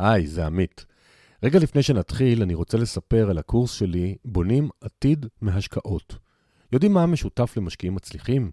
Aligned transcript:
היי, 0.00 0.26
זה 0.26 0.46
עמית. 0.46 0.84
רגע 1.42 1.58
לפני 1.58 1.82
שנתחיל, 1.82 2.42
אני 2.42 2.54
רוצה 2.54 2.78
לספר 2.78 3.30
על 3.30 3.38
הקורס 3.38 3.72
שלי, 3.72 4.16
בונים 4.24 4.68
עתיד 4.80 5.26
מהשקעות. 5.40 6.18
יודעים 6.72 6.92
מה 6.92 7.02
המשותף 7.02 7.56
למשקיעים 7.56 7.94
מצליחים? 7.94 8.50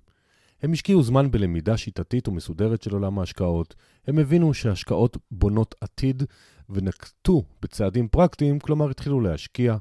הם 0.62 0.74
השקיעו 0.74 1.04
זמן 1.04 1.32
בלמידה 1.32 1.78
שיטתית 1.78 2.28
ומסודרת 2.28 2.82
של 2.82 2.94
עולם 2.94 3.20
ההשקעות, 3.20 3.76
הם 4.08 4.20
הבינו 4.20 4.54
שהשקעות 4.54 5.18
בונות 5.32 5.76
עתיד 5.82 6.24
ונקטו 6.70 7.44
בצעדים 7.62 8.08
פרקטיים, 8.08 8.60
כלומר 8.60 8.90
התחילו 8.90 9.22
להשקיע, 9.22 9.78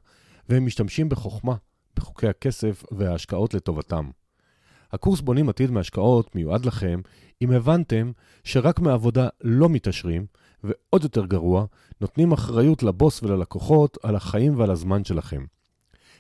והם 0.49 0.67
משתמשים 0.67 1.09
בחוכמה, 1.09 1.55
בחוקי 1.97 2.29
הכסף 2.29 2.85
וההשקעות 2.91 3.55
לטובתם. 3.55 4.11
הקורס 4.93 5.21
בונים 5.21 5.49
עתיד 5.49 5.71
מהשקעות 5.71 6.35
מיועד 6.35 6.67
לכם 6.67 7.01
אם 7.43 7.53
הבנתם 7.53 8.13
שרק 8.45 8.81
מעבודה 8.81 9.29
לא 9.41 9.69
מתעשרים, 9.69 10.27
ועוד 10.65 11.03
יותר 11.03 11.27
גרוע, 11.27 11.67
נותנים 12.01 12.33
אחריות 12.33 12.83
לבוס 12.83 13.23
וללקוחות 13.23 13.99
על 14.03 14.17
החיים 14.17 14.59
ועל 14.59 14.71
הזמן 14.71 15.05
שלכם. 15.05 15.45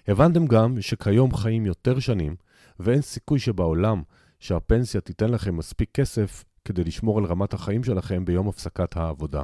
הבנתם 0.08 0.46
גם 0.46 0.80
שכיום 0.80 1.34
חיים 1.34 1.66
יותר 1.66 1.98
שנים, 1.98 2.36
ואין 2.80 3.00
סיכוי 3.00 3.38
שבעולם 3.38 4.02
שהפנסיה 4.40 5.00
תיתן 5.00 5.30
לכם 5.30 5.56
מספיק 5.56 5.90
כסף 5.94 6.44
כדי 6.64 6.84
לשמור 6.84 7.18
על 7.18 7.24
רמת 7.24 7.54
החיים 7.54 7.84
שלכם 7.84 8.24
ביום 8.24 8.48
הפסקת 8.48 8.96
העבודה. 8.96 9.42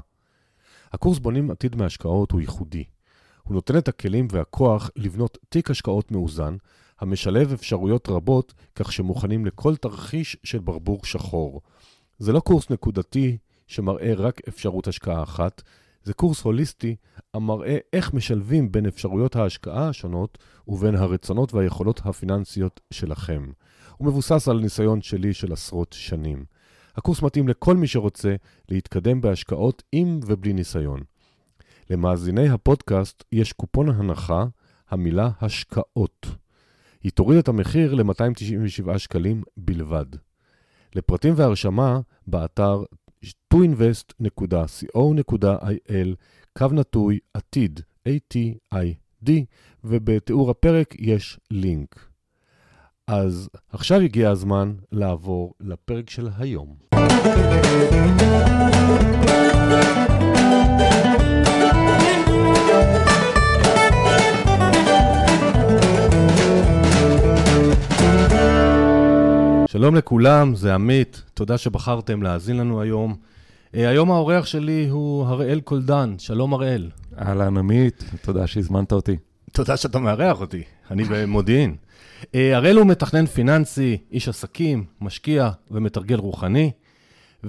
הקורס 0.93 1.19
בונים 1.19 1.51
עתיד 1.51 1.77
מהשקעות 1.77 2.31
הוא 2.31 2.41
ייחודי. 2.41 2.85
הוא 3.43 3.55
נותן 3.55 3.79
את 3.79 3.89
הכלים 3.89 4.29
והכוח 4.31 4.91
לבנות 4.97 5.39
תיק 5.49 5.71
השקעות 5.71 6.11
מאוזן, 6.11 6.57
המשלב 7.01 7.53
אפשרויות 7.53 8.09
רבות, 8.09 8.55
כך 8.75 8.93
שמוכנים 8.93 9.47
לכל 9.47 9.77
תרחיש 9.77 10.37
של 10.45 10.59
ברבור 10.59 11.05
שחור. 11.05 11.61
זה 12.19 12.33
לא 12.33 12.41
קורס 12.41 12.71
נקודתי 12.71 13.39
שמראה 13.67 14.15
רק 14.15 14.41
אפשרות 14.49 14.89
השקעה 14.89 15.23
אחת, 15.23 15.63
זה 16.05 16.15
קורס 16.15 16.43
הוליסטי 16.43 16.97
המראה 17.35 17.79
איך 17.93 18.15
משלבים 18.15 18.73
בין 18.73 18.87
אפשרויות 18.87 19.37
ההשקעה 19.37 19.89
השונות 19.89 20.39
ובין 20.69 20.95
הרצונות 20.95 21.55
והיכולות 21.55 22.01
הפיננסיות 22.05 22.81
שלכם. 22.91 23.51
הוא 23.97 24.09
מבוסס 24.09 24.49
על 24.49 24.61
ניסיון 24.61 25.03
שלי 25.03 25.35
של 25.35 25.53
עשרות 25.53 25.93
שנים. 25.93 26.45
הקורס 26.97 27.23
מתאים 27.23 27.49
לכל 27.49 27.77
מי 27.77 27.87
שרוצה 27.87 28.35
להתקדם 28.69 29.21
בהשקעות 29.21 29.83
עם 29.93 30.21
ובלי 30.27 30.53
ניסיון. 30.53 31.01
למאזיני 31.91 32.49
הפודקאסט 32.49 33.25
יש 33.33 33.53
קופון 33.53 33.89
הנחה, 33.89 34.45
המילה 34.91 35.31
השקעות. 35.41 36.27
היא 37.03 37.13
תוריד 37.13 37.39
את 37.39 37.49
המחיר 37.49 37.95
ל-297 37.95 38.99
שקלים 38.99 39.43
בלבד. 39.57 40.07
לפרטים 40.95 41.35
והרשמה, 41.37 42.01
באתר 42.27 42.83
toinvest.co.il, 43.55 46.09
קו 46.59 46.67
נטוי 46.73 47.19
עתיד, 47.35 47.81
A-T-I-D, 48.09 49.31
ובתיאור 49.85 50.51
הפרק 50.51 50.95
יש 50.99 51.41
לינק. 51.51 52.09
אז 53.07 53.49
עכשיו 53.71 54.01
הגיע 54.01 54.31
הזמן 54.31 54.75
לעבור 54.93 55.55
לפרק 55.61 56.11
של 56.11 56.29
היום. 56.39 56.77
שלום 69.73 69.95
לכולם, 69.95 70.55
זה 70.55 70.75
עמית, 70.75 71.23
תודה 71.35 71.59
שבחרתם 71.59 72.23
להאזין 72.23 72.57
לנו 72.57 72.81
היום. 72.81 73.15
Uh, 73.15 73.69
היום 73.73 74.11
האורח 74.11 74.47
שלי 74.47 74.89
הוא 74.89 75.27
הראל 75.27 75.61
קולדן, 75.61 76.15
שלום 76.19 76.55
הראל. 76.55 76.91
אהלן 77.19 77.57
עמית, 77.57 78.05
תודה 78.23 78.47
שהזמנת 78.47 78.93
אותי. 78.93 79.17
תודה 79.53 79.77
שאתה 79.77 79.99
מארח 79.99 80.41
אותי, 80.41 80.63
אני 80.91 81.05
במודיעין. 81.05 81.77
Uh, 82.23 82.27
הראל 82.55 82.77
הוא 82.77 82.87
מתכנן 82.87 83.27
פיננסי, 83.27 83.99
איש 84.11 84.29
עסקים, 84.29 84.85
משקיע 85.01 85.51
ומתרגל 85.71 86.17
רוחני. 86.17 86.71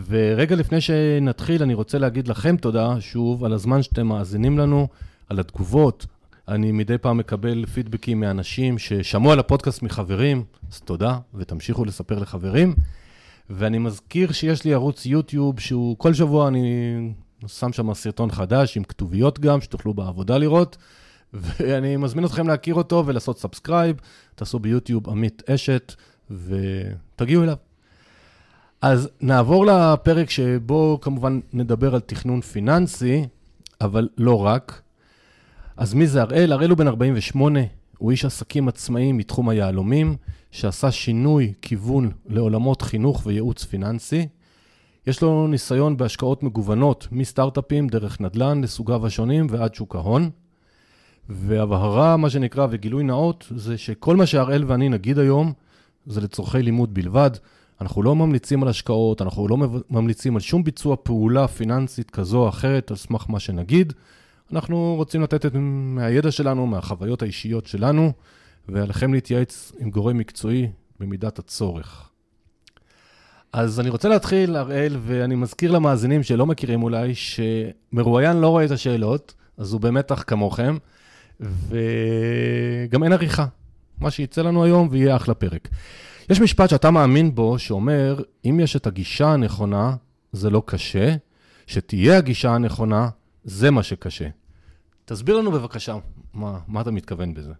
ורגע 0.07 0.56
לפני 0.56 0.81
שנתחיל, 0.81 1.63
אני 1.63 1.73
רוצה 1.73 1.97
להגיד 1.97 2.28
לכם 2.28 2.57
תודה 2.57 2.95
שוב 3.00 3.45
על 3.45 3.53
הזמן 3.53 3.83
שאתם 3.83 4.07
מאזינים 4.07 4.59
לנו, 4.59 4.88
על 5.29 5.39
התגובות, 5.39 6.06
אני 6.48 6.72
מדי 6.72 6.98
פעם 6.98 7.18
מקבל 7.18 7.66
פידבקים 7.66 8.20
מאנשים 8.20 8.78
ששמעו 8.78 9.31
על 9.31 9.40
הפודקאסט 9.40 9.81
מחברים, 9.81 10.44
אז 10.72 10.81
תודה, 10.81 11.18
ותמשיכו 11.34 11.86
לספר 11.86 12.20
לחברים. 12.20 12.74
ואני 13.50 13.78
מזכיר 13.78 14.31
שיש 14.31 14.64
לי 14.64 14.74
ערוץ 14.74 15.06
יוטיוב 15.06 15.59
שהוא, 15.59 15.98
כל 15.98 16.14
שבוע 16.14 16.48
אני 16.48 17.14
שם 17.48 17.74
שם 17.74 17.94
סרטון 17.94 18.31
חדש 18.31 18.78
עם 18.78 18.84
כתוביות 18.84 19.40
גם, 19.40 19.62
שתוכלו 19.62 19.94
בעבודה 19.94 20.38
לראות. 20.38 20.78
ואני 21.34 21.98
מזמין 21.98 22.26
אתכם 22.26 22.48
להכיר 22.48 22.75
אותו 22.75 23.04
ולעשות 23.06 23.40
subscribe, 23.40 23.96
תעשו 24.36 24.60
ביוטיוב 24.60 25.10
עמית 25.10 25.50
אשת 25.50 25.96
ותגיעו 26.31 27.44
אליו. 27.44 27.56
אז 28.81 29.10
נעבור 29.22 29.66
לפרק 29.66 30.30
שבו 30.30 31.00
כמובן 31.02 31.40
נדבר 31.54 31.96
על 31.96 32.02
תכנון 32.02 32.42
פיננסי, 32.42 33.25
אבל 33.81 34.10
לא 34.18 34.46
רק. 34.46 34.81
אז 35.78 35.94
מי 35.94 36.07
זה 36.07 36.22
הראל? 36.22 36.51
הראל 36.51 36.69
הוא 36.69 36.78
בן 36.78 36.88
48, 36.88 37.59
הוא 37.97 38.11
איש 38.11 38.25
עסקים 38.25 38.67
עצמאי 38.67 39.11
מתחום 39.11 39.50
היהלומים, 39.50 40.16
שעשה 40.51 40.91
שינוי 40.91 41.53
כיוון 41.61 42.11
לעולמות 42.28 42.81
חינוך 42.81 43.25
וייעוץ 43.25 43.63
פיננסי. 43.63 44.28
יש 45.07 45.22
לו 45.22 45.47
ניסיון 45.47 45.97
בהשקעות 45.97 46.44
מגוונות, 46.44 47.07
מסטארט-אפים, 47.12 47.88
דרך 47.88 48.22
נדל"ן, 48.22 48.62
לסוגיו 48.63 49.07
השונים 49.07 49.47
ועד 49.50 49.75
שוק 49.75 49.95
ההון. 49.95 50.29
והבהרה, 51.29 52.17
מה 52.17 52.29
שנקרא, 52.29 52.67
וגילוי 52.69 53.03
נאות, 53.03 53.47
זה 53.56 53.78
שכל 53.78 54.16
מה 54.16 54.25
שהראל 54.25 54.63
ואני 54.67 54.89
נגיד 54.89 55.19
היום, 55.19 55.53
זה 56.06 56.22
לצורכי 56.22 56.62
לימוד 56.62 56.94
בלבד. 56.94 57.31
אנחנו 57.81 58.03
לא 58.03 58.16
ממליצים 58.16 58.63
על 58.63 58.69
השקעות, 58.69 59.22
אנחנו 59.22 59.47
לא 59.47 59.57
ממליצים 59.89 60.35
על 60.35 60.41
שום 60.41 60.63
ביצוע 60.63 60.95
פעולה 61.03 61.47
פיננסית 61.47 62.12
כזו 62.12 62.38
או 62.38 62.50
אחרת 62.50 62.91
על 62.91 62.97
סמך 62.97 63.25
מה 63.29 63.39
שנגיד. 63.39 63.94
אנחנו 64.53 64.94
רוצים 64.97 65.22
לתת 65.22 65.46
את 65.46 65.52
מהידע 65.56 66.31
שלנו, 66.31 66.68
מהחוויות 66.68 67.22
האישיות 67.22 67.66
שלנו, 67.66 68.12
ועליכם 68.69 69.14
להתייעץ 69.14 69.72
עם 69.80 69.90
גורם 69.90 70.18
מקצועי 70.18 70.68
במידת 71.00 71.40
הצורך. 71.40 72.09
אז 73.53 73.80
אני 73.80 73.90
רוצה 73.90 74.09
להתחיל, 74.09 74.58
אראל, 74.58 74.97
ואני 75.02 75.36
מזכיר 75.36 75.72
למאזינים 75.72 76.24
שלא 76.24 76.46
מכירים 76.46 76.84
אולי, 76.84 77.13
שמרואיין 77.16 78.38
לא 78.38 78.47
רואה 78.47 78.66
את 78.66 78.72
השאלות, 78.72 79.34
אז 79.58 79.74
הוא 79.74 79.81
במתח 79.81 80.24
כמוכם, 80.28 80.78
וגם 81.40 83.03
אין 83.03 83.13
עריכה. 83.13 83.46
מה 84.02 84.12
שיצא 84.12 84.42
לנו 84.42 84.63
היום 84.63 84.88
ויהיה 84.92 85.16
אחלה 85.16 85.34
פרק. 85.34 85.68
יש 86.30 86.42
משפט 86.42 86.69
שאתה 86.69 86.92
מאמין 86.92 87.36
בו, 87.36 87.59
שאומר, 87.59 88.22
אם 88.46 88.59
יש 88.63 88.75
את 88.75 88.88
הגישה 88.88 89.28
הנכונה, 89.28 89.96
זה 90.31 90.50
לא 90.50 90.63
קשה, 90.66 91.16
שתהיה 91.68 92.18
הגישה 92.18 92.52
הנכונה, 92.52 93.09
זה 93.44 93.72
מה 93.72 93.84
שקשה. 93.84 94.28
תסביר 95.06 95.38
לנו 95.38 95.52
בבקשה, 95.52 95.96
מה, 96.34 96.59
מה 96.68 96.81
אתה 96.81 96.91
מתכוון 96.91 97.34
בזה? 97.34 97.53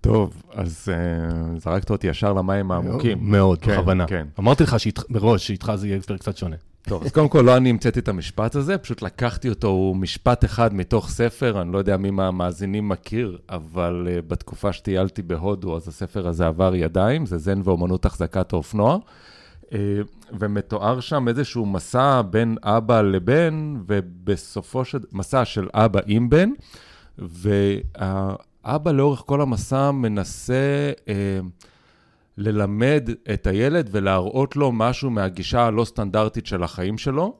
טוב, 0.00 0.42
אז 0.52 0.88
uh, 0.88 1.60
זרקת 1.60 1.90
אותי 1.90 2.06
ישר 2.06 2.32
למים 2.32 2.70
העמוקים. 2.70 3.18
מאוד, 3.20 3.58
כן, 3.58 3.72
בכוונה. 3.72 4.06
כן. 4.06 4.26
אמרתי 4.38 4.62
לך 4.62 4.76
מראש 5.10 5.46
שאיתך 5.46 5.72
זה 5.74 5.88
יהיה 5.88 6.00
פרק 6.00 6.20
קצת 6.20 6.36
שונה. 6.36 6.56
טוב, 6.82 7.04
אז 7.04 7.12
קודם 7.12 7.28
כל 7.28 7.40
לא 7.40 7.56
אני 7.56 7.70
המצאתי 7.70 8.00
את 8.00 8.08
המשפט 8.08 8.54
הזה, 8.54 8.78
פשוט 8.78 9.02
לקחתי 9.02 9.48
אותו, 9.48 9.68
הוא 9.68 9.96
משפט 9.96 10.44
אחד 10.44 10.74
מתוך 10.74 11.08
ספר, 11.08 11.62
אני 11.62 11.72
לא 11.72 11.78
יודע 11.78 11.96
מי 11.96 12.10
מהמאזינים 12.10 12.88
מכיר, 12.88 13.38
אבל 13.48 14.08
uh, 14.08 14.22
בתקופה 14.28 14.72
שטיילתי 14.72 15.22
בהודו, 15.22 15.76
אז 15.76 15.88
הספר 15.88 16.28
הזה 16.28 16.46
עבר 16.46 16.74
ידיים, 16.74 17.26
זה 17.26 17.38
זן 17.38 17.60
ואומנות 17.64 18.06
החזקת 18.06 18.52
האופנוע. 18.52 18.98
אה, 19.72 19.78
ומתואר 20.38 21.00
שם 21.00 21.28
איזשהו 21.28 21.66
מסע 21.66 22.22
בין 22.30 22.56
אבא 22.62 23.02
לבן, 23.02 23.74
ובסופו 23.86 24.84
של... 24.84 24.98
מסע 25.12 25.44
של 25.44 25.68
אבא 25.74 26.00
עם 26.06 26.30
בן, 26.30 26.50
והאבא 27.18 28.92
לאורך 28.92 29.22
כל 29.26 29.40
המסע 29.40 29.90
מנסה 29.90 30.92
אה, 31.08 31.40
ללמד 32.38 33.08
את 33.34 33.46
הילד 33.46 33.88
ולהראות 33.92 34.56
לו 34.56 34.72
משהו 34.72 35.10
מהגישה 35.10 35.66
הלא 35.66 35.84
סטנדרטית 35.84 36.46
של 36.46 36.62
החיים 36.62 36.98
שלו, 36.98 37.36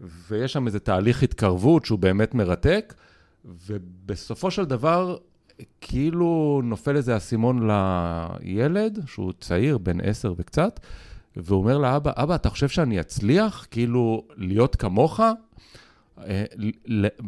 ויש 0.00 0.52
שם 0.52 0.66
איזה 0.66 0.80
תהליך 0.80 1.22
התקרבות 1.22 1.84
שהוא 1.84 1.98
באמת 1.98 2.34
מרתק, 2.34 2.94
ובסופו 3.44 4.50
של 4.50 4.64
דבר, 4.64 5.16
כאילו 5.80 6.60
נופל 6.64 6.96
איזה 6.96 7.16
אסימון 7.16 7.68
לילד, 7.70 8.98
שהוא 9.06 9.32
צעיר, 9.40 9.78
בן 9.78 10.00
עשר 10.00 10.34
וקצת, 10.36 10.80
והוא 11.38 11.58
אומר 11.58 11.78
לאבא, 11.78 12.12
אבא, 12.16 12.34
אתה 12.34 12.50
חושב 12.50 12.68
שאני 12.68 13.00
אצליח 13.00 13.66
כאילו 13.70 14.22
להיות 14.36 14.76
כמוך? 14.76 15.20
אה, 16.26 16.44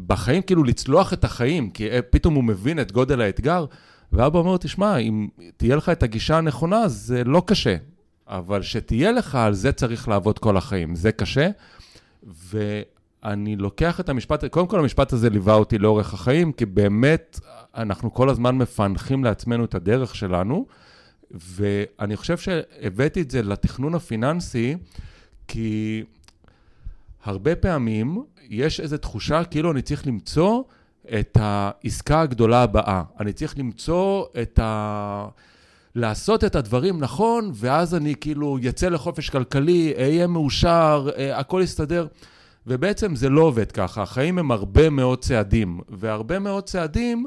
בחיים, 0.07 0.43
כאילו 0.43 0.65
לצלוח 0.65 1.13
את 1.13 1.25
החיים, 1.25 1.71
כי 1.71 1.91
אה, 1.91 2.03
פתאום 2.03 2.35
הוא 2.35 2.45
מבין 2.45 2.81
את 2.81 2.93
גודל 2.93 3.21
האתגר, 3.21 3.67
ואבא 4.13 4.39
אומר, 4.39 4.57
תשמע, 4.57 4.97
אם 4.97 5.29
תהיה 5.57 5.77
לך 5.77 5.89
את 5.89 6.03
הגישה 6.03 6.39
הנכונה, 6.39 6.89
זה 6.89 7.25
לא 7.25 7.43
קשה, 7.47 7.77
אבל 8.27 8.63
שתהיה 8.63 9.13
לך, 9.13 9.35
על 9.35 9.55
זה 9.55 9.73
צריך 9.73 10.09
לעבוד 10.09 10.39
כל 10.39 10.57
החיים, 10.57 10.95
זה 10.95 11.13
קשה. 11.13 11.51
אני 13.25 13.57
לוקח 13.57 14.01
את 14.01 14.09
המשפט, 14.09 14.45
קודם 14.45 14.67
כל 14.67 14.79
המשפט 14.79 15.13
הזה 15.13 15.31
ליווה 15.31 15.55
אותי 15.55 15.79
לאורך 15.79 16.15
החיים, 16.15 16.53
כי 16.53 16.67
באמת 16.67 17.41
אנחנו 17.77 18.15
כל 18.15 18.29
הזמן 18.29 18.59
מפענחים 18.59 19.25
לעצמנו 19.25 19.65
את 19.65 19.75
הדרך 19.75 20.15
שלנו, 20.15 20.67
ואני 21.31 22.17
חושב 22.17 22.39
שהבאתי 22.39 23.23
את 23.23 23.31
זה 23.31 23.43
לתכנון 23.43 23.95
הפיננסי, 23.95 24.77
כי 25.49 26.05
הרבה 27.25 27.57
פעמים 27.57 28.23
יש 28.49 28.81
איזו 28.81 28.97
תחושה 28.97 29.45
כאילו 29.45 29.73
אני 29.73 29.83
צריך 29.83 30.07
למצוא 30.07 30.63
את 31.21 31.39
העסקה 31.41 32.21
הגדולה 32.21 32.63
הבאה. 32.63 33.03
אני 33.21 33.33
צריך 33.33 33.59
למצוא 33.59 34.25
את 34.43 34.59
ה... 34.59 35.29
לעשות 35.95 36.45
את 36.45 36.55
הדברים 36.57 37.01
נכון, 37.01 37.51
ואז 37.55 37.95
אני 37.95 38.15
כאילו 38.21 38.59
יצא 38.63 38.89
לחופש 38.89 39.31
כלכלי, 39.31 39.95
אהיה 39.97 40.27
מאושר, 40.27 41.11
אה, 41.17 41.39
הכל 41.39 41.61
יסתדר. 41.65 42.07
ובעצם 42.67 43.17
זה 43.17 43.29
לא 43.29 43.41
עובד 43.41 43.73
ככה, 43.73 44.03
החיים 44.03 44.39
הם 44.39 44.51
הרבה 44.51 44.91
מאוד 44.91 45.19
צעדים, 45.19 45.81
והרבה 45.89 46.39
מאוד 46.39 46.65
צעדים, 46.65 47.27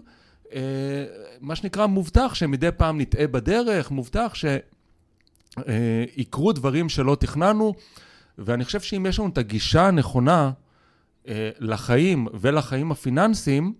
מה 1.41 1.55
שנקרא, 1.55 1.85
מובטח 1.85 2.33
שמדי 2.33 2.69
פעם 2.77 3.01
נטעה 3.01 3.27
בדרך, 3.27 3.91
מובטח 3.91 4.33
שיקרו 5.55 6.51
דברים 6.51 6.89
שלא 6.89 7.17
תכננו, 7.19 7.73
ואני 8.37 8.65
חושב 8.65 8.81
שאם 8.81 9.05
יש 9.05 9.19
לנו 9.19 9.29
את 9.29 9.37
הגישה 9.37 9.87
הנכונה 9.87 10.51
אה, 11.27 11.49
לחיים 11.59 12.27
ולחיים 12.33 12.91
הפיננסיים, 12.91 13.73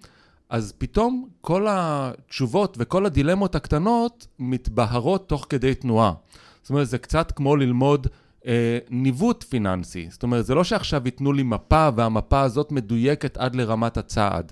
אז 0.49 0.73
פתאום 0.77 1.27
כל 1.41 1.67
התשובות 1.69 2.77
וכל 2.79 3.05
הדילמות 3.05 3.55
הקטנות 3.55 4.27
מתבהרות 4.39 5.29
תוך 5.29 5.45
כדי 5.49 5.75
תנועה. 5.75 6.13
זאת 6.61 6.69
אומרת, 6.69 6.87
זה 6.87 6.97
קצת 6.97 7.31
כמו 7.31 7.55
ללמוד 7.55 8.07
אה, 8.45 8.77
ניווט 8.89 9.43
פיננסי. 9.43 10.07
זאת 10.09 10.23
אומרת, 10.23 10.45
זה 10.45 10.55
לא 10.55 10.63
שעכשיו 10.63 11.01
ייתנו 11.05 11.33
לי 11.33 11.43
מפה 11.43 11.89
והמפה 11.95 12.41
הזאת 12.41 12.71
מדויקת 12.71 13.37
עד 13.37 13.55
לרמת 13.55 13.97
הצעד. 13.97 14.51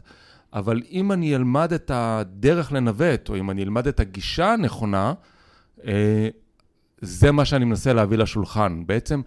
אבל 0.53 0.81
אם 0.91 1.11
אני 1.11 1.35
אלמד 1.35 1.73
את 1.73 1.91
הדרך 1.93 2.71
לנווט, 2.71 3.29
או 3.29 3.35
אם 3.35 3.51
אני 3.51 3.63
אלמד 3.63 3.87
את 3.87 3.99
הגישה 3.99 4.53
הנכונה, 4.53 5.13
אה, 5.87 6.29
זה 7.01 7.31
מה 7.31 7.45
שאני 7.45 7.65
מנסה 7.65 7.93
להביא 7.93 8.17
לשולחן. 8.17 8.83
בעצם 8.85 9.21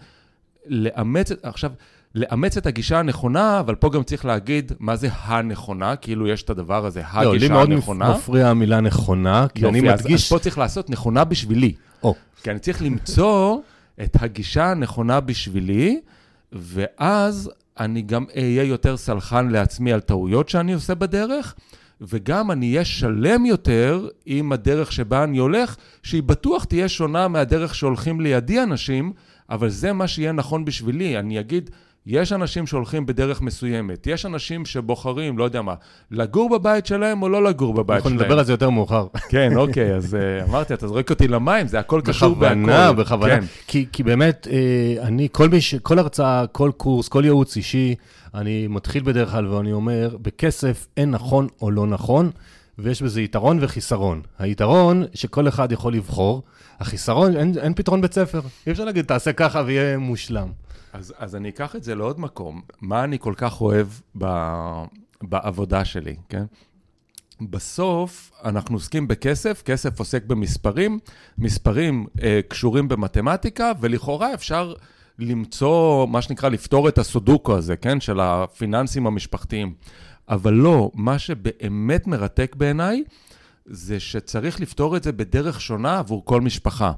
לאמץ, 0.67 1.32
עכשיו, 1.43 1.73
לאמץ 2.15 2.56
את 2.56 2.67
הגישה 2.67 2.99
הנכונה, 2.99 3.61
אבל 3.61 3.75
פה 3.75 3.91
גם 3.91 4.03
צריך 4.03 4.25
להגיד 4.25 4.73
מה 4.79 4.97
זה 4.97 5.09
הנכונה, 5.12 5.97
כאילו 5.97 6.29
יש 6.29 6.43
את 6.43 6.50
הדבר 6.50 6.87
הזה, 6.87 7.03
הגישה 7.05 7.61
הנכונה. 7.61 8.05
לא, 8.05 8.09
לי 8.09 8.11
מאוד 8.11 8.17
מפריע 8.17 8.49
המילה 8.49 8.81
נכונה, 8.81 9.47
כי 9.55 9.65
יופי, 9.65 9.79
אני 9.79 9.93
אז, 9.93 10.00
מדגיש... 10.00 10.23
אז 10.23 10.29
פה 10.29 10.38
צריך 10.38 10.59
לעשות 10.59 10.91
נכונה 10.91 11.25
בשבילי. 11.25 11.75
או. 12.03 12.15
כי 12.43 12.50
אני 12.50 12.59
צריך 12.59 12.82
למצוא 12.82 13.59
את 14.03 14.17
הגישה 14.23 14.71
הנכונה 14.71 15.21
בשבילי, 15.21 16.00
ואז 16.53 17.50
אני 17.81 18.03
גם 18.03 18.25
אהיה 18.37 18.65
יותר 18.65 18.97
סלחן 18.97 19.49
לעצמי 19.49 19.93
על 19.93 20.00
טעויות 20.00 20.49
שאני 20.49 20.73
עושה 20.73 20.94
בדרך, 20.94 21.55
וגם 22.00 22.50
אני 22.50 22.71
אהיה 22.71 22.85
שלם 22.85 23.47
יותר 23.47 24.09
עם 24.26 24.53
הדרך 24.53 24.93
שבה 24.93 25.25
אני 25.25 25.38
הולך, 25.38 25.76
שהיא 26.03 26.23
בטוח 26.23 26.65
תהיה 26.65 26.88
שונה 26.88 27.29
מהדרך 27.29 27.75
שהולכים 27.75 28.21
לידי 28.21 28.62
אנשים, 28.62 29.12
אבל 29.50 29.69
זה 29.69 29.93
מה 29.93 30.09
שיהיה 30.09 30.32
נכון 30.32 30.65
בשבילי. 30.65 31.19
אני 31.19 31.41
אגיד, 31.41 31.71
יש 32.06 32.33
אנשים 32.33 32.67
שהולכים 32.67 33.06
בדרך 33.06 33.41
מסוימת, 33.41 34.06
יש 34.06 34.27
אנשים 34.27 34.67
שבוחרים, 34.67 35.39
לא 35.39 35.45
יודע 35.45 35.62
מה, 35.62 35.75
לגור 36.11 36.59
בבית 36.59 36.87
שלהם 36.87 37.23
או 37.23 37.29
לא 37.29 37.45
לגור 37.45 37.75
בבית 37.75 37.97
אנחנו 37.97 38.11
שלהם. 38.11 38.23
נדבר 38.23 38.39
על 38.39 38.45
זה 38.45 38.53
יותר 38.53 38.71
מאוחר. 38.71 39.06
כן, 39.29 39.56
אוקיי, 39.56 39.95
אז 39.95 40.15
uh, 40.15 40.49
אמרתי, 40.49 40.75
אתה 40.75 40.89
זורק 40.89 41.11
אותי 41.11 41.29
למים, 41.29 41.67
זה 41.67 41.79
הכל 41.79 42.01
קשור 42.05 42.35
בהכל. 42.35 42.55
בכוונה, 42.55 42.93
בכוונה. 42.93 43.41
כן. 43.41 43.45
כי, 43.67 43.87
כי 43.93 44.03
באמת, 44.03 44.49
אה, 44.51 45.06
אני, 45.06 45.29
כל, 45.33 45.49
מי 45.49 45.61
ש, 45.61 45.75
כל 45.75 45.99
הרצאה, 45.99 46.47
כל 46.47 46.71
קורס, 46.77 47.09
כל 47.09 47.25
ייעוץ 47.25 47.56
אישי, 47.56 47.95
אני 48.35 48.67
מתחיל 48.67 49.03
בדרך 49.03 49.31
כלל 49.31 49.47
ואני 49.47 49.73
אומר, 49.73 50.17
בכסף 50.23 50.87
אין 50.97 51.11
נכון 51.11 51.49
או 51.62 51.71
לא 51.71 51.87
נכון, 51.87 52.31
ויש 52.79 53.03
בזה 53.03 53.23
יתרון 53.23 53.59
וחיסרון. 53.61 54.21
היתרון, 54.39 55.05
שכל 55.15 55.49
אחד 55.49 55.73
יכול 55.73 55.95
לבחור, 55.95 56.43
החיסרון, 56.81 57.37
אין, 57.37 57.53
אין 57.61 57.75
פתרון 57.75 58.00
בית 58.00 58.15
ספר. 58.15 58.41
אי 58.67 58.73
אפשר 58.73 58.85
להגיד, 58.85 59.05
תעשה 59.05 59.33
ככה 59.33 59.62
ויהיה 59.67 59.99
מושלם. 59.99 60.63
אז, 60.94 61.14
אז 61.19 61.37
אני 61.37 61.49
אקח 61.49 61.76
את 61.76 61.82
זה 61.82 61.94
לעוד 61.94 62.20
מקום. 62.20 62.62
מה 62.81 63.05
אני 63.05 63.19
כל 63.19 63.35
כך 63.37 63.61
אוהב 63.61 63.87
ב, 64.19 64.26
בעבודה 65.23 65.85
שלי, 65.85 66.17
כן? 66.29 66.44
בסוף 67.41 68.32
אנחנו 68.44 68.76
עוסקים 68.76 69.08
בכסף, 69.08 69.62
כסף 69.64 69.99
עוסק 69.99 70.25
במספרים, 70.25 70.99
מספרים 71.38 72.06
אה, 72.23 72.41
קשורים 72.49 72.88
במתמטיקה, 72.88 73.73
ולכאורה 73.81 74.35
אפשר 74.35 74.75
למצוא, 75.19 76.06
מה 76.06 76.23
שנקרא, 76.23 76.49
לפתור 76.49 76.88
את 76.88 76.99
הסודוקו 76.99 77.56
הזה, 77.56 77.76
כן? 77.76 78.00
של 78.00 78.20
הפיננסים 78.20 79.06
המשפחתיים. 79.06 79.75
אבל 80.29 80.55
לא, 80.55 80.90
מה 80.94 81.19
שבאמת 81.19 82.06
מרתק 82.06 82.56
בעיניי, 82.58 83.05
זה 83.66 84.00
שצריך 84.00 84.61
לפתור 84.61 84.96
את 84.96 85.02
זה 85.02 85.12
בדרך 85.12 85.61
שונה 85.61 85.99
עבור 85.99 86.25
כל 86.25 86.40
משפחה. 86.40 86.93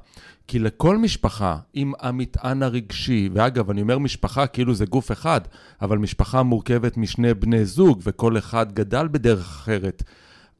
כי 0.47 0.59
לכל 0.59 0.97
משפחה, 0.97 1.57
עם 1.73 1.93
המטען 1.99 2.63
הרגשי, 2.63 3.29
ואגב, 3.33 3.69
אני 3.69 3.81
אומר 3.81 3.97
משפחה 3.97 4.47
כאילו 4.47 4.73
זה 4.73 4.85
גוף 4.85 5.11
אחד, 5.11 5.41
אבל 5.81 5.97
משפחה 5.97 6.43
מורכבת 6.43 6.97
משני 6.97 7.33
בני 7.33 7.65
זוג, 7.65 8.01
וכל 8.03 8.37
אחד 8.37 8.71
גדל 8.73 9.07
בדרך 9.11 9.45
אחרת. 9.45 10.03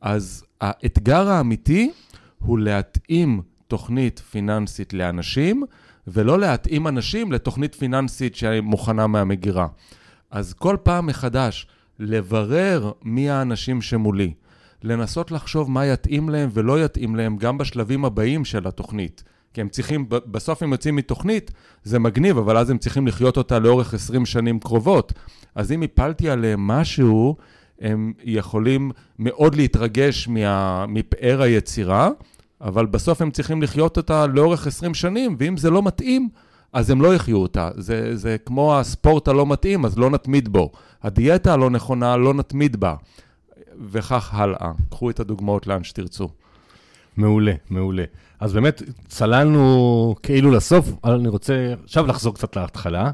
אז 0.01 0.43
האתגר 0.61 1.27
האמיתי 1.27 1.91
הוא 2.39 2.59
להתאים 2.59 3.41
תוכנית 3.67 4.19
פיננסית 4.19 4.93
לאנשים, 4.93 5.63
ולא 6.07 6.39
להתאים 6.39 6.87
אנשים 6.87 7.31
לתוכנית 7.31 7.75
פיננסית 7.75 8.35
שמוכנה 8.35 9.07
מהמגירה. 9.07 9.67
אז 10.31 10.53
כל 10.53 10.77
פעם 10.83 11.07
מחדש, 11.07 11.67
לברר 11.99 12.91
מי 13.03 13.29
האנשים 13.29 13.81
שמולי. 13.81 14.33
לנסות 14.83 15.31
לחשוב 15.31 15.71
מה 15.71 15.85
יתאים 15.85 16.29
להם 16.29 16.49
ולא 16.53 16.85
יתאים 16.85 17.15
להם 17.15 17.37
גם 17.37 17.57
בשלבים 17.57 18.05
הבאים 18.05 18.45
של 18.45 18.67
התוכנית. 18.67 19.23
כי 19.53 19.61
הם 19.61 19.69
צריכים, 19.69 20.05
בסוף 20.09 20.63
הם 20.63 20.71
יוצאים 20.71 20.95
מתוכנית, 20.95 21.51
זה 21.83 21.99
מגניב, 21.99 22.37
אבל 22.37 22.57
אז 22.57 22.69
הם 22.69 22.77
צריכים 22.77 23.07
לחיות 23.07 23.37
אותה 23.37 23.59
לאורך 23.59 23.93
20 23.93 24.25
שנים 24.25 24.59
קרובות. 24.59 25.13
אז 25.55 25.71
אם 25.71 25.81
הפלתי 25.81 26.29
עליהם 26.29 26.67
משהו, 26.67 27.35
הם 27.81 28.13
יכולים 28.23 28.91
מאוד 29.19 29.55
להתרגש 29.55 30.27
מה, 30.27 30.85
מפאר 30.87 31.41
היצירה, 31.41 32.09
אבל 32.61 32.85
בסוף 32.85 33.21
הם 33.21 33.31
צריכים 33.31 33.61
לחיות 33.61 33.97
אותה 33.97 34.27
לאורך 34.27 34.67
20 34.67 34.93
שנים, 34.93 35.35
ואם 35.39 35.57
זה 35.57 35.69
לא 35.69 35.83
מתאים, 35.83 36.29
אז 36.73 36.89
הם 36.89 37.01
לא 37.01 37.15
יחיו 37.15 37.37
אותה. 37.37 37.69
זה, 37.77 38.15
זה 38.15 38.37
כמו 38.45 38.77
הספורט 38.77 39.27
הלא 39.27 39.45
מתאים, 39.45 39.85
אז 39.85 39.97
לא 39.97 40.09
נתמיד 40.09 40.49
בו. 40.49 40.71
הדיאטה 41.03 41.53
הלא 41.53 41.69
נכונה, 41.69 42.17
לא 42.17 42.33
נתמיד 42.33 42.75
בה. 42.79 42.95
וכך 43.91 44.33
הלאה. 44.33 44.71
קחו 44.89 45.09
את 45.09 45.19
הדוגמאות 45.19 45.67
לאן 45.67 45.83
שתרצו. 45.83 46.29
מעולה, 47.17 47.53
מעולה. 47.69 48.03
אז 48.39 48.53
באמת, 48.53 48.81
צללנו 49.07 50.15
כאילו 50.23 50.51
לסוף, 50.51 50.89
אבל 51.03 51.13
אני 51.13 51.27
רוצה 51.27 51.73
עכשיו 51.83 52.07
לחזור 52.07 52.33
קצת 52.33 52.55
להתחלה. 52.55 53.11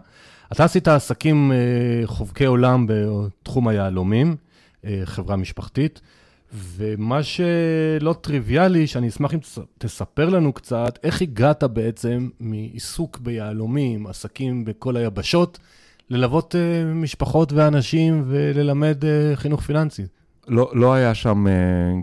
אתה 0.51 0.63
עשית 0.63 0.87
עסקים 0.87 1.51
אה, 1.51 1.57
חובקי 2.05 2.45
עולם 2.45 2.85
בתחום 2.89 3.67
היהלומים, 3.67 4.35
אה, 4.85 5.01
חברה 5.05 5.35
משפחתית, 5.35 6.01
ומה 6.53 7.23
שלא 7.23 8.15
טריוויאלי, 8.21 8.87
שאני 8.87 9.07
אשמח 9.07 9.33
אם 9.33 9.39
תספר 9.77 10.29
לנו 10.29 10.53
קצת, 10.53 10.99
איך 11.03 11.21
הגעת 11.21 11.63
בעצם 11.63 12.29
מעיסוק 12.39 13.19
ביהלומים, 13.19 14.07
עסקים 14.07 14.65
בכל 14.65 14.97
היבשות, 14.97 15.59
ללוות 16.09 16.55
אה, 16.55 16.93
משפחות 16.93 17.53
ואנשים 17.53 18.23
וללמד 18.27 19.03
חינוך 19.35 19.61
פיננסי. 19.61 20.03
לא, 20.47 20.71
לא 20.73 20.93
היה 20.93 21.13
שם 21.13 21.45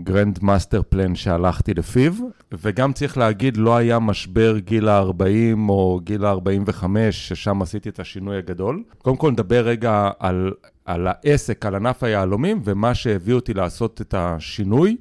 grand 0.03 0.39
master 0.41 0.81
plan 0.89 1.15
שהלכתי 1.15 1.73
לפיו, 1.73 2.13
וגם 2.51 2.93
צריך 2.93 3.17
להגיד, 3.17 3.57
לא 3.57 3.75
היה 3.75 3.99
משבר 3.99 4.57
גיל 4.57 4.89
ה-40 4.89 5.69
או 5.69 5.99
גיל 6.03 6.25
ה-45, 6.25 6.85
ששם 7.11 7.61
עשיתי 7.61 7.89
את 7.89 7.99
השינוי 7.99 8.37
הגדול. 8.37 8.83
קודם 8.97 9.17
כל 9.17 9.31
נדבר 9.31 9.65
רגע 9.65 10.09
על, 10.19 10.51
על 10.85 11.07
העסק, 11.07 11.65
על 11.65 11.75
ענף 11.75 12.03
היהלומים, 12.03 12.61
ומה 12.63 12.95
שהביא 12.95 13.33
אותי 13.33 13.53
לעשות 13.53 14.01
את 14.01 14.13
השינוי. 14.17 14.97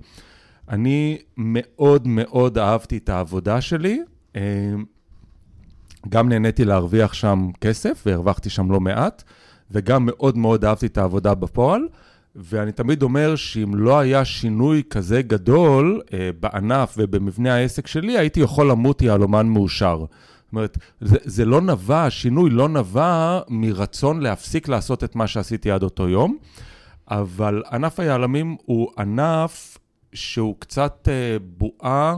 אני 0.68 1.18
מאוד 1.36 2.08
מאוד 2.08 2.58
אהבתי 2.58 2.96
את 2.96 3.08
העבודה 3.08 3.60
שלי. 3.60 4.00
גם 6.08 6.28
נהניתי 6.28 6.64
להרוויח 6.64 7.12
שם 7.12 7.48
כסף, 7.60 8.02
והרווחתי 8.06 8.50
שם 8.50 8.70
לא 8.72 8.80
מעט, 8.80 9.22
וגם 9.70 10.06
מאוד 10.06 10.38
מאוד 10.38 10.64
אהבתי 10.64 10.86
את 10.86 10.98
העבודה 10.98 11.34
בפועל. 11.34 11.82
ואני 12.44 12.72
תמיד 12.72 13.02
אומר 13.02 13.36
שאם 13.36 13.74
לא 13.74 13.98
היה 13.98 14.24
שינוי 14.24 14.82
כזה 14.90 15.22
גדול 15.22 16.00
אה, 16.14 16.30
בענף 16.40 16.94
ובמבנה 16.98 17.54
העסק 17.54 17.86
שלי, 17.86 18.18
הייתי 18.18 18.40
יכול 18.40 18.70
למות 18.70 19.02
יהלומן 19.02 19.46
מאושר. 19.46 19.98
זאת 19.98 20.52
אומרת, 20.52 20.78
זה, 21.00 21.16
זה 21.24 21.44
לא 21.44 21.60
נבע, 21.60 22.04
השינוי 22.04 22.50
לא 22.50 22.68
נבע 22.68 23.40
מרצון 23.48 24.20
להפסיק 24.20 24.68
לעשות 24.68 25.04
את 25.04 25.16
מה 25.16 25.26
שעשיתי 25.26 25.70
עד 25.70 25.82
אותו 25.82 26.08
יום, 26.08 26.36
אבל 27.10 27.62
ענף 27.72 28.00
היהלומים 28.00 28.56
הוא 28.64 28.90
ענף 28.98 29.78
שהוא 30.12 30.54
קצת 30.58 31.08
אה, 31.10 31.36
בועה 31.42 32.16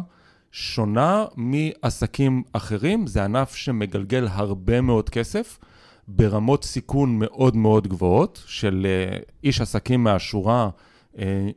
שונה 0.52 1.24
מעסקים 1.36 2.42
אחרים. 2.52 3.06
זה 3.06 3.24
ענף 3.24 3.54
שמגלגל 3.54 4.28
הרבה 4.30 4.80
מאוד 4.80 5.10
כסף. 5.10 5.58
ברמות 6.08 6.64
סיכון 6.64 7.18
מאוד 7.18 7.56
מאוד 7.56 7.88
גבוהות, 7.88 8.42
של 8.46 8.86
אה, 8.88 9.18
איש 9.44 9.60
עסקים 9.60 10.04
מהשורה, 10.04 10.68
אה, 11.18 11.48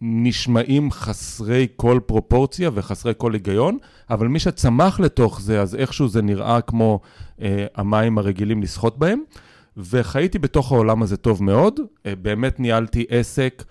נשמעים 0.00 0.90
חסרי 0.90 1.66
כל 1.76 2.00
פרופורציה 2.06 2.70
וחסרי 2.74 3.12
כל 3.16 3.32
היגיון, 3.32 3.78
אבל 4.10 4.28
מי 4.28 4.38
שצמח 4.38 5.00
לתוך 5.00 5.40
זה, 5.40 5.60
אז 5.62 5.74
איכשהו 5.74 6.08
זה 6.08 6.22
נראה 6.22 6.60
כמו 6.60 7.00
אה, 7.42 7.66
המים 7.74 8.18
הרגילים 8.18 8.62
לשחות 8.62 8.98
בהם. 8.98 9.22
וחייתי 9.76 10.38
בתוך 10.38 10.72
העולם 10.72 11.02
הזה 11.02 11.16
טוב 11.16 11.42
מאוד, 11.42 11.80
באמת 12.22 12.60
ניהלתי 12.60 13.04
עסק, 13.08 13.64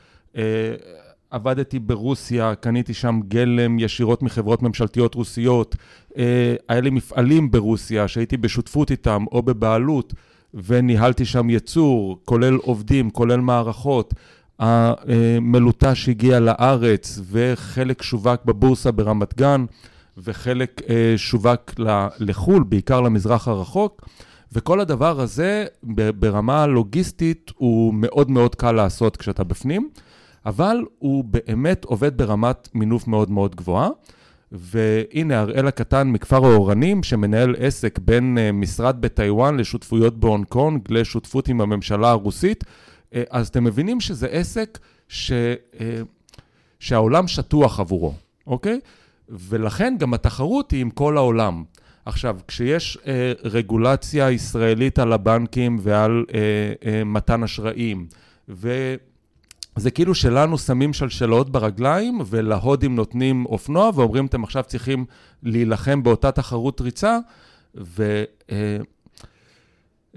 עבדתי 1.32 1.80
ברוסיה, 1.80 2.56
קניתי 2.56 2.94
שם 2.94 3.20
גלם 3.28 3.80
ישירות 3.80 4.24
מחברות 4.24 4.64
ממשלתיות 4.64 5.16
רוסיות, 5.16 5.76
אה, 6.18 6.56
היה 6.70 6.82
לי 6.82 6.90
מפעלים 6.90 7.52
ברוסיה 7.52 8.08
שהייתי 8.08 8.38
בשותפות 8.38 8.92
איתם 8.92 9.26
או 9.32 9.42
בבעלות, 9.42 10.14
וניהלתי 10.54 11.26
שם 11.26 11.50
ייצור, 11.50 12.20
כולל 12.26 12.56
עובדים, 12.56 13.10
כולל 13.10 13.40
מערכות. 13.40 14.14
המלוטש 14.60 16.10
הגיע 16.10 16.40
לארץ 16.40 17.20
וחלק 17.32 18.02
שווק 18.02 18.46
בבורסה 18.46 18.92
ברמת 18.92 19.38
גן 19.38 19.66
וחלק 20.18 20.82
שווק 21.18 21.74
לחו"ל, 22.20 22.64
בעיקר 22.64 23.02
למזרח 23.02 23.48
הרחוק. 23.48 24.10
וכל 24.54 24.80
הדבר 24.80 25.20
הזה 25.20 25.66
ברמה 26.20 26.68
לוגיסטית 26.68 27.52
הוא 27.56 27.94
מאוד 27.94 28.32
מאוד 28.32 28.56
קל 28.56 28.72
לעשות 28.72 29.18
כשאתה 29.18 29.44
בפנים, 29.44 29.90
אבל 30.48 30.86
הוא 31.00 31.24
באמת 31.24 31.86
עובד 31.86 32.18
ברמת 32.18 32.70
מינוף 32.74 33.08
מאוד 33.08 33.32
מאוד 33.32 33.56
גבוהה. 33.56 33.90
והנה 34.52 35.40
הראל 35.40 35.68
הקטן 35.68 36.08
מכפר 36.08 36.46
האורנים, 36.46 37.04
שמנהל 37.04 37.56
עסק 37.60 38.00
בין 38.00 38.38
אה, 38.38 38.52
משרד 38.52 39.02
בטיוואן 39.02 39.58
לשותפויות 39.58 40.20
בהונג 40.20 40.46
קונג, 40.46 40.82
לשותפות 40.90 41.48
עם 41.48 41.62
הממשלה 41.62 42.10
הרוסית, 42.10 42.64
אה, 43.14 43.24
אז 43.30 43.48
אתם 43.48 43.64
מבינים 43.64 44.00
שזה 44.00 44.28
עסק 44.28 44.80
ש... 45.08 45.32
אה, 45.80 46.02
שהעולם 46.80 47.28
שטוח 47.28 47.80
עבורו, 47.80 48.14
אוקיי? 48.48 48.80
ולכן 49.30 49.96
גם 50.00 50.14
התחרות 50.14 50.72
היא 50.72 50.82
עם 50.82 50.90
כל 50.90 51.18
העולם. 51.18 51.64
עכשיו, 52.06 52.38
כשיש 52.48 52.98
אה, 53.08 53.34
רגולציה 53.44 54.32
ישראלית 54.32 55.00
על 55.00 55.14
הבנקים 55.14 55.78
ועל 55.82 56.26
אה, 56.34 56.40
אה, 56.86 57.04
מתן 57.04 57.44
אשראים, 57.44 58.08
וזה 59.78 59.92
כאילו 59.92 60.16
שלנו 60.16 60.58
שמים 60.58 60.94
שלשלות 60.94 61.50
ברגליים, 61.50 62.20
ולהודים 62.26 62.96
נותנים 62.96 63.46
אופנוע, 63.46 63.92
ואומרים, 63.96 64.26
אתם 64.26 64.44
עכשיו 64.44 64.64
צריכים 64.68 65.06
להילחם 65.44 66.04
באותה 66.04 66.32
תחרות 66.32 66.82
ריצה, 66.82 67.20
ו... 67.76 68.24
אה, 68.52 68.78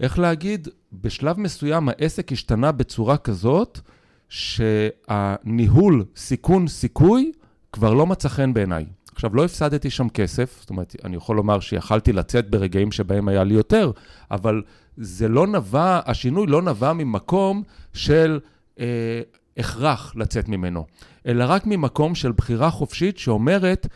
איך 0.00 0.18
להגיד, 0.18 0.68
בשלב 0.92 1.40
מסוים 1.40 1.88
העסק 1.88 2.32
השתנה 2.32 2.72
בצורה 2.72 3.16
כזאת, 3.16 3.80
שהניהול 4.28 6.04
סיכון-סיכוי 6.16 7.32
כבר 7.72 7.94
לא 7.94 8.06
מצא 8.06 8.28
חן 8.28 8.54
בעיניי. 8.54 8.86
עכשיו, 9.14 9.36
לא 9.36 9.44
הפסדתי 9.44 9.90
שם 9.90 10.08
כסף, 10.08 10.56
זאת 10.60 10.70
אומרת, 10.70 10.96
אני 11.04 11.16
יכול 11.16 11.36
לומר 11.36 11.60
שיכלתי 11.60 12.12
לצאת 12.12 12.50
ברגעים 12.50 12.92
שבהם 12.92 13.28
היה 13.28 13.44
לי 13.44 13.54
יותר, 13.54 13.90
אבל 14.30 14.62
זה 14.96 15.28
לא 15.28 15.46
נבע, 15.46 16.00
השינוי 16.06 16.46
לא 16.46 16.62
נבע 16.62 16.92
ממקום 16.92 17.62
של 17.92 18.40
אה, 18.80 19.20
הכרח 19.56 20.12
לצאת 20.16 20.48
ממנו, 20.48 20.86
אלא 21.26 21.44
רק 21.48 21.66
ממקום 21.66 22.14
של 22.14 22.32
בחירה 22.32 22.70
חופשית 22.70 23.18
שאומרת, 23.18 23.86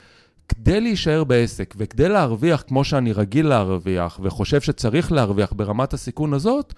כדי 0.49 0.81
להישאר 0.81 1.25
בעסק 1.25 1.75
וכדי 1.79 2.09
להרוויח 2.09 2.65
כמו 2.67 2.85
שאני 2.85 3.13
רגיל 3.13 3.47
להרוויח 3.47 4.21
וחושב 4.23 4.61
שצריך 4.61 5.13
להרוויח 5.13 5.53
ברמת 5.53 5.93
הסיכון 5.93 6.35
הזאת, 6.35 6.75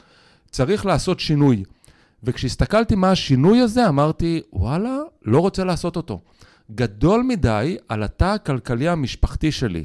צריך 0.50 0.86
לעשות 0.86 1.20
שינוי. 1.20 1.64
וכשהסתכלתי 2.22 2.94
מה 2.94 3.10
השינוי 3.10 3.60
הזה, 3.60 3.88
אמרתי, 3.88 4.40
וואלה, 4.52 4.98
לא 5.24 5.40
רוצה 5.40 5.64
לעשות 5.64 5.96
אותו. 5.96 6.20
גדול 6.74 7.22
מדי 7.22 7.76
על 7.88 8.02
התא 8.02 8.24
הכלכלי 8.24 8.88
המשפחתי 8.88 9.52
שלי. 9.52 9.84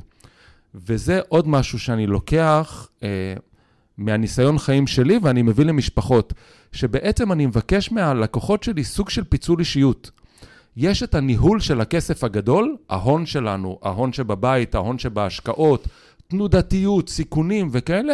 וזה 0.75 1.19
עוד 1.27 1.47
משהו 1.47 1.79
שאני 1.79 2.07
לוקח 2.07 2.89
אה, 3.03 3.07
מהניסיון 4.05 4.57
חיים 4.57 4.87
שלי 4.87 5.19
ואני 5.21 5.41
מביא 5.41 5.65
למשפחות, 5.65 6.33
שבעצם 6.71 7.31
אני 7.31 7.45
מבקש 7.45 7.91
מהלקוחות 7.91 8.63
שלי 8.63 8.83
סוג 8.83 9.09
של 9.09 9.23
פיצול 9.23 9.59
אישיות. 9.59 10.11
יש 10.77 11.03
את 11.03 11.15
הניהול 11.15 11.59
של 11.59 11.81
הכסף 11.81 12.23
הגדול, 12.23 12.75
ההון 12.89 13.25
שלנו, 13.25 13.79
ההון 13.83 14.13
שבבית, 14.13 14.75
ההון 14.75 14.99
שבהשקעות, 14.99 15.87
תנודתיות, 16.27 17.09
סיכונים 17.09 17.69
וכאלה, 17.71 18.13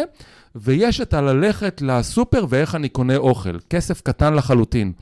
ויש 0.54 1.00
את 1.00 1.14
הללכת 1.14 1.82
לסופר 1.82 2.46
ואיך 2.48 2.74
אני 2.74 2.88
קונה 2.88 3.16
אוכל, 3.16 3.58
כסף 3.70 4.00
קטן 4.00 4.34
לחלוטין. 4.34 4.92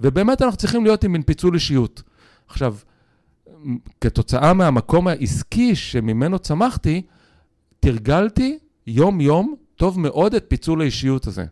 ובאמת 0.00 0.42
אנחנו 0.42 0.56
צריכים 0.56 0.84
להיות 0.84 1.04
עם 1.04 1.12
מין 1.12 1.22
פיצול 1.22 1.54
אישיות. 1.54 2.02
עכשיו, 2.48 2.76
כתוצאה 4.00 4.52
מהמקום 4.52 5.08
העסקי 5.08 5.74
שממנו 5.74 6.38
צמחתי, 6.38 7.02
תרגלתי 7.80 8.58
יום-יום 8.86 9.54
טוב 9.82 9.98
מאוד 9.98 10.34
את 10.34 10.44
פיצול 10.48 10.80
האישיות 10.80 11.26
הזה. 11.26 11.44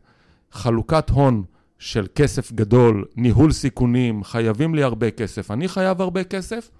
חלוקת 0.53 1.11
הון 1.11 1.43
של 1.79 2.07
כסף 2.15 2.53
גדול, 2.53 3.05
ניהול 3.17 3.53
סיכונים, 3.53 4.25
חייבים 4.25 4.75
לי 4.75 4.83
הרבה 4.83 5.11
כסף, 5.11 5.51
אני 5.51 5.69
חייב 5.69 6.01
הרבה 6.01 6.25
כסף, 6.25 6.71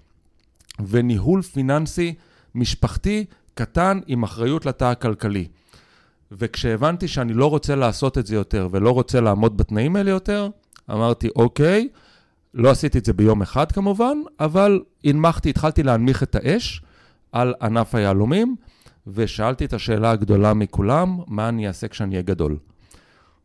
וניהול 0.87 1.41
פיננסי 1.41 2.13
משפחתי 2.55 3.25
קטן 3.53 3.99
עם 4.07 4.23
אחריות 4.23 4.65
לתא 4.65 4.85
הכלכלי. 4.85 5.47
וכשהבנתי 6.31 7.07
שאני 7.07 7.33
לא 7.33 7.49
רוצה 7.49 7.75
לעשות 7.75 8.17
את 8.17 8.25
זה 8.25 8.35
יותר 8.35 8.67
ולא 8.71 8.91
רוצה 8.91 9.21
לעמוד 9.21 9.57
בתנאים 9.57 9.95
האלה 9.95 10.11
יותר, 10.11 10.49
אמרתי, 10.91 11.29
אוקיי, 11.35 11.87
לא 12.53 12.69
עשיתי 12.69 12.97
את 12.97 13.05
זה 13.05 13.13
ביום 13.13 13.41
אחד 13.41 13.71
כמובן, 13.71 14.17
אבל 14.39 14.81
הנמכתי, 15.03 15.49
התחלתי 15.49 15.83
להנמיך 15.83 16.23
את 16.23 16.35
האש 16.35 16.81
על 17.31 17.53
ענף 17.61 17.95
היהלומים, 17.95 18.55
ושאלתי 19.13 19.65
את 19.65 19.73
השאלה 19.73 20.11
הגדולה 20.11 20.53
מכולם, 20.53 21.19
מה 21.27 21.49
אני 21.49 21.67
אעשה 21.67 21.87
כשאני 21.87 22.11
אהיה 22.11 22.21
גדול? 22.21 22.57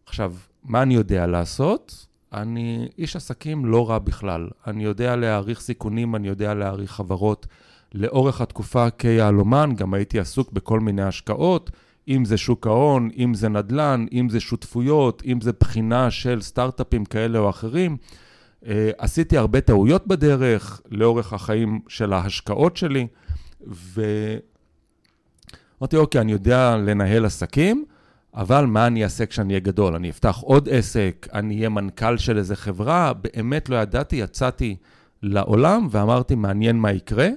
עכשיו, 0.06 0.34
מה 0.64 0.82
אני 0.82 0.94
יודע 0.94 1.26
לעשות? 1.26 2.06
אני 2.32 2.88
איש 2.98 3.16
עסקים 3.16 3.64
לא 3.64 3.90
רע 3.90 3.98
בכלל. 3.98 4.48
אני 4.66 4.84
יודע 4.84 5.16
להעריך 5.16 5.60
סיכונים, 5.60 6.16
אני 6.16 6.28
יודע 6.28 6.54
להעריך 6.54 6.92
חברות. 6.92 7.46
לאורך 7.94 8.40
התקופה 8.40 8.90
כיהלומן 8.90 9.70
גם 9.76 9.94
הייתי 9.94 10.18
עסוק 10.18 10.52
בכל 10.52 10.80
מיני 10.80 11.02
השקעות, 11.02 11.70
אם 12.08 12.24
זה 12.24 12.36
שוק 12.36 12.66
ההון, 12.66 13.08
אם 13.16 13.34
זה 13.34 13.48
נדל"ן, 13.48 14.06
אם 14.12 14.28
זה 14.28 14.40
שותפויות, 14.40 15.22
אם 15.26 15.40
זה 15.40 15.52
בחינה 15.60 16.10
של 16.10 16.42
סטארט-אפים 16.42 17.04
כאלה 17.04 17.38
או 17.38 17.50
אחרים. 17.50 17.96
אה, 18.66 18.90
עשיתי 18.98 19.36
הרבה 19.36 19.60
טעויות 19.60 20.06
בדרך, 20.06 20.80
לאורך 20.90 21.32
החיים 21.32 21.80
של 21.88 22.12
ההשקעות 22.12 22.76
שלי, 22.76 23.06
ואמרתי, 25.80 25.96
אוקיי, 25.96 26.20
אני 26.20 26.32
יודע 26.32 26.76
לנהל 26.76 27.24
עסקים, 27.24 27.84
אבל 28.34 28.66
מה 28.66 28.86
אני 28.86 29.04
אעשה 29.04 29.26
כשאני 29.26 29.52
אהיה 29.52 29.60
גדול? 29.60 29.94
אני 29.94 30.10
אפתח 30.10 30.38
עוד 30.40 30.68
עסק, 30.68 31.28
אני 31.32 31.56
אהיה 31.56 31.68
מנכ"ל 31.68 32.16
של 32.16 32.38
איזה 32.38 32.56
חברה? 32.56 33.12
באמת 33.12 33.68
לא 33.68 33.76
ידעתי, 33.76 34.16
יצאתי 34.16 34.76
לעולם 35.22 35.88
ואמרתי, 35.90 36.34
מעניין 36.34 36.76
מה 36.76 36.92
יקרה. 36.92 37.28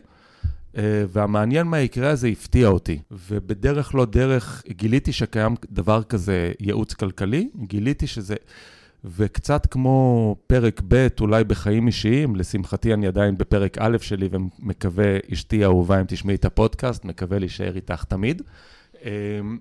אה, 0.78 1.04
והמעניין 1.10 1.68
מה 1.68 1.80
יקרה 1.80 2.10
הזה 2.10 2.28
הפתיע 2.28 2.68
אותי. 2.68 3.00
ובדרך 3.12 3.96
לא 3.96 4.06
דרך 4.06 4.64
גיליתי 4.70 5.14
שקיים 5.14 5.56
דבר 5.72 6.04
כזה 6.04 6.52
ייעוץ 6.60 6.94
כלכלי, 6.94 7.50
גיליתי 7.56 8.08
שזה... 8.08 8.36
וקצת 9.06 9.66
כמו 9.66 10.36
פרק 10.48 10.82
ב', 10.88 11.08
אולי 11.22 11.44
בחיים 11.44 11.88
אישיים, 11.88 12.36
לשמחתי 12.36 12.94
אני 12.94 13.08
עדיין 13.08 13.38
בפרק 13.38 13.78
א' 13.78 13.98
שלי 14.02 14.30
ומקווה, 14.32 15.18
אשתי 15.34 15.64
האהובה, 15.64 16.00
אם 16.00 16.06
תשמעי 16.08 16.36
את 16.36 16.46
הפודקאסט, 16.46 17.06
מקווה 17.06 17.40
להישאר 17.40 17.76
איתך 17.76 18.04
תמיד. 18.04 18.42
אמ, 19.04 19.58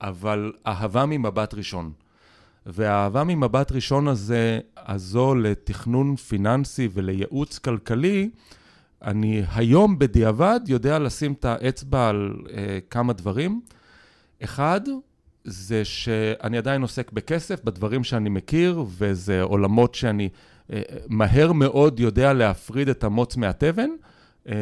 אבל 0.00 0.52
אהבה 0.66 1.06
ממבט 1.06 1.54
ראשון. 1.54 1.92
והאהבה 2.66 3.24
ממבט 3.24 3.72
ראשון 3.72 4.08
הזה, 4.08 4.60
הזו 4.76 5.34
לתכנון 5.34 6.16
פיננסי 6.16 6.88
ולייעוץ 6.92 7.58
כלכלי, 7.58 8.30
אני 9.02 9.42
היום 9.54 9.98
בדיעבד 9.98 10.60
יודע 10.66 10.98
לשים 10.98 11.32
את 11.32 11.44
האצבע 11.44 12.08
על 12.08 12.34
אה, 12.50 12.78
כמה 12.90 13.12
דברים. 13.12 13.60
אחד, 14.44 14.80
זה 15.44 15.84
שאני 15.84 16.58
עדיין 16.58 16.82
עוסק 16.82 17.12
בכסף, 17.12 17.64
בדברים 17.64 18.04
שאני 18.04 18.28
מכיר, 18.28 18.84
וזה 18.88 19.42
עולמות 19.42 19.94
שאני 19.94 20.28
אה, 20.72 20.82
מהר 21.08 21.52
מאוד 21.52 22.00
יודע 22.00 22.32
להפריד 22.32 22.88
את 22.88 23.04
המוץ 23.04 23.36
מהתבן, 23.36 23.90
אה, 24.48 24.54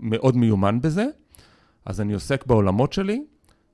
מאוד 0.00 0.36
מיומן 0.36 0.80
בזה, 0.80 1.06
אז 1.84 2.00
אני 2.00 2.12
עוסק 2.12 2.46
בעולמות 2.46 2.92
שלי. 2.92 3.24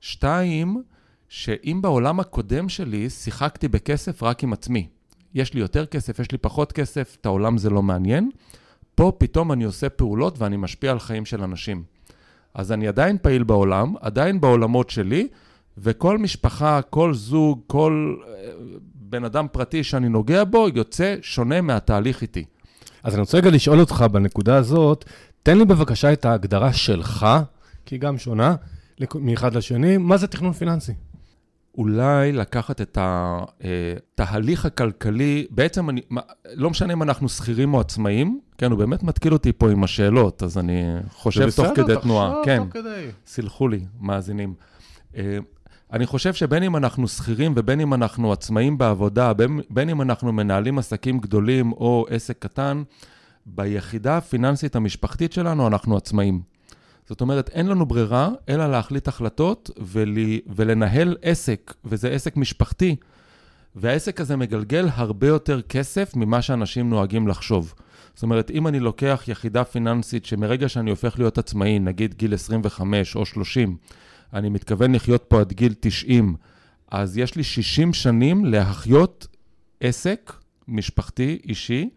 שתיים, 0.00 0.82
שאם 1.28 1.78
בעולם 1.82 2.20
הקודם 2.20 2.68
שלי 2.68 3.10
שיחקתי 3.10 3.68
בכסף 3.68 4.22
רק 4.22 4.42
עם 4.42 4.52
עצמי, 4.52 4.88
יש 5.34 5.54
לי 5.54 5.60
יותר 5.60 5.86
כסף, 5.86 6.18
יש 6.18 6.32
לי 6.32 6.38
פחות 6.38 6.72
כסף, 6.72 7.16
את 7.20 7.26
העולם 7.26 7.58
זה 7.58 7.70
לא 7.70 7.82
מעניין, 7.82 8.30
פה 8.94 9.12
פתאום 9.18 9.52
אני 9.52 9.64
עושה 9.64 9.88
פעולות 9.88 10.38
ואני 10.38 10.56
משפיע 10.56 10.90
על 10.90 10.98
חיים 10.98 11.24
של 11.24 11.42
אנשים. 11.42 11.84
אז 12.54 12.72
אני 12.72 12.88
עדיין 12.88 13.18
פעיל 13.22 13.42
בעולם, 13.42 13.94
עדיין 14.00 14.40
בעולמות 14.40 14.90
שלי, 14.90 15.28
וכל 15.78 16.18
משפחה, 16.18 16.80
כל 16.90 17.14
זוג, 17.14 17.60
כל 17.66 18.16
אה, 18.28 18.50
בן 18.94 19.24
אדם 19.24 19.46
פרטי 19.52 19.84
שאני 19.84 20.08
נוגע 20.08 20.44
בו, 20.44 20.68
יוצא 20.74 21.16
שונה 21.22 21.60
מהתהליך 21.60 22.22
איתי. 22.22 22.44
אז 23.02 23.14
אני 23.14 23.20
רוצה 23.20 23.38
רגע 23.38 23.50
לשאול 23.50 23.80
אותך 23.80 24.04
בנקודה 24.12 24.56
הזאת, 24.56 25.04
תן 25.42 25.58
לי 25.58 25.64
בבקשה 25.64 26.12
את 26.12 26.24
ההגדרה 26.24 26.72
שלך, 26.72 27.26
כי 27.84 27.94
היא 27.94 28.00
גם 28.00 28.18
שונה 28.18 28.54
מאחד 29.14 29.54
לשני, 29.54 29.96
מה 29.96 30.16
זה 30.16 30.26
תכנון 30.26 30.52
פיננסי? 30.52 30.92
אולי 31.78 32.32
לקחת 32.32 32.80
את 32.80 32.98
התהליך 33.00 34.64
אה, 34.64 34.68
הכלכלי, 34.68 35.46
בעצם 35.50 35.90
אני, 35.90 36.00
לא 36.54 36.70
משנה 36.70 36.92
אם 36.92 37.02
אנחנו 37.02 37.28
שכירים 37.28 37.74
או 37.74 37.80
עצמאים, 37.80 38.40
כן, 38.58 38.70
הוא 38.70 38.78
באמת 38.78 39.02
מתקיל 39.02 39.32
אותי 39.32 39.52
פה 39.52 39.70
עם 39.70 39.84
השאלות, 39.84 40.42
אז 40.42 40.58
אני 40.58 40.82
חושב 41.10 41.50
תוך 41.50 41.66
כדי 41.74 41.94
תנועה. 42.02 42.34
כן, 42.44 42.58
תוך 42.64 42.72
כדי. 42.72 43.06
סלחו 43.26 43.68
לי, 43.68 43.80
מאזינים. 44.00 44.54
אני 45.92 46.06
חושב 46.06 46.34
שבין 46.34 46.62
אם 46.62 46.76
אנחנו 46.76 47.08
שכירים 47.08 47.52
ובין 47.56 47.80
אם 47.80 47.94
אנחנו 47.94 48.32
עצמאים 48.32 48.78
בעבודה, 48.78 49.32
בין, 49.32 49.60
בין 49.70 49.88
אם 49.88 50.02
אנחנו 50.02 50.32
מנהלים 50.32 50.78
עסקים 50.78 51.18
גדולים 51.18 51.72
או 51.72 52.06
עסק 52.10 52.38
קטן, 52.38 52.82
ביחידה 53.46 54.16
הפיננסית 54.16 54.76
המשפחתית 54.76 55.32
שלנו 55.32 55.66
אנחנו 55.66 55.96
עצמאים. 55.96 56.40
זאת 57.08 57.20
אומרת, 57.20 57.48
אין 57.48 57.66
לנו 57.66 57.86
ברירה 57.86 58.30
אלא 58.48 58.66
להחליט 58.70 59.08
החלטות 59.08 59.70
ול... 59.78 60.16
ולנהל 60.56 61.16
עסק, 61.22 61.74
וזה 61.84 62.10
עסק 62.10 62.36
משפחתי, 62.36 62.96
והעסק 63.76 64.20
הזה 64.20 64.36
מגלגל 64.36 64.88
הרבה 64.92 65.26
יותר 65.26 65.62
כסף 65.62 66.16
ממה 66.16 66.42
שאנשים 66.42 66.90
נוהגים 66.90 67.28
לחשוב. 67.28 67.74
זאת 68.14 68.22
אומרת, 68.22 68.50
אם 68.50 68.66
אני 68.66 68.80
לוקח 68.80 69.24
יחידה 69.28 69.64
פיננסית 69.64 70.24
שמרגע 70.24 70.68
שאני 70.68 70.90
הופך 70.90 71.18
להיות 71.18 71.38
עצמאי, 71.38 71.78
נגיד 71.78 72.14
גיל 72.14 72.34
25 72.34 73.16
או 73.16 73.26
30, 73.26 73.76
אני 74.34 74.48
מתכוון 74.48 74.94
לחיות 74.94 75.24
פה 75.28 75.40
עד 75.40 75.52
גיל 75.52 75.74
90, 75.80 76.34
אז 76.90 77.18
יש 77.18 77.36
לי 77.36 77.44
60 77.44 77.94
שנים 77.94 78.44
להחיות 78.44 79.26
עסק 79.80 80.32
משפחתי, 80.68 81.38
אישי, 81.44 81.90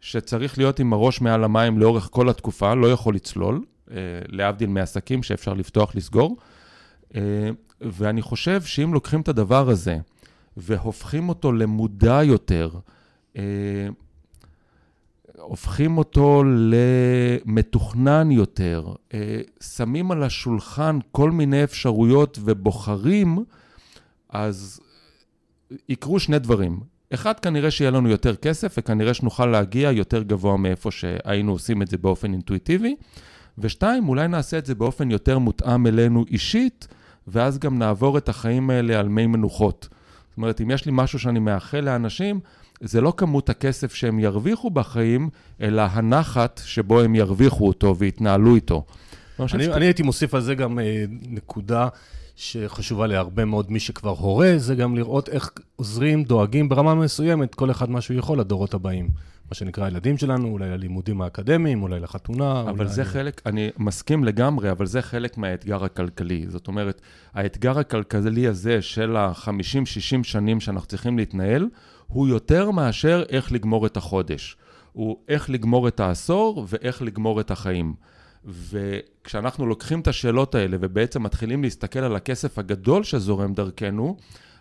שצריך 0.00 0.58
להיות 0.58 0.80
עם 0.80 0.92
הראש 0.92 1.20
מעל 1.20 1.44
המים 1.44 1.78
לאורך 1.78 2.08
כל 2.12 2.28
התקופה, 2.28 2.74
לא 2.74 2.92
יכול 2.92 3.14
לצלול, 3.14 3.64
אה, 3.90 3.96
להבדיל 4.28 4.68
מעסקים 4.68 5.22
שאפשר 5.22 5.54
לפתוח, 5.54 5.94
לסגור. 5.94 6.36
אה, 7.14 7.50
ואני 7.80 8.22
חושב 8.22 8.62
שאם 8.62 8.94
לוקחים 8.94 9.20
את 9.20 9.28
הדבר 9.28 9.68
הזה 9.68 9.98
והופכים 10.56 11.28
אותו 11.28 11.52
למודע 11.52 12.20
יותר, 12.24 12.70
אה, 13.36 13.42
הופכים 15.46 15.98
אותו 15.98 16.42
למתוכנן 17.46 18.30
יותר, 18.30 18.92
שמים 19.60 20.10
על 20.10 20.22
השולחן 20.22 20.98
כל 21.12 21.30
מיני 21.30 21.64
אפשרויות 21.64 22.38
ובוחרים, 22.44 23.44
אז 24.28 24.80
יקרו 25.88 26.20
שני 26.20 26.38
דברים. 26.38 26.80
אחד, 27.14 27.40
כנראה 27.40 27.70
שיהיה 27.70 27.90
לנו 27.90 28.08
יותר 28.08 28.36
כסף, 28.36 28.74
וכנראה 28.78 29.14
שנוכל 29.14 29.46
להגיע 29.46 29.90
יותר 29.90 30.22
גבוה 30.22 30.56
מאיפה 30.56 30.90
שהיינו 30.90 31.52
עושים 31.52 31.82
את 31.82 31.88
זה 31.88 31.98
באופן 31.98 32.32
אינטואיטיבי. 32.32 32.96
ושתיים, 33.58 34.08
אולי 34.08 34.28
נעשה 34.28 34.58
את 34.58 34.66
זה 34.66 34.74
באופן 34.74 35.10
יותר 35.10 35.38
מותאם 35.38 35.86
אלינו 35.86 36.24
אישית, 36.30 36.88
ואז 37.26 37.58
גם 37.58 37.78
נעבור 37.78 38.18
את 38.18 38.28
החיים 38.28 38.70
האלה 38.70 39.00
על 39.00 39.08
מי 39.08 39.26
מנוחות. 39.26 39.88
זאת 40.28 40.36
אומרת, 40.36 40.60
אם 40.60 40.70
יש 40.70 40.86
לי 40.86 40.92
משהו 40.94 41.18
שאני 41.18 41.38
מאחל 41.38 41.80
לאנשים, 41.80 42.40
זה 42.80 43.00
לא 43.00 43.12
כמות 43.16 43.50
הכסף 43.50 43.94
שהם 43.94 44.18
ירוויחו 44.18 44.70
בחיים, 44.70 45.28
אלא 45.60 45.82
הנחת 45.82 46.60
שבו 46.64 47.00
הם 47.00 47.14
ירוויחו 47.14 47.66
אותו 47.66 47.96
ויתנהלו 47.98 48.54
איתו. 48.54 48.84
אני, 49.40 49.46
אני, 49.54 49.72
אני 49.72 49.84
הייתי 49.84 50.02
מוסיף 50.02 50.34
על 50.34 50.40
זה 50.40 50.54
גם 50.54 50.78
אה, 50.78 51.04
נקודה 51.28 51.88
שחשובה 52.36 53.06
להרבה 53.06 53.44
מאוד 53.44 53.72
מי 53.72 53.80
שכבר 53.80 54.10
הורה, 54.10 54.52
זה 54.56 54.74
גם 54.74 54.96
לראות 54.96 55.28
איך 55.28 55.50
עוזרים, 55.76 56.24
דואגים 56.24 56.68
ברמה 56.68 56.94
מסוימת, 56.94 57.54
כל 57.54 57.70
אחד 57.70 57.90
מה 57.90 58.00
שהוא 58.00 58.18
יכול 58.18 58.40
לדורות 58.40 58.74
הבאים. 58.74 59.08
מה 59.50 59.54
שנקרא 59.54 59.84
הילדים 59.84 60.18
שלנו, 60.18 60.48
אולי 60.48 60.70
ללימודים 60.70 61.22
האקדמיים, 61.22 61.82
אולי 61.82 62.00
לחתונה. 62.00 62.60
אבל 62.60 62.70
אולי... 62.70 62.88
זה 62.88 63.04
חלק, 63.04 63.42
אני 63.46 63.70
מסכים 63.78 64.24
לגמרי, 64.24 64.70
אבל 64.70 64.86
זה 64.86 65.02
חלק 65.02 65.38
מהאתגר 65.38 65.84
הכלכלי. 65.84 66.46
זאת 66.48 66.68
אומרת, 66.68 67.00
האתגר 67.34 67.78
הכלכלי 67.78 68.46
הזה 68.46 68.82
של 68.82 69.16
ה-50-60 69.16 70.22
שנים 70.22 70.60
שאנחנו 70.60 70.88
צריכים 70.88 71.18
להתנהל, 71.18 71.68
הוא 72.06 72.28
יותר 72.28 72.70
מאשר 72.70 73.22
איך 73.28 73.52
לגמור 73.52 73.86
את 73.86 73.96
החודש. 73.96 74.56
הוא 74.92 75.16
איך 75.28 75.50
לגמור 75.50 75.88
את 75.88 76.00
העשור 76.00 76.66
ואיך 76.68 77.02
לגמור 77.02 77.40
את 77.40 77.50
החיים. 77.50 77.94
וכשאנחנו 78.44 79.66
לוקחים 79.66 80.00
את 80.00 80.08
השאלות 80.08 80.54
האלה 80.54 80.76
ובעצם 80.80 81.22
מתחילים 81.22 81.62
להסתכל 81.62 81.98
על 81.98 82.16
הכסף 82.16 82.58
הגדול 82.58 83.04
שזורם 83.04 83.54
דרכנו, 83.54 84.16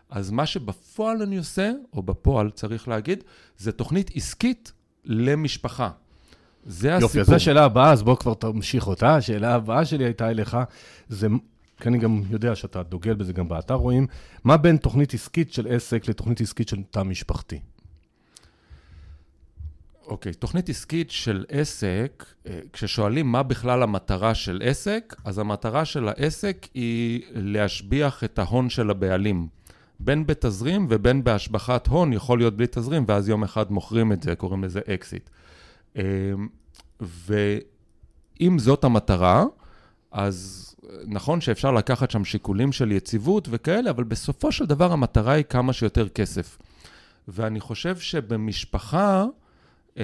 אז 0.09 0.31
מה 0.31 0.45
שבפועל 0.45 1.21
אני 1.21 1.37
עושה, 1.37 1.71
או 1.93 2.03
בפועל 2.03 2.51
צריך 2.51 2.87
להגיד, 2.87 3.23
זה 3.57 3.71
תוכנית 3.71 4.11
עסקית 4.15 4.71
למשפחה. 5.05 5.89
זה 6.65 6.87
יופי, 6.87 6.95
הסיפור. 6.95 7.09
יופי, 7.09 7.19
אז 7.19 7.27
זו 7.27 7.35
השאלה 7.35 7.63
הבאה, 7.63 7.91
אז 7.91 8.03
בוא 8.03 8.15
כבר 8.15 8.33
תמשיך 8.33 8.87
אותה. 8.87 9.15
השאלה 9.15 9.55
הבאה 9.55 9.85
שלי 9.85 10.03
הייתה 10.03 10.29
אליך, 10.29 10.57
זה, 11.09 11.27
כי 11.79 11.89
אני 11.89 11.97
גם 11.97 12.21
יודע 12.29 12.55
שאתה 12.55 12.83
דוגל 12.83 13.13
בזה 13.13 13.33
גם 13.33 13.47
באתר 13.47 13.73
רואים, 13.73 14.07
מה 14.43 14.57
בין 14.57 14.77
תוכנית 14.77 15.13
עסקית 15.13 15.53
של 15.53 15.67
עסק 15.67 16.09
לתוכנית 16.09 16.41
עסקית 16.41 16.67
של 16.67 16.83
תא 16.91 17.03
משפחתי? 17.03 17.59
אוקיי, 20.07 20.31
okay, 20.31 20.35
תוכנית 20.35 20.69
עסקית 20.69 21.11
של 21.11 21.45
עסק, 21.49 22.25
אה, 22.47 22.59
כששואלים 22.73 23.31
מה 23.31 23.43
בכלל 23.43 23.83
המטרה 23.83 24.35
של 24.35 24.61
עסק, 24.65 25.15
אז 25.25 25.39
המטרה 25.39 25.85
של 25.85 26.07
העסק 26.07 26.67
היא 26.73 27.21
להשביח 27.33 28.23
את 28.23 28.39
ההון 28.39 28.69
של 28.69 28.89
הבעלים. 28.89 29.47
בין 29.99 30.25
בתזרים 30.25 30.87
ובין 30.89 31.23
בהשבחת 31.23 31.87
הון, 31.87 32.13
יכול 32.13 32.37
להיות 32.37 32.57
בלי 32.57 32.67
תזרים, 32.71 33.05
ואז 33.07 33.29
יום 33.29 33.43
אחד 33.43 33.71
מוכרים 33.71 34.11
את 34.11 34.23
זה, 34.23 34.35
קוראים 34.35 34.63
לזה 34.63 34.79
אקזיט. 34.87 35.29
אמ, 35.95 36.01
ואם 37.01 38.59
זאת 38.59 38.83
המטרה, 38.83 39.45
אז 40.15 40.75
נכון 41.07 41.41
שאפשר 41.41 41.71
לקחת 41.71 42.11
שם 42.11 42.25
שיקולים 42.25 42.71
של 42.71 42.91
יציבות 42.91 43.47
וכאלה, 43.51 43.89
אבל 43.89 44.03
בסופו 44.03 44.51
של 44.51 44.65
דבר 44.65 44.91
המטרה 44.91 45.33
היא 45.33 45.43
כמה 45.43 45.73
שיותר 45.73 46.09
כסף. 46.09 46.57
ואני 47.27 47.59
חושב 47.59 47.97
שבמשפחה, 47.97 49.25
אמ, 49.97 50.03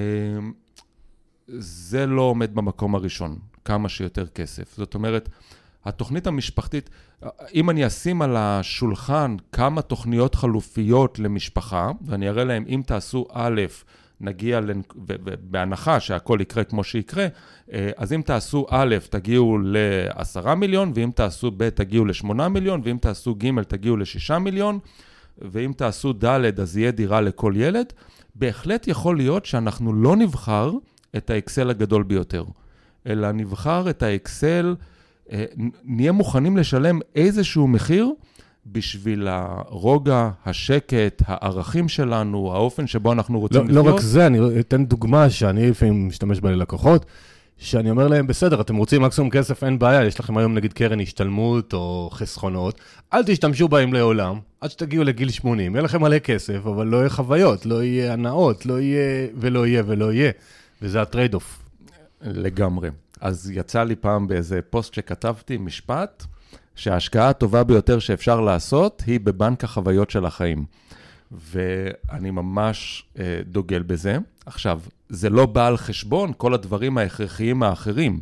זה 1.57 2.05
לא 2.05 2.21
עומד 2.21 2.55
במקום 2.55 2.95
הראשון, 2.95 3.39
כמה 3.65 3.89
שיותר 3.89 4.27
כסף. 4.27 4.77
זאת 4.77 4.95
אומרת, 4.95 5.29
התוכנית 5.85 6.27
המשפחתית, 6.27 6.89
אם 7.53 7.69
אני 7.69 7.87
אשים 7.87 8.21
על 8.21 8.35
השולחן 8.37 9.35
כמה 9.51 9.81
תוכניות 9.81 10.35
חלופיות 10.35 11.19
למשפחה, 11.19 11.91
ואני 12.05 12.29
אראה 12.29 12.43
להם, 12.43 12.65
אם 12.67 12.81
תעשו 12.85 13.25
א', 13.31 13.61
נגיע, 14.21 14.59
בהנחה 15.41 15.99
שהכל 15.99 16.37
יקרה 16.41 16.63
כמו 16.63 16.83
שיקרה, 16.83 17.27
אה, 17.73 17.91
אז 17.97 18.13
אם 18.13 18.21
תעשו 18.25 18.65
א', 18.69 18.95
תגיעו 19.09 19.57
ל-10 19.57 20.55
מיליון, 20.55 20.91
ואם 20.95 21.09
תעשו 21.15 21.51
ב', 21.57 21.69
תגיעו 21.69 22.05
ל-8 22.05 22.47
מיליון, 22.47 22.81
ואם 22.83 22.97
תעשו 23.01 23.35
ג', 23.35 23.61
תגיעו 23.63 23.97
ל-6 23.97 24.37
מיליון, 24.39 24.79
ואם 25.37 25.71
תעשו 25.77 26.13
ד', 26.13 26.59
אז 26.59 26.77
יהיה 26.77 26.91
דירה 26.91 27.21
לכל 27.21 27.53
ילד. 27.55 27.93
בהחלט 28.35 28.87
יכול 28.87 29.17
להיות 29.17 29.45
שאנחנו 29.45 29.93
לא 29.93 30.15
נבחר 30.15 30.71
את 31.17 31.29
האקסל 31.29 31.69
הגדול 31.69 32.03
ביותר, 32.03 32.43
אלא 33.07 33.31
נבחר 33.31 33.89
את 33.89 34.03
האקסל... 34.03 34.75
אה, 35.31 35.45
נהיה 35.83 36.11
מוכנים 36.11 36.57
לשלם 36.57 36.99
איזשהו 37.15 37.67
מחיר 37.67 38.13
בשביל 38.65 39.27
הרוגע, 39.27 40.29
השקט, 40.45 41.21
הערכים 41.25 41.89
שלנו, 41.89 42.53
האופן 42.53 42.87
שבו 42.87 43.11
אנחנו 43.11 43.39
רוצים 43.39 43.61
לא, 43.61 43.65
לחיות. 43.65 43.85
לא 43.85 43.93
רק 43.93 43.99
זה, 44.01 44.27
אני 44.27 44.59
אתן 44.59 44.85
דוגמה 44.85 45.29
שאני 45.29 45.69
לפעמים 45.69 46.07
משתמש 46.07 46.39
בה 46.39 46.51
ללקוחות, 46.51 47.05
שאני 47.57 47.89
אומר 47.89 48.07
להם, 48.07 48.27
בסדר, 48.27 48.61
אתם 48.61 48.75
רוצים 48.75 49.01
מקסימום 49.01 49.29
כסף, 49.29 49.63
אין 49.63 49.79
בעיה, 49.79 50.05
יש 50.05 50.19
לכם 50.19 50.37
היום 50.37 50.53
נגיד 50.53 50.73
קרן 50.73 50.99
השתלמות 50.99 51.73
או 51.73 52.09
חסכונות, 52.13 52.79
אל 53.13 53.23
תשתמשו 53.23 53.67
בהם 53.67 53.93
לעולם, 53.93 54.39
עד 54.61 54.71
שתגיעו 54.71 55.03
לגיל 55.03 55.29
80, 55.29 55.75
יהיה 55.75 55.83
לכם 55.83 56.01
מלא 56.01 56.19
כסף, 56.19 56.65
אבל 56.65 56.87
לא 56.87 56.97
יהיה 56.97 57.09
חוויות, 57.09 57.65
לא 57.65 57.83
יהיה 57.83 58.13
הנאות, 58.13 58.65
לא 58.65 58.81
יהיה 58.81 59.27
ולא 59.39 59.67
יהיה 59.67 59.83
ולא 59.87 60.13
יהיה, 60.13 60.31
וזה 60.81 61.01
ה 61.01 61.07
trade 61.07 61.33
off. 61.33 61.63
לגמרי. 62.21 62.89
אז 63.21 63.51
יצא 63.53 63.83
לי 63.83 63.95
פעם 63.95 64.27
באיזה 64.27 64.59
פוסט 64.69 64.93
שכתבתי 64.93 65.57
משפט, 65.57 66.23
שההשקעה 66.75 67.29
הטובה 67.29 67.63
ביותר 67.63 67.99
שאפשר 67.99 68.41
לעשות 68.41 69.03
היא 69.07 69.19
בבנק 69.19 69.63
החוויות 69.63 70.09
של 70.09 70.25
החיים. 70.25 70.65
ואני 71.31 72.31
ממש 72.31 73.05
אה, 73.19 73.41
דוגל 73.45 73.81
בזה. 73.81 74.17
עכשיו, 74.45 74.81
זה 75.09 75.29
לא 75.29 75.45
בא 75.45 75.67
על 75.67 75.77
חשבון 75.77 76.31
כל 76.37 76.53
הדברים 76.53 76.97
ההכרחיים 76.97 77.63
האחרים, 77.63 78.21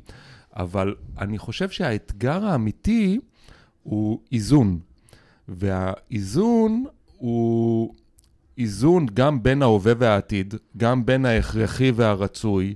אבל 0.55 0.95
אני 1.19 1.38
חושב 1.38 1.69
שהאתגר 1.69 2.45
האמיתי 2.45 3.19
הוא 3.83 4.19
איזון. 4.31 4.79
והאיזון 5.47 6.85
הוא 7.17 7.93
איזון 8.57 9.05
גם 9.13 9.43
בין 9.43 9.62
ההווה 9.62 9.93
והעתיד, 9.97 10.53
גם 10.77 11.05
בין 11.05 11.25
ההכרחי 11.25 11.91
והרצוי, 11.91 12.75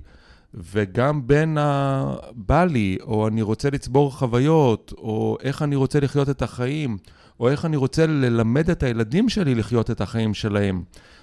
וגם 0.54 1.26
בין 1.26 1.58
הבא 1.60 2.64
לי, 2.64 2.98
או 3.02 3.28
אני 3.28 3.42
רוצה 3.42 3.70
לצבור 3.70 4.12
חוויות, 4.12 4.92
או 4.98 5.38
איך 5.42 5.62
אני 5.62 5.76
רוצה 5.76 6.00
לחיות 6.00 6.28
את 6.28 6.42
החיים, 6.42 6.96
או 7.40 7.48
איך 7.48 7.64
אני 7.64 7.76
רוצה 7.76 8.06
ללמד 8.06 8.70
את 8.70 8.82
הילדים 8.82 9.28
שלי 9.28 9.54
לחיות 9.54 9.90
את 9.90 10.00
החיים 10.00 10.34
שלהם. 10.34 10.82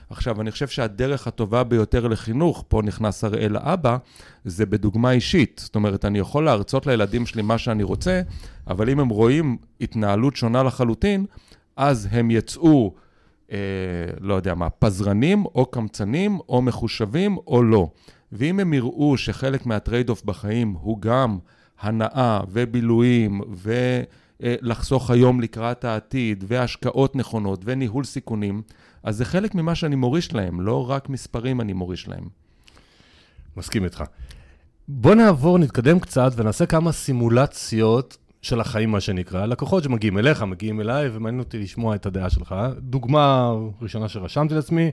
עכשיו, 0.09 0.41
אני 0.41 0.51
חושב 0.51 0.67
שהדרך 0.67 1.27
הטובה 1.27 1.63
ביותר 1.63 2.07
לחינוך, 2.07 2.65
פה 2.67 2.81
נכנס 2.85 3.23
הראל 3.23 3.55
האבא, 3.55 3.97
זה 4.45 4.65
בדוגמה 4.65 5.11
אישית. 5.11 5.61
זאת 5.63 5.75
אומרת, 5.75 6.05
אני 6.05 6.19
יכול 6.19 6.45
להרצות 6.45 6.87
לילדים 6.87 7.25
שלי 7.25 7.41
מה 7.41 7.57
שאני 7.57 7.83
רוצה, 7.83 8.21
אבל 8.67 8.89
אם 8.89 8.99
הם 8.99 9.09
רואים 9.09 9.57
התנהלות 9.81 10.35
שונה 10.35 10.63
לחלוטין, 10.63 11.25
אז 11.77 12.07
הם 12.11 12.31
יצאו, 12.31 12.93
אה, 13.51 13.57
לא 14.19 14.33
יודע 14.33 14.55
מה, 14.55 14.69
פזרנים 14.69 15.45
או 15.45 15.65
קמצנים 15.65 16.39
או 16.49 16.61
מחושבים 16.61 17.37
או 17.47 17.63
לא. 17.63 17.87
ואם 18.31 18.59
הם 18.59 18.73
יראו 18.73 19.17
שחלק 19.17 19.65
מה 19.65 19.78
trade 19.78 20.09
off 20.09 20.23
בחיים 20.23 20.75
הוא 20.81 21.01
גם 21.01 21.37
הנאה 21.79 22.39
ובילויים 22.51 23.41
ולחסוך 24.41 25.11
היום 25.11 25.41
לקראת 25.41 25.85
העתיד 25.85 26.43
והשקעות 26.47 27.15
נכונות 27.15 27.61
וניהול 27.65 28.03
סיכונים, 28.03 28.61
אז 29.03 29.17
זה 29.17 29.25
חלק 29.25 29.55
ממה 29.55 29.75
שאני 29.75 29.95
מוריש 29.95 30.33
להם, 30.33 30.61
לא 30.61 30.89
רק 30.89 31.09
מספרים 31.09 31.61
אני 31.61 31.73
מוריש 31.73 32.07
להם. 32.07 32.27
מסכים 33.57 33.83
איתך. 33.83 34.03
בוא 34.87 35.15
נעבור, 35.15 35.57
נתקדם 35.57 35.99
קצת 35.99 36.31
ונעשה 36.35 36.65
כמה 36.65 36.91
סימולציות 36.91 38.17
של 38.41 38.61
החיים, 38.61 38.91
מה 38.91 38.99
שנקרא. 38.99 39.45
לקוחות 39.45 39.83
שמגיעים 39.83 40.17
אליך, 40.17 40.41
מגיעים 40.41 40.81
אליי, 40.81 41.09
ומעניין 41.13 41.39
אותי 41.39 41.59
לשמוע 41.59 41.95
את 41.95 42.05
הדעה 42.05 42.29
שלך. 42.29 42.55
דוגמה 42.79 43.53
ראשונה 43.81 44.09
שרשמתי 44.09 44.53
לעצמי, 44.53 44.91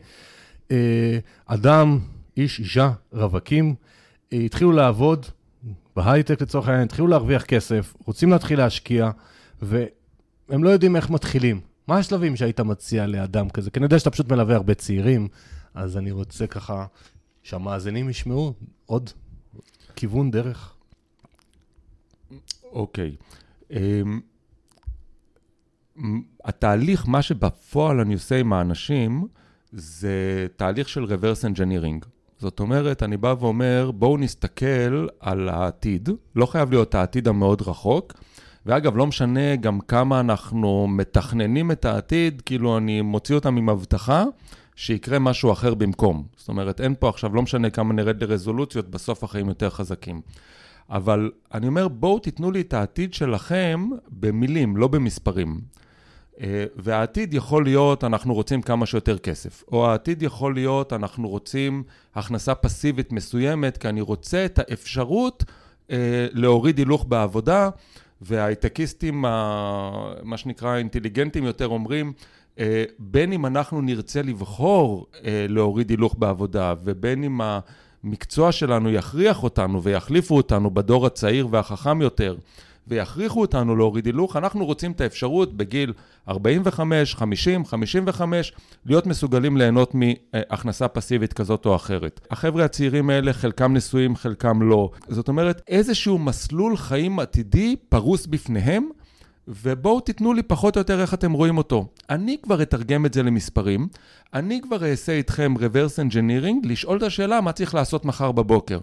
אה, 0.70 1.18
אדם, 1.46 1.98
איש, 2.38 2.58
אישה, 2.58 2.92
רווקים, 3.12 3.74
אה, 4.32 4.38
התחילו 4.38 4.72
לעבוד 4.72 5.26
בהייטק 5.96 6.42
לצורך 6.42 6.68
העניין, 6.68 6.84
התחילו 6.84 7.06
להרוויח 7.06 7.44
כסף, 7.44 7.94
רוצים 8.04 8.30
להתחיל 8.30 8.58
להשקיע, 8.58 9.10
והם 9.62 10.64
לא 10.64 10.70
יודעים 10.70 10.96
איך 10.96 11.10
מתחילים. 11.10 11.60
מה 11.86 11.98
השלבים 11.98 12.36
שהיית 12.36 12.60
מציע 12.60 13.06
לאדם 13.06 13.48
כזה? 13.48 13.70
כי 13.70 13.78
אני 13.78 13.84
יודע 13.84 13.98
שאתה 13.98 14.10
פשוט 14.10 14.32
מלווה 14.32 14.56
הרבה 14.56 14.74
צעירים, 14.74 15.28
אז 15.74 15.96
אני 15.96 16.10
רוצה 16.10 16.46
ככה 16.46 16.86
שהמאזינים 17.42 18.10
ישמעו 18.10 18.54
עוד 18.86 19.10
כיוון, 19.96 20.30
דרך. 20.30 20.74
אוקיי. 22.72 23.16
Okay. 23.16 23.72
Um, 23.72 23.74
התהליך, 26.44 27.08
מה 27.08 27.22
שבפועל 27.22 28.00
אני 28.00 28.14
עושה 28.14 28.40
עם 28.40 28.52
האנשים, 28.52 29.28
זה 29.72 30.46
תהליך 30.56 30.88
של 30.88 31.04
reverse 31.04 31.44
engineering. 31.44 32.17
זאת 32.38 32.60
אומרת, 32.60 33.02
אני 33.02 33.16
בא 33.16 33.34
ואומר, 33.40 33.90
בואו 33.94 34.18
נסתכל 34.18 35.06
על 35.20 35.48
העתיד, 35.48 36.08
לא 36.36 36.46
חייב 36.46 36.70
להיות 36.70 36.94
העתיד 36.94 37.28
המאוד 37.28 37.62
רחוק, 37.62 38.12
ואגב, 38.66 38.96
לא 38.96 39.06
משנה 39.06 39.56
גם 39.56 39.80
כמה 39.80 40.20
אנחנו 40.20 40.86
מתכננים 40.88 41.70
את 41.70 41.84
העתיד, 41.84 42.42
כאילו 42.46 42.78
אני 42.78 43.02
מוציא 43.02 43.34
אותם 43.34 43.56
עם 43.56 43.68
הבטחה 43.68 44.24
שיקרה 44.76 45.18
משהו 45.18 45.52
אחר 45.52 45.74
במקום. 45.74 46.26
זאת 46.36 46.48
אומרת, 46.48 46.80
אין 46.80 46.94
פה 46.98 47.08
עכשיו, 47.08 47.34
לא 47.34 47.42
משנה 47.42 47.70
כמה 47.70 47.94
נרד 47.94 48.24
לרזולוציות, 48.24 48.88
בסוף 48.90 49.24
החיים 49.24 49.48
יותר 49.48 49.70
חזקים. 49.70 50.20
אבל 50.90 51.30
אני 51.54 51.66
אומר, 51.66 51.88
בואו 51.88 52.18
תיתנו 52.18 52.50
לי 52.50 52.60
את 52.60 52.74
העתיד 52.74 53.14
שלכם 53.14 53.88
במילים, 54.08 54.76
לא 54.76 54.88
במספרים. 54.88 55.60
אה, 56.40 56.64
והעתיד 56.76 57.34
יכול 57.34 57.64
להיות, 57.64 58.04
אנחנו 58.04 58.34
רוצים 58.34 58.62
כמה 58.62 58.86
שיותר 58.86 59.18
כסף. 59.18 59.64
או 59.72 59.90
העתיד 59.90 60.22
יכול 60.22 60.54
להיות, 60.54 60.92
אנחנו 60.92 61.28
רוצים 61.28 61.82
הכנסה 62.14 62.54
פסיבית 62.54 63.12
מסוימת, 63.12 63.76
כי 63.76 63.88
אני 63.88 64.00
רוצה 64.00 64.44
את 64.44 64.58
האפשרות 64.58 65.44
אה, 65.90 66.26
להוריד 66.32 66.78
הילוך 66.78 67.04
בעבודה. 67.08 67.70
וההייטקיסטים, 68.20 69.20
מה 70.22 70.36
שנקרא 70.36 70.76
אינטליגנטים 70.76 71.44
יותר, 71.44 71.66
אומרים, 71.66 72.12
אה, 72.58 72.84
בין 72.98 73.32
אם 73.32 73.46
אנחנו 73.46 73.80
נרצה 73.80 74.22
לבחור 74.22 75.06
להוריד 75.48 75.90
הילוך 75.90 76.14
בעבודה, 76.18 76.74
ובין 76.84 77.24
אם 77.24 77.40
המקצוע 78.04 78.52
שלנו 78.52 78.90
יכריח 78.90 79.42
אותנו 79.42 79.82
ויחליפו 79.82 80.36
אותנו 80.36 80.70
בדור 80.70 81.06
הצעיר 81.06 81.48
והחכם 81.50 82.02
יותר, 82.02 82.36
ויכריחו 82.88 83.40
אותנו 83.40 83.76
להוריד 83.76 84.06
הילוך, 84.06 84.36
אנחנו 84.36 84.66
רוצים 84.66 84.92
את 84.92 85.00
האפשרות 85.00 85.56
בגיל 85.56 85.92
45, 86.28 87.14
50, 87.14 87.64
55, 87.64 88.52
להיות 88.86 89.06
מסוגלים 89.06 89.56
ליהנות 89.56 89.94
מהכנסה 89.94 90.88
פסיבית 90.88 91.32
כזאת 91.32 91.66
או 91.66 91.76
אחרת. 91.76 92.26
החבר'ה 92.30 92.64
הצעירים 92.64 93.10
האלה, 93.10 93.32
חלקם 93.32 93.74
נשואים, 93.74 94.16
חלקם 94.16 94.62
לא. 94.62 94.90
זאת 95.08 95.28
אומרת, 95.28 95.62
איזשהו 95.68 96.18
מסלול 96.18 96.76
חיים 96.76 97.18
עתידי 97.18 97.76
פרוס 97.88 98.26
בפניהם, 98.26 98.88
ובואו 99.48 100.00
תיתנו 100.00 100.32
לי 100.32 100.42
פחות 100.42 100.76
או 100.76 100.80
יותר 100.80 101.00
איך 101.00 101.14
אתם 101.14 101.32
רואים 101.32 101.58
אותו. 101.58 101.86
אני 102.10 102.36
כבר 102.42 102.62
אתרגם 102.62 103.06
את 103.06 103.14
זה 103.14 103.22
למספרים, 103.22 103.88
אני 104.34 104.60
כבר 104.62 104.90
אעשה 104.90 105.12
איתכם 105.12 105.54
reverse 105.56 106.10
engineering, 106.10 106.68
לשאול 106.68 106.98
את 106.98 107.02
השאלה 107.02 107.40
מה 107.40 107.52
צריך 107.52 107.74
לעשות 107.74 108.04
מחר 108.04 108.32
בבוקר. 108.32 108.78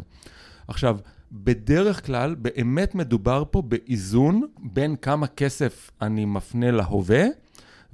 עכשיו, 0.67 0.97
בדרך 1.31 2.05
כלל 2.05 2.35
באמת 2.35 2.95
מדובר 2.95 3.43
פה 3.51 3.61
באיזון 3.61 4.47
בין 4.59 4.95
כמה 4.95 5.27
כסף 5.27 5.91
אני 6.01 6.25
מפנה 6.25 6.71
להווה 6.71 7.23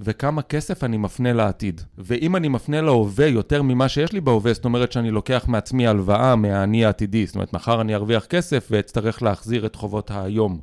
וכמה 0.00 0.42
כסף 0.42 0.84
אני 0.84 0.96
מפנה 0.96 1.32
לעתיד. 1.32 1.80
ואם 1.98 2.36
אני 2.36 2.48
מפנה 2.48 2.80
להווה 2.80 3.26
יותר 3.26 3.62
ממה 3.62 3.88
שיש 3.88 4.12
לי 4.12 4.20
בהווה, 4.20 4.52
זאת 4.52 4.64
אומרת 4.64 4.92
שאני 4.92 5.10
לוקח 5.10 5.44
מעצמי 5.48 5.86
הלוואה 5.86 6.36
מהאני 6.36 6.84
העתידי, 6.84 7.26
זאת 7.26 7.34
אומרת 7.34 7.52
מחר 7.52 7.80
אני 7.80 7.94
ארוויח 7.94 8.24
כסף 8.24 8.68
ואצטרך 8.70 9.22
להחזיר 9.22 9.66
את 9.66 9.76
חובות 9.76 10.10
היום. 10.14 10.60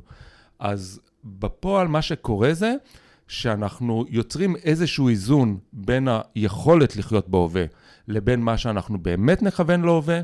אז 0.58 1.00
בפועל 1.24 1.88
מה 1.88 2.02
שקורה 2.02 2.54
זה 2.54 2.74
שאנחנו 3.28 4.04
יוצרים 4.08 4.56
איזשהו 4.56 5.08
איזון 5.08 5.58
בין 5.72 6.08
היכולת 6.34 6.96
לחיות 6.96 7.28
בהווה 7.28 7.64
לבין 8.08 8.40
מה 8.40 8.58
שאנחנו 8.58 8.98
באמת 8.98 9.42
נכוון 9.42 9.82
להווה. 9.82 10.20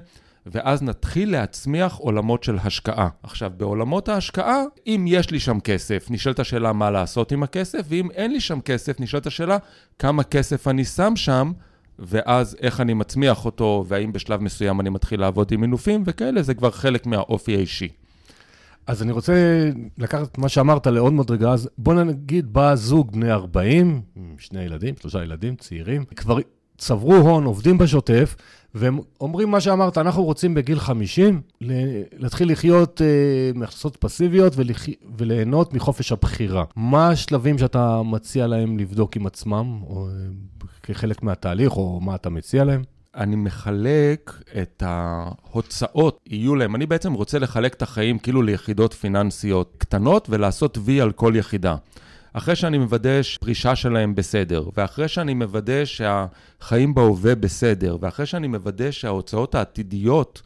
ואז 0.47 0.83
נתחיל 0.83 1.33
להצמיח 1.33 1.95
עולמות 1.95 2.43
של 2.45 2.59
השקעה. 2.65 3.09
עכשיו, 3.23 3.51
בעולמות 3.57 4.09
ההשקעה, 4.09 4.63
אם 4.87 5.05
יש 5.09 5.31
לי 5.31 5.41
שם 5.41 5.61
כסף, 5.61 6.07
נשאלת 6.11 6.39
השאלה 6.39 6.73
מה 6.73 6.91
לעשות 6.91 7.33
עם 7.33 7.43
הכסף, 7.43 7.87
ואם 7.89 8.11
אין 8.11 8.33
לי 8.33 8.41
שם 8.41 8.61
כסף, 8.61 9.01
נשאלת 9.01 9.27
השאלה 9.27 9.59
כמה 9.99 10.23
כסף 10.23 10.69
אני 10.69 10.85
שם 10.85 11.13
שם, 11.17 11.53
ואז 11.99 12.57
איך 12.61 12.81
אני 12.81 12.95
מצמיח 12.95 13.45
אותו, 13.45 13.85
והאם 13.89 14.13
בשלב 14.13 14.43
מסוים 14.43 14.81
אני 14.81 14.91
מתחיל 14.91 15.21
לעבוד 15.21 15.53
עם 15.53 15.61
מינופים 15.61 16.03
וכאלה, 16.07 16.43
זה 16.43 16.55
כבר 16.55 16.71
חלק 16.71 17.07
מהאופי 17.07 17.57
האישי. 17.57 17.89
אז 18.87 19.03
אני 19.03 19.13
רוצה 19.13 19.35
לקחת 19.99 20.29
את 20.33 20.39
מה 20.39 20.49
שאמרת 20.49 20.87
לעוד 20.87 21.13
מדרגה, 21.13 21.53
אז 21.53 21.69
בוא 21.79 21.95
נגיד, 21.95 22.53
בא 22.53 22.75
זוג 22.75 23.13
בני 23.13 23.31
40, 23.31 24.01
שני 24.39 24.63
ילדים, 24.63 24.95
שלושה 25.01 25.23
ילדים, 25.23 25.57
צעירים, 25.57 26.05
כבר 26.05 26.39
צברו 26.79 27.15
הון, 27.15 27.45
עובדים 27.45 27.79
בשוטף, 27.79 28.37
והם 28.77 28.99
אומרים 29.21 29.51
מה 29.51 29.61
שאמרת, 29.61 29.99
אנחנו 29.99 30.25
רוצים 30.25 30.55
בגיל 30.55 30.79
50 30.79 31.41
להתחיל 32.19 32.53
לחיות 32.53 33.03
אה, 33.03 33.07
מהכנסות 33.55 33.97
פסיביות 33.97 34.53
ולח... 34.57 34.87
וליהנות 35.19 35.75
מחופש 35.75 36.13
הבחירה. 36.13 36.65
מה 36.77 37.09
השלבים 37.09 37.59
שאתה 37.59 38.03
מציע 38.03 38.47
להם 38.47 38.79
לבדוק 38.79 39.17
עם 39.17 39.27
עצמם, 39.27 39.81
או 39.87 40.09
אה, 40.09 40.13
כחלק 40.83 41.23
מהתהליך, 41.23 41.77
או 41.77 42.01
מה 42.01 42.15
אתה 42.15 42.31
מציע 42.31 42.65
להם? 42.65 42.83
אני 43.17 43.37
מחלק 43.37 44.43
את 44.63 44.83
ההוצאות, 44.87 46.21
יהיו 46.27 46.55
להם, 46.55 46.77
אני 46.77 46.87
בעצם 46.87 47.13
רוצה 47.13 47.39
לחלק 47.39 47.75
את 47.75 47.83
החיים 47.83 48.19
כאילו 48.19 48.43
ליחידות 48.43 48.93
פיננסיות 48.95 49.75
קטנות 49.79 50.29
ולעשות 50.31 50.79
וי 50.81 51.01
על 51.01 51.13
כל 51.13 51.33
יחידה. 51.37 51.77
אחרי 52.39 52.57
שאני 52.57 52.79
מוודא 52.79 53.23
שפרישה 53.23 53.77
שלהם 53.77 54.15
בסדר, 54.15 54.69
ואחרי 54.77 55.09
שאני 55.09 55.35
מוודא 55.35 55.85
שהחיים 55.85 56.95
בהווה 56.95 57.35
בסדר, 57.35 57.97
ואחרי 58.01 58.27
שאני 58.27 58.47
מוודא 58.47 58.91
שההוצאות 58.91 59.55
העתידיות 59.55 60.43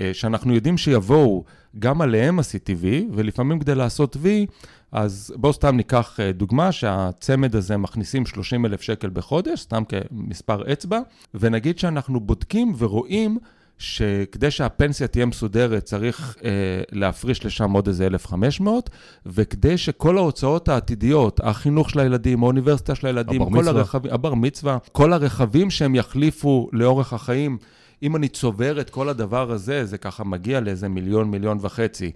אה, 0.00 0.10
שאנחנו 0.14 0.54
יודעים 0.54 0.78
שיבואו, 0.78 1.44
גם 1.78 2.00
עליהם 2.00 2.38
עשיתי 2.38 2.74
וי, 2.74 3.08
ולפעמים 3.12 3.58
כדי 3.58 3.74
לעשות 3.74 4.16
וי, 4.20 4.46
אז 4.92 5.34
בואו 5.36 5.52
סתם 5.52 5.76
ניקח 5.76 6.20
אה, 6.20 6.32
דוגמה 6.32 6.72
שהצמד 6.72 7.56
הזה 7.56 7.76
מכניסים 7.76 8.26
30 8.26 8.66
אלף 8.66 8.82
שקל 8.82 9.10
בחודש, 9.12 9.60
סתם 9.60 9.82
כמספר 9.84 10.72
אצבע, 10.72 11.00
ונגיד 11.34 11.78
שאנחנו 11.78 12.20
בודקים 12.20 12.74
ורואים 12.78 13.38
שכדי 13.78 14.50
שהפנסיה 14.50 15.06
תהיה 15.06 15.26
מסודרת 15.26 15.84
צריך 15.84 16.36
אה, 16.44 16.50
להפריש 16.92 17.44
לשם 17.44 17.72
עוד 17.72 17.88
איזה 17.88 18.06
1,500, 18.06 18.90
וכדי 19.26 19.78
שכל 19.78 20.18
ההוצאות 20.18 20.68
העתידיות, 20.68 21.40
החינוך 21.42 21.90
של 21.90 22.00
הילדים, 22.00 22.42
האוניברסיטה 22.42 22.94
של 22.94 23.06
הילדים, 23.06 23.42
הבר 23.42 23.50
מצווה. 23.50 23.80
הרכבים, 23.80 24.12
הבר 24.12 24.34
מצווה, 24.34 24.78
כל 24.92 25.12
הרכבים 25.12 25.70
שהם 25.70 25.94
יחליפו 25.94 26.68
לאורך 26.72 27.12
החיים, 27.12 27.58
אם 28.02 28.16
אני 28.16 28.28
צובר 28.28 28.80
את 28.80 28.90
כל 28.90 29.08
הדבר 29.08 29.50
הזה, 29.50 29.84
זה 29.84 29.98
ככה 29.98 30.24
מגיע 30.24 30.60
לאיזה 30.60 30.88
מיליון, 30.88 31.30
מיליון 31.30 31.58
וחצי. 31.60 32.12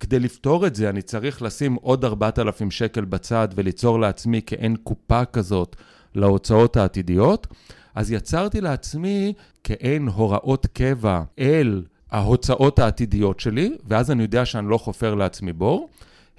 כדי 0.00 0.18
לפתור 0.18 0.66
את 0.66 0.74
זה, 0.74 0.88
אני 0.88 1.02
צריך 1.02 1.42
לשים 1.42 1.74
עוד 1.74 2.04
4,000 2.04 2.70
שקל 2.70 3.04
בצד 3.04 3.48
וליצור 3.54 4.00
לעצמי 4.00 4.40
כאין 4.46 4.76
קופה 4.76 5.24
כזאת 5.24 5.76
להוצאות 6.14 6.76
העתידיות. 6.76 7.46
אז 7.98 8.12
יצרתי 8.12 8.60
לעצמי 8.60 9.32
כעין 9.64 10.08
הוראות 10.08 10.66
קבע 10.66 11.22
אל 11.38 11.82
ההוצאות 12.10 12.78
העתידיות 12.78 13.40
שלי, 13.40 13.76
ואז 13.84 14.10
אני 14.10 14.22
יודע 14.22 14.44
שאני 14.44 14.68
לא 14.68 14.78
חופר 14.78 15.14
לעצמי 15.14 15.52
בור. 15.52 15.88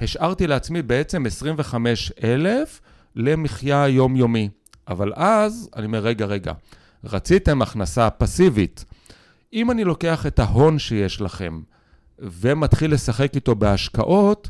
השארתי 0.01 0.47
לעצמי 0.47 0.81
בעצם 0.81 1.25
25,000 1.25 2.81
למחיה 3.15 3.87
יומיומי. 3.87 4.49
אבל 4.87 5.11
אז, 5.15 5.69
אני 5.75 5.85
אומר, 5.85 5.99
רגע, 5.99 6.25
רגע, 6.25 6.53
רציתם 7.03 7.61
הכנסה 7.61 8.09
פסיבית. 8.09 8.85
אם 9.53 9.71
אני 9.71 9.83
לוקח 9.83 10.25
את 10.25 10.39
ההון 10.39 10.79
שיש 10.79 11.21
לכם 11.21 11.61
ומתחיל 12.19 12.93
לשחק 12.93 13.35
איתו 13.35 13.55
בהשקעות, 13.55 14.49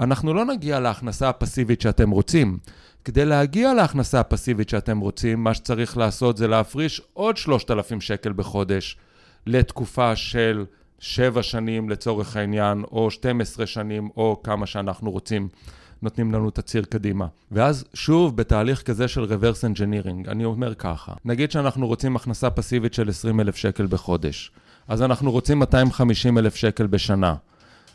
אנחנו 0.00 0.34
לא 0.34 0.44
נגיע 0.44 0.80
להכנסה 0.80 1.28
הפסיבית 1.28 1.80
שאתם 1.80 2.10
רוצים. 2.10 2.58
כדי 3.04 3.24
להגיע 3.24 3.74
להכנסה 3.74 4.20
הפסיבית 4.20 4.68
שאתם 4.68 4.98
רוצים, 4.98 5.44
מה 5.44 5.54
שצריך 5.54 5.96
לעשות 5.96 6.36
זה 6.36 6.48
להפריש 6.48 7.02
עוד 7.12 7.36
3,000 7.36 8.00
שקל 8.00 8.32
בחודש 8.32 8.96
לתקופה 9.46 10.16
של 10.16 10.64
7 10.98 11.42
שנים 11.42 11.90
לצורך 11.90 12.36
העניין, 12.36 12.84
או 12.92 13.10
12 13.10 13.66
שנים, 13.66 14.08
או 14.16 14.40
כמה 14.44 14.66
שאנחנו 14.66 15.10
רוצים. 15.10 15.48
נותנים 16.02 16.32
לנו 16.32 16.48
את 16.48 16.58
הציר 16.58 16.84
קדימה. 16.84 17.26
ואז 17.52 17.84
שוב, 17.94 18.36
בתהליך 18.36 18.82
כזה 18.82 19.08
של 19.08 19.24
reverse 19.24 19.74
engineering, 19.74 20.30
אני 20.30 20.44
אומר 20.44 20.74
ככה, 20.74 21.12
נגיד 21.24 21.50
שאנחנו 21.50 21.86
רוצים 21.86 22.16
הכנסה 22.16 22.50
פסיבית 22.50 22.94
של 22.94 23.08
20 23.08 23.40
אלף 23.40 23.56
שקל 23.56 23.86
בחודש, 23.86 24.50
אז 24.88 25.02
אנחנו 25.02 25.30
רוצים 25.30 25.58
250 25.58 26.38
אלף 26.38 26.54
שקל 26.54 26.86
בשנה. 26.86 27.34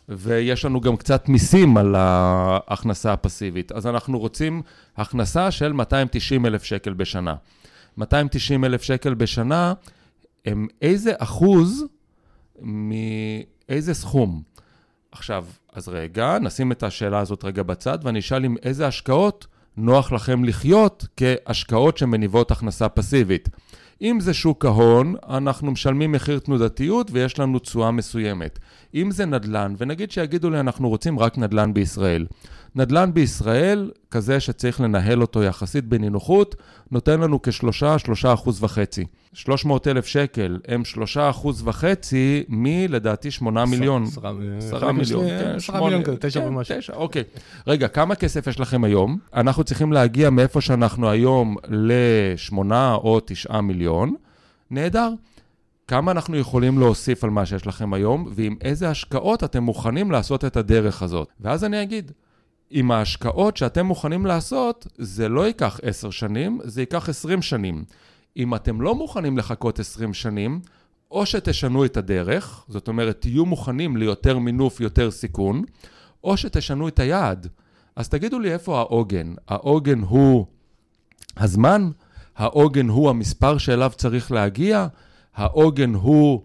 ויש 0.10 0.66
לנו 0.66 0.82
גם 0.82 0.98
קצת 0.98 1.30
מיסים 1.30 1.78
על 1.78 1.96
ההכנסה 1.96 3.14
הפסיבית. 3.14 3.72
אז 3.72 3.88
אנחנו 3.88 4.20
רוצים 4.20 4.62
הכנסה 4.98 5.52
של 5.52 5.74
290 5.74 6.46
אלף 6.46 6.64
שקל 6.64 6.94
בשנה. 6.94 7.36
290 7.98 8.66
אלף 8.66 8.84
שקל 8.84 9.14
בשנה, 9.14 9.74
הם 10.46 10.68
איזה 10.82 11.14
אחוז 11.18 11.86
מאיזה 12.62 13.94
סכום? 13.94 14.42
עכשיו, 15.12 15.46
אז 15.74 15.88
רגע, 15.88 16.38
נשים 16.42 16.72
את 16.72 16.84
השאלה 16.84 17.20
הזאת 17.20 17.44
רגע 17.44 17.64
בצד, 17.64 18.00
ואני 18.04 18.20
אשאל 18.20 18.44
עם 18.44 18.56
איזה 18.64 18.88
השקעות 18.88 19.48
נוח 19.78 20.12
לכם 20.12 20.44
לחיות 20.44 21.08
כהשקעות 21.18 21.98
שמניבות 21.98 22.52
הכנסה 22.52 22.90
פסיבית. 22.90 23.50
אם 24.02 24.20
זה 24.20 24.34
שוק 24.34 24.66
ההון, 24.66 25.16
אנחנו 25.30 25.72
משלמים 25.72 26.12
מחיר 26.12 26.40
תנודתיות 26.40 27.08
ויש 27.12 27.40
לנו 27.40 27.60
תשואה 27.60 27.92
מסוימת. 27.92 28.60
אם 28.96 29.12
זה 29.12 29.26
נדל"ן, 29.26 29.76
ונגיד 29.78 30.12
שיגידו 30.12 30.50
לי 30.50 30.60
אנחנו 30.60 30.90
רוצים 30.90 31.20
רק 31.20 31.38
נדל"ן 31.38 31.74
בישראל. 31.74 32.26
נדל"ן 32.76 33.14
בישראל, 33.14 33.92
כזה 34.12 34.40
שצריך 34.40 34.82
לנהל 34.82 35.22
אותו 35.22 35.44
יחסית 35.44 35.86
בנינוחות, 35.86 36.56
נותן 36.92 37.20
לנו 37.20 37.42
כשלושה, 37.42 38.00
שלושה 38.00 38.34
אחוז 38.34 38.64
וחצי. 38.64 39.06
300 39.34 39.88
אלף 39.88 40.06
שקל 40.06 40.60
הם 40.68 40.86
שלושה 40.86 41.30
אחוז 41.30 41.62
וחצי 41.68 42.44
מלדעתי 42.50 43.32
שמונה 43.32 43.66
מיליון. 43.66 44.04
עשרה 44.58 44.92
מיליון, 44.92 45.28
כן, 45.28 45.54
עשרה 45.56 45.82
מיליון 45.84 46.04
כזה, 46.04 46.18
תשע 46.18 46.42
כן, 46.42 46.48
ומשהו. 46.48 46.78
תשע, 46.78 46.94
אוקיי. 46.94 47.24
רגע, 47.68 47.88
כמה 47.88 48.16
כסף 48.16 48.48
יש 48.48 48.60
לכם 48.60 48.84
היום? 48.84 49.18
אנחנו 49.34 49.64
צריכים 49.64 49.94
להגיע 49.94 50.30
מאיפה 50.30 50.62
שאנחנו 50.62 51.10
היום 51.10 51.56
לשמונה 51.70 52.94
או 52.94 53.20
תשעה 53.26 53.62
מיליון. 53.62 54.16
נהדר. 54.72 55.10
כמה 55.88 56.12
אנחנו 56.12 56.38
יכולים 56.38 56.80
להוסיף 56.80 57.24
על 57.24 57.30
מה 57.30 57.46
שיש 57.46 57.68
לכם 57.68 57.94
היום, 57.94 58.32
ועם 58.32 58.56
איזה 58.62 58.90
השקעות 58.90 59.44
אתם 59.44 59.64
מוכנים 59.64 60.12
לעשות 60.12 60.46
את 60.46 60.58
הדרך 60.58 61.02
הזאת. 61.02 61.28
ואז 61.40 61.64
אני 61.64 61.82
אגיד, 61.82 62.12
עם 62.70 62.92
ההשקעות 62.92 63.58
שאתם 63.58 63.86
מוכנים 63.86 64.26
לעשות, 64.26 64.88
זה 64.98 65.30
לא 65.30 65.48
ייקח 65.48 65.80
עשר 65.84 66.10
שנים, 66.10 66.60
זה 66.64 66.82
ייקח 66.82 67.10
עשרים 67.10 67.42
שנים. 67.42 67.84
אם 68.38 68.56
אתם 68.56 68.82
לא 68.82 68.96
מוכנים 68.96 69.38
לחכות 69.38 69.80
עשרים 69.80 70.14
שנים, 70.14 70.60
או 71.12 71.26
שתשנו 71.26 71.86
את 71.86 71.98
הדרך, 71.98 72.66
זאת 72.68 72.88
אומרת, 72.88 73.22
תהיו 73.22 73.46
מוכנים 73.46 73.98
ליותר 73.98 74.40
מינוף, 74.40 74.80
יותר 74.80 75.12
סיכון, 75.12 75.64
או 76.24 76.38
שתשנו 76.38 76.88
את 76.88 77.00
היעד. 77.00 77.48
אז 77.96 78.10
תגידו 78.10 78.40
לי 78.40 78.54
איפה 78.54 78.80
העוגן. 78.80 79.34
העוגן 79.48 80.00
הוא 80.00 80.46
הזמן? 81.38 81.92
העוגן 82.36 82.90
הוא 82.90 83.10
המספר 83.10 83.58
שאליו 83.58 83.92
צריך 83.96 84.32
להגיע? 84.32 84.88
העוגן 85.36 85.94
הוא 85.94 86.42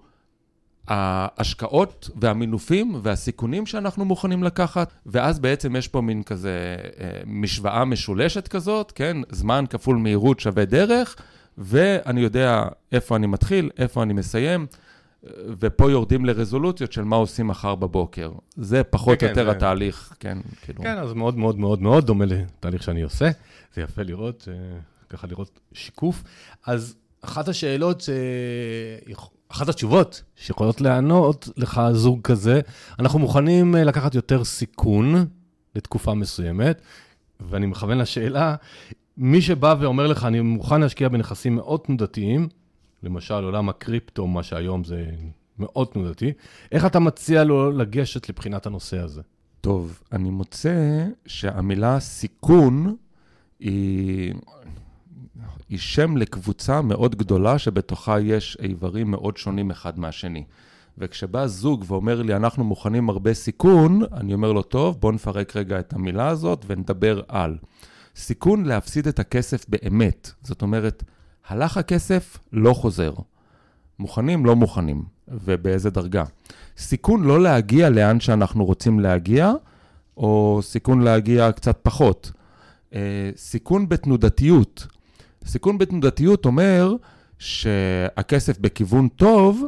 ההשקעות 0.91 2.11
והמינופים 2.17 3.01
והסיכונים 3.03 3.67
שאנחנו 3.67 4.05
מוכנים 4.05 4.43
לקחת, 4.43 4.93
ואז 5.07 5.39
בעצם 5.39 5.77
יש 5.77 5.89
פה 5.89 6.01
מין 6.01 6.23
כזה 6.23 6.77
אה, 7.01 7.21
משוואה 7.27 7.85
משולשת 7.85 8.49
כזאת, 8.49 8.93
כן? 8.93 9.17
זמן 9.31 9.65
כפול 9.71 9.97
מהירות 9.97 10.41
שווה 10.41 10.65
דרך, 10.65 11.17
ואני 11.59 12.21
יודע 12.21 12.65
איפה 12.93 13.17
אני 13.17 13.27
מתחיל, 13.27 13.71
איפה 13.79 14.03
אני 14.03 14.13
מסיים. 14.13 14.67
ופה 15.61 15.91
יורדים 15.91 16.25
לרזולוציות 16.25 16.93
של 16.93 17.05
מה 17.05 17.17
עושים 17.17 17.47
מחר 17.47 17.75
בבוקר. 17.75 18.33
זה 18.57 18.85
פחות 18.85 19.15
או 19.15 19.21
כן, 19.21 19.29
יותר 19.29 19.45
זה... 19.45 19.51
התהליך, 19.51 20.15
כן, 20.21 20.39
כאילו. 20.63 20.83
כן, 20.83 20.99
אז 20.99 21.13
מאוד 21.13 21.37
מאוד 21.37 21.59
מאוד 21.59 21.83
מאוד 21.83 22.07
דומה 22.07 22.25
לתהליך 22.25 22.83
שאני 22.83 23.03
עושה. 23.03 23.31
זה 23.75 23.83
יפה 23.83 24.03
לראות, 24.03 24.49
אה, 24.51 24.79
ככה 25.09 25.27
לראות 25.27 25.61
שיקוף. 25.73 26.23
אז 26.67 26.97
אחת 27.23 27.49
השאלות, 27.49 28.01
ש... 28.01 28.11
אחת 29.53 29.69
התשובות 29.69 30.23
שיכולות 30.37 30.81
לענות 30.81 31.49
לך 31.57 31.81
זוג 31.93 32.21
כזה, 32.23 32.61
אנחנו 32.99 33.19
מוכנים 33.19 33.77
אה, 33.77 33.85
לקחת 33.85 34.15
יותר 34.15 34.45
סיכון 34.45 35.27
לתקופה 35.75 36.15
מסוימת, 36.15 36.81
ואני 37.41 37.67
מכוון 37.67 37.99
לשאלה, 37.99 38.55
מי 39.17 39.43
שבא 39.43 39.75
ואומר 39.81 40.07
לך, 40.07 40.25
אני 40.25 40.41
מוכן 40.41 40.81
להשקיע 40.81 41.09
בנכסים 41.09 41.55
מאוד 41.55 41.81
תנודתיים, 41.81 42.49
למשל 43.03 43.35
עולם 43.35 43.69
הקריפטו, 43.69 44.27
מה 44.27 44.43
שהיום 44.43 44.85
זה 44.85 45.07
מאוד 45.59 45.87
תנודתי, 45.87 46.33
איך 46.73 46.87
אתה 46.87 46.99
מציע 46.99 47.45
לו 47.45 47.71
לגשת 47.71 48.29
לבחינת 48.29 48.67
הנושא 48.67 48.99
הזה? 48.99 49.23
טוב, 49.61 50.01
אני 50.13 50.31
מוצא 50.31 51.07
שהמילה 51.27 52.01
סיכון 52.01 52.97
היא, 53.61 54.35
היא 55.71 55.79
שם 55.79 56.17
לקבוצה 56.17 56.81
מאוד 56.81 57.15
גדולה 57.15 57.59
שבתוכה 57.59 58.21
יש 58.21 58.57
איברים 58.61 59.11
מאוד 59.11 59.37
שונים 59.37 59.71
אחד 59.71 59.99
מהשני. 59.99 60.45
וכשבא 60.99 61.47
זוג 61.47 61.85
ואומר 61.89 62.23
לי, 62.23 62.37
אנחנו 62.37 62.65
מוכנים 62.65 63.11
הרבה 63.11 63.35
סיכון, 63.35 64.01
אני 64.13 64.35
אומר 64.35 64.53
לו, 64.53 64.63
טוב, 64.63 65.01
בוא 65.01 65.13
נפרק 65.13 65.57
רגע 65.57 65.81
את 65.81 65.93
המילה 65.93 66.29
הזאת 66.29 66.65
ונדבר 66.67 67.21
על. 67.29 67.57
סיכון 68.17 68.65
להפסיד 68.65 69.09
את 69.09 69.19
הכסף 69.19 69.65
באמת. 69.69 70.31
זאת 70.43 70.63
אומרת, 70.63 71.05
הלך 71.49 71.77
הכסף, 71.77 72.39
לא 72.53 72.73
חוזר. 72.73 73.13
מוכנים, 73.99 74.47
לא 74.47 74.57
מוכנים, 74.57 75.05
ובאיזה 75.29 75.91
דרגה. 75.91 76.25
סיכון 76.79 77.25
לא 77.25 77.43
להגיע 77.43 77.91
לאן 77.91 78.21
שאנחנו 78.21 78.65
רוצים 78.65 79.01
להגיע, 79.01 79.53
או 80.17 80.61
סיכון 80.63 81.03
להגיע 81.03 81.53
קצת 81.53 81.79
פחות. 81.83 82.33
אה, 82.95 83.31
סיכון 83.37 83.89
בתנודתיות. 83.89 84.87
סיכון 85.45 85.79
בתנודתיות 85.79 86.45
אומר 86.45 86.95
שהכסף 87.39 88.59
בכיוון 88.59 89.09
טוב, 89.09 89.65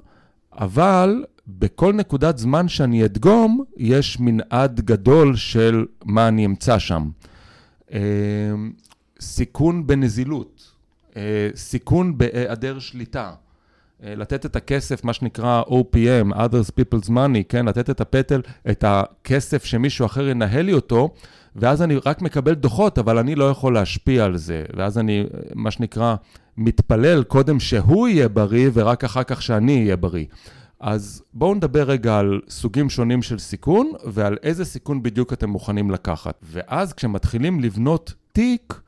אבל 0.53 1.25
בכל 1.47 1.93
נקודת 1.93 2.39
זמן 2.39 2.69
שאני 2.69 3.05
אדגום, 3.05 3.65
יש 3.77 4.21
מנעד 4.21 4.81
גדול 4.81 5.37
של 5.37 5.87
מה 6.05 6.29
אני 6.29 6.47
אמצא 6.47 6.79
שם. 6.79 7.11
אה, 7.93 8.01
סיכון 9.21 9.87
בנזילות, 9.87 10.73
אה, 11.17 11.49
סיכון 11.55 12.19
בהיעדר 12.19 12.79
שליטה. 12.79 13.33
אה, 14.05 14.15
לתת 14.15 14.47
את 14.47 14.57
הכסף, 14.57 15.05
מה 15.05 15.13
שנקרא 15.13 15.63
OPM, 15.63 16.33
others 16.33 16.71
people's 16.81 17.09
money, 17.09 17.43
כן? 17.49 17.67
לתת 17.67 17.91
את 17.91 18.01
הפטל, 18.01 18.41
את 18.71 18.85
הכסף 18.87 19.65
שמישהו 19.65 20.07
אחר 20.07 20.29
ינהל 20.29 20.65
לי 20.65 20.73
אותו, 20.73 21.15
ואז 21.57 21.83
אני 21.83 21.97
רק 22.07 22.23
מקבל 22.23 22.55
דוחות, 22.55 22.99
אבל 22.99 23.19
אני 23.19 23.35
לא 23.35 23.45
יכול 23.51 23.75
להשפיע 23.75 24.25
על 24.25 24.37
זה. 24.37 24.65
ואז 24.77 24.99
אני, 24.99 25.25
מה 25.55 25.71
שנקרא, 25.71 26.15
מתפלל 26.57 27.23
קודם 27.23 27.61
שהוא 27.61 28.09
יהיה 28.09 28.29
בריא, 28.29 28.71
ורק 28.73 29.05
אחר 29.05 29.23
כך 29.23 29.43
שאני 29.43 29.83
אהיה 29.83 29.97
בריא. 29.97 30.25
אז 30.81 31.23
בואו 31.35 31.55
נדבר 31.55 31.83
רגע 31.83 32.19
על 32.19 32.41
סוגים 32.49 32.91
שונים 32.91 33.23
של 33.23 33.39
סיכון, 33.39 33.93
ועל 34.05 34.37
איזה 34.43 34.65
סיכון 34.65 35.03
בדיוק 35.03 35.33
אתם 35.33 35.51
מוכנים 35.51 35.91
לקחת. 35.91 36.35
ואז 36.43 36.93
כשמתחילים 36.93 37.61
לבנות 37.61 38.15
תיק, 38.33 38.81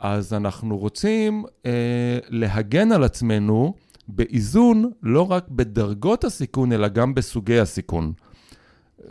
אז 0.00 0.32
אנחנו 0.32 0.78
רוצים 0.78 1.44
אה, 1.66 2.18
להגן 2.28 2.92
על 2.92 3.04
עצמנו 3.04 3.74
באיזון 4.08 4.90
לא 5.02 5.30
רק 5.30 5.48
בדרגות 5.48 6.24
הסיכון, 6.24 6.72
אלא 6.72 6.88
גם 6.88 7.14
בסוגי 7.14 7.60
הסיכון. 7.60 8.12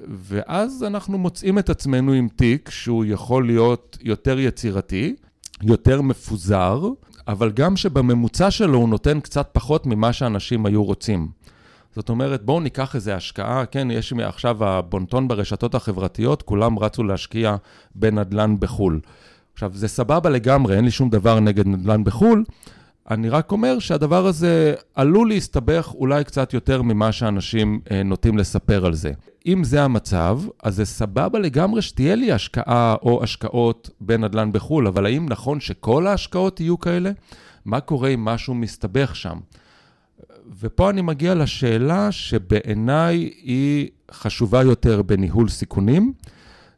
ואז 0.07 0.83
אנחנו 0.83 1.17
מוצאים 1.17 1.59
את 1.59 1.69
עצמנו 1.69 2.13
עם 2.13 2.27
תיק 2.35 2.69
שהוא 2.69 3.05
יכול 3.05 3.45
להיות 3.45 3.97
יותר 4.01 4.39
יצירתי, 4.39 5.15
יותר 5.63 6.01
מפוזר, 6.01 6.81
אבל 7.27 7.51
גם 7.51 7.77
שבממוצע 7.77 8.51
שלו 8.51 8.77
הוא 8.77 8.89
נותן 8.89 9.19
קצת 9.19 9.49
פחות 9.51 9.85
ממה 9.85 10.13
שאנשים 10.13 10.65
היו 10.65 10.83
רוצים. 10.83 11.27
זאת 11.95 12.09
אומרת, 12.09 12.45
בואו 12.45 12.59
ניקח 12.59 12.95
איזו 12.95 13.11
השקעה, 13.11 13.65
כן, 13.65 13.91
יש 13.91 14.13
עכשיו 14.13 14.65
הבונטון 14.65 15.27
ברשתות 15.27 15.75
החברתיות, 15.75 16.41
כולם 16.41 16.79
רצו 16.79 17.03
להשקיע 17.03 17.55
בנדל"ן 17.95 18.55
בחו"ל. 18.59 18.99
עכשיו, 19.53 19.71
זה 19.73 19.87
סבבה 19.87 20.29
לגמרי, 20.29 20.75
אין 20.75 20.85
לי 20.85 20.91
שום 20.91 21.09
דבר 21.09 21.39
נגד 21.39 21.67
נדל"ן 21.67 22.03
בחו"ל, 22.03 22.43
אני 23.11 23.29
רק 23.29 23.51
אומר 23.51 23.79
שהדבר 23.79 24.25
הזה 24.25 24.75
עלול 24.95 25.29
להסתבך 25.29 25.93
אולי 25.95 26.23
קצת 26.23 26.53
יותר 26.53 26.81
ממה 26.81 27.11
שאנשים 27.11 27.79
אה, 27.91 28.03
נוטים 28.03 28.37
לספר 28.37 28.85
על 28.85 28.93
זה. 28.93 29.11
אם 29.45 29.63
זה 29.63 29.83
המצב, 29.83 30.39
אז 30.63 30.75
זה 30.75 30.85
סבבה 30.85 31.39
לגמרי 31.39 31.81
שתהיה 31.81 32.15
לי 32.15 32.31
השקעה 32.31 32.95
או 33.01 33.23
השקעות 33.23 33.89
בנדל"ן 34.01 34.51
בחו"ל, 34.51 34.87
אבל 34.87 35.05
האם 35.05 35.25
נכון 35.29 35.59
שכל 35.59 36.07
ההשקעות 36.07 36.59
יהיו 36.59 36.79
כאלה? 36.79 37.11
מה 37.65 37.79
קורה 37.79 38.09
אם 38.09 38.25
משהו 38.25 38.53
מסתבך 38.53 39.15
שם? 39.15 39.37
ופה 40.59 40.89
אני 40.89 41.01
מגיע 41.01 41.35
לשאלה 41.35 42.11
שבעיניי 42.11 43.17
היא 43.43 43.89
חשובה 44.11 44.63
יותר 44.63 45.01
בניהול 45.01 45.49
סיכונים. 45.49 46.13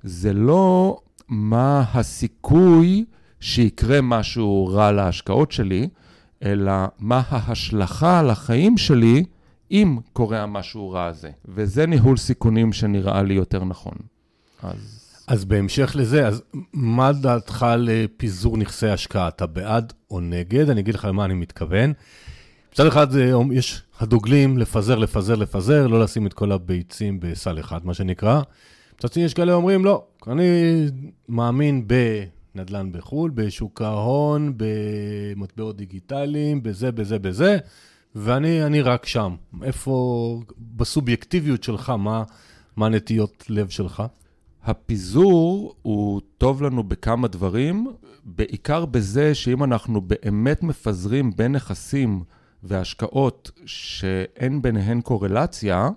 זה 0.04 0.34
לא 0.34 1.00
מה 1.28 1.84
הסיכוי 1.94 3.06
שיקרה 3.40 4.02
משהו 4.02 4.68
רע 4.68 4.92
להשקעות 4.92 5.52
שלי, 5.52 5.88
אלא 6.44 6.72
מה 7.00 7.22
ההשלכה 7.30 8.20
על 8.20 8.30
החיים 8.30 8.78
שלי 8.78 9.24
אם 9.72 9.98
קורה 10.14 10.42
המשהו 10.42 10.90
רע 10.90 11.06
הזה. 11.06 11.30
וזה 11.46 11.86
ניהול 11.86 12.18
סיכונים 12.18 12.74
שנראה 12.74 13.24
לי 13.24 13.34
יותר 13.34 13.64
נכון. 13.64 13.94
אז... 14.64 15.00
אז 15.28 15.46
בהמשך 15.46 15.92
לזה, 15.96 16.28
אז 16.28 16.42
מה 16.74 17.12
דעתך 17.12 17.66
לפיזור 17.78 18.58
נכסי 18.58 18.88
השקעה? 18.88 19.28
אתה 19.28 19.46
בעד 19.46 19.94
או 20.12 20.20
נגד? 20.20 20.70
אני 20.70 20.82
אגיד 20.82 20.96
לך 20.96 21.06
למה 21.06 21.26
אני 21.26 21.34
מתכוון. 21.34 21.94
מצד 22.74 22.86
אחד 22.86 23.08
יש 23.52 23.84
הדוגלים 24.00 24.58
לפזר, 24.58 24.96
לפזר, 24.96 25.36
לפזר, 25.36 25.88
לא 25.88 26.00
לשים 26.00 26.28
את 26.28 26.34
כל 26.34 26.52
הביצים 26.52 27.20
בסל 27.20 27.60
אחד, 27.60 27.86
מה 27.86 27.94
שנקרא. 27.94 28.42
מצד 28.96 29.14
שני, 29.14 29.24
יש 29.24 29.34
כאלה 29.34 29.54
אומרים, 29.54 29.86
לא, 29.86 30.04
אני 30.28 30.46
מאמין 31.30 31.88
בנדל"ן 32.56 32.92
בחו"ל, 32.92 33.32
בשוק 33.36 33.82
ההון, 33.82 34.54
במטבעות 34.58 35.78
דיגיטליים, 35.78 36.64
בזה, 36.64 36.92
בזה, 36.92 37.20
בזה, 37.20 37.58
ואני 38.16 38.82
רק 38.82 39.06
שם. 39.06 39.36
איפה, 39.64 40.42
בסובייקטיביות 40.58 41.64
שלך, 41.64 41.90
מה, 41.90 42.24
מה 42.76 42.86
הנטיות 42.86 43.46
לב 43.50 43.70
שלך? 43.70 44.04
הפיזור 44.64 45.76
הוא 45.82 46.22
טוב 46.38 46.64
לנו 46.64 46.84
בכמה 46.84 47.28
דברים, 47.28 47.88
בעיקר 48.24 48.86
בזה 48.86 49.36
שאם 49.36 49.64
אנחנו 49.64 50.02
באמת 50.02 50.64
מפזרים 50.64 51.32
בין 51.36 51.52
נכסים 51.52 52.24
והשקעות 52.64 53.52
שאין 53.66 54.62
ביניהן 54.62 55.02
קורלציה, 55.02 55.90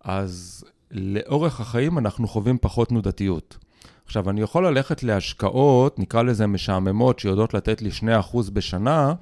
אז 0.00 0.64
לאורך 0.90 1.60
החיים 1.60 1.98
אנחנו 1.98 2.28
חווים 2.28 2.58
פחות 2.60 2.88
תנודתיות. 2.88 3.65
עכשיו, 4.06 4.30
אני 4.30 4.40
יכול 4.40 4.66
ללכת 4.66 5.02
להשקעות, 5.02 5.98
נקרא 5.98 6.22
לזה 6.22 6.46
משעממות, 6.46 7.18
שיודעות 7.18 7.54
לתת 7.54 7.82
לי 7.82 7.90
2% 8.32 8.50
בשנה, 8.52 9.14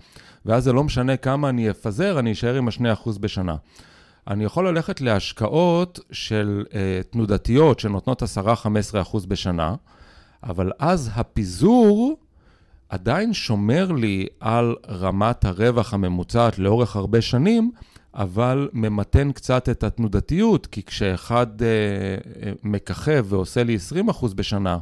ואז 0.47 0.64
זה 0.64 0.73
לא 0.73 0.85
משנה 0.85 1.16
כמה 1.16 1.49
אני 1.49 1.70
אפזר, 1.70 2.18
אני 2.18 2.33
אשאר 2.33 2.55
עם 2.55 2.68
ה-2% 2.68 3.18
בשנה. 3.20 3.57
אני 4.29 4.44
יכול 4.44 4.68
ללכת 4.68 5.01
להשקעות 5.01 6.01
של 6.12 6.64
uh, 6.68 6.73
תנודתיות 7.11 7.81
שנותנות 7.81 8.23
10-15% 8.23 8.27
בשנה, 9.29 9.75
אבל 10.42 10.70
אז 10.79 11.11
הפיזור 11.14 12.16
עדיין 12.88 13.33
שומר 13.33 13.92
לי 13.92 14.27
על 14.40 14.75
רמת 14.88 15.44
הרווח 15.44 15.94
הממוצעת 15.94 16.59
לאורך 16.59 16.97
הרבה 16.97 17.20
שנים, 17.20 17.70
אבל 18.14 18.68
ממתן 18.72 19.33
קצת 19.33 19.68
את 19.68 19.85
התנודתיות, 19.85 20.66
כי 20.66 20.83
כשאחד 20.83 21.46
uh, 21.61 21.64
מככב 22.62 23.27
ועושה 23.29 23.64
לי 23.64 23.77
20% 24.09 24.35
בשנה, 24.35 24.79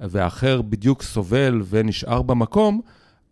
והאחר 0.00 0.62
בדיוק 0.62 1.02
סובל 1.02 1.62
ונשאר 1.68 2.22
במקום, 2.22 2.80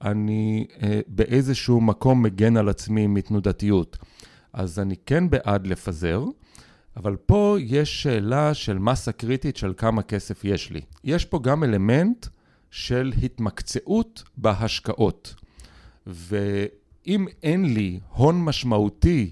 אני 0.03 0.67
uh, 0.71 0.83
באיזשהו 1.09 1.81
מקום 1.81 2.23
מגן 2.23 2.57
על 2.57 2.69
עצמי 2.69 3.07
מתנודתיות. 3.07 3.97
אז 4.53 4.79
אני 4.79 4.95
כן 5.07 5.31
בעד 5.31 5.67
לפזר, 5.67 6.25
אבל 6.97 7.17
פה 7.17 7.57
יש 7.61 8.03
שאלה 8.03 8.55
של 8.55 8.79
מסה 8.79 9.13
קריטית 9.13 9.57
של 9.57 9.73
כמה 9.77 10.03
כסף 10.03 10.45
יש 10.45 10.71
לי. 10.71 10.81
יש 11.05 11.25
פה 11.25 11.39
גם 11.43 11.65
אלמנט 11.65 12.27
של 12.71 13.13
התמקצעות 13.23 14.23
בהשקעות. 14.37 15.35
ואם 16.07 17.27
אין 17.43 17.75
לי 17.75 18.01
הון 18.09 18.45
משמעותי 18.45 19.31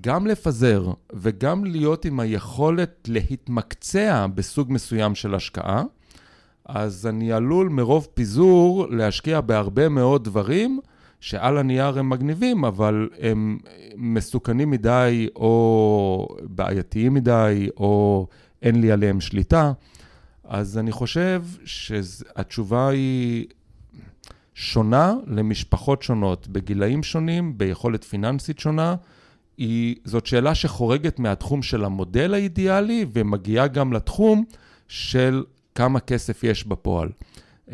גם 0.00 0.26
לפזר 0.26 0.92
וגם 1.12 1.64
להיות 1.64 2.04
עם 2.04 2.20
היכולת 2.20 3.08
להתמקצע 3.08 4.26
בסוג 4.34 4.72
מסוים 4.72 5.14
של 5.14 5.34
השקעה, 5.34 5.82
אז 6.64 7.06
אני 7.06 7.32
עלול 7.32 7.68
מרוב 7.68 8.08
פיזור 8.14 8.86
להשקיע 8.90 9.40
בהרבה 9.40 9.88
מאוד 9.88 10.24
דברים 10.24 10.80
שעל 11.20 11.58
הנייר 11.58 11.98
הם 11.98 12.10
מגניבים, 12.10 12.64
אבל 12.64 13.08
הם 13.18 13.58
מסוכנים 13.96 14.70
מדי 14.70 15.28
או 15.36 16.28
בעייתיים 16.42 17.14
מדי, 17.14 17.68
או 17.76 18.26
אין 18.62 18.80
לי 18.80 18.92
עליהם 18.92 19.20
שליטה. 19.20 19.72
אז 20.44 20.78
אני 20.78 20.92
חושב 20.92 21.44
שהתשובה 21.64 22.88
היא 22.88 23.46
שונה 24.54 25.14
למשפחות 25.26 26.02
שונות, 26.02 26.48
בגילאים 26.48 27.02
שונים, 27.02 27.58
ביכולת 27.58 28.04
פיננסית 28.04 28.58
שונה. 28.58 28.94
היא, 29.60 29.96
זאת 30.04 30.26
שאלה 30.26 30.54
שחורגת 30.54 31.18
מהתחום 31.18 31.62
של 31.62 31.84
המודל 31.84 32.34
האידיאלי 32.34 33.06
ומגיעה 33.12 33.66
גם 33.66 33.92
לתחום 33.92 34.44
של 34.88 35.44
כמה 35.74 36.00
כסף 36.00 36.44
יש 36.44 36.66
בפועל. 36.66 37.08
Uh, 37.08 37.72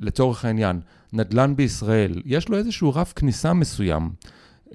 לצורך 0.00 0.44
העניין, 0.44 0.80
נדל"ן 1.12 1.56
בישראל, 1.56 2.22
יש 2.24 2.48
לו 2.48 2.58
איזשהו 2.58 2.94
רף 2.94 3.12
כניסה 3.12 3.52
מסוים. 3.52 4.10
Uh, 4.68 4.72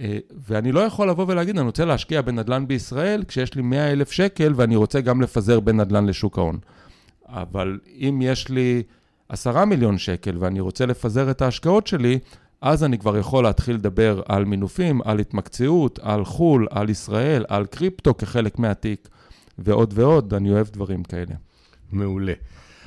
ואני 0.48 0.72
לא 0.72 0.80
יכול 0.80 1.10
לבוא 1.10 1.26
ולהגיד, 1.28 1.58
אני 1.58 1.66
רוצה 1.66 1.86
להשקיע 1.86 2.22
בנדל"ן 2.22 2.68
בישראל 2.68 3.24
כשיש 3.28 3.56
לי 3.56 3.62
100 3.62 3.92
אלף 3.92 4.12
שקל 4.12 4.54
ואני 4.56 4.76
רוצה 4.76 5.02
גם 5.02 5.22
לפזר 5.22 5.60
בין 5.60 5.82
נדל"ן 5.82 6.06
לשוק 6.06 6.38
ההון. 6.38 6.60
אבל 7.28 7.80
אם 8.00 8.20
יש 8.24 8.50
לי 8.50 8.84
עשרה 9.30 9.66
מיליון 9.66 9.98
שקל 9.98 10.36
ואני 10.40 10.60
רוצה 10.60 10.86
לפזר 10.86 11.32
את 11.32 11.42
ההשקעות 11.42 11.88
שלי, 11.88 12.20
אז 12.62 12.84
אני 12.84 12.98
כבר 12.98 13.18
יכול 13.18 13.44
להתחיל 13.44 13.76
לדבר 13.76 14.22
על 14.26 14.46
מינופים, 14.46 15.02
על 15.06 15.20
התמקצעות, 15.20 16.00
על 16.02 16.26
חו"ל, 16.26 16.68
על 16.72 16.90
ישראל, 16.90 17.46
על 17.48 17.66
קריפטו 17.66 18.18
כחלק 18.18 18.60
מהתיק, 18.60 19.10
ועוד 19.58 19.94
ועוד, 19.96 20.34
אני 20.34 20.52
אוהב 20.52 20.68
דברים 20.68 21.04
כאלה. 21.04 21.36
מעולה. 21.92 22.34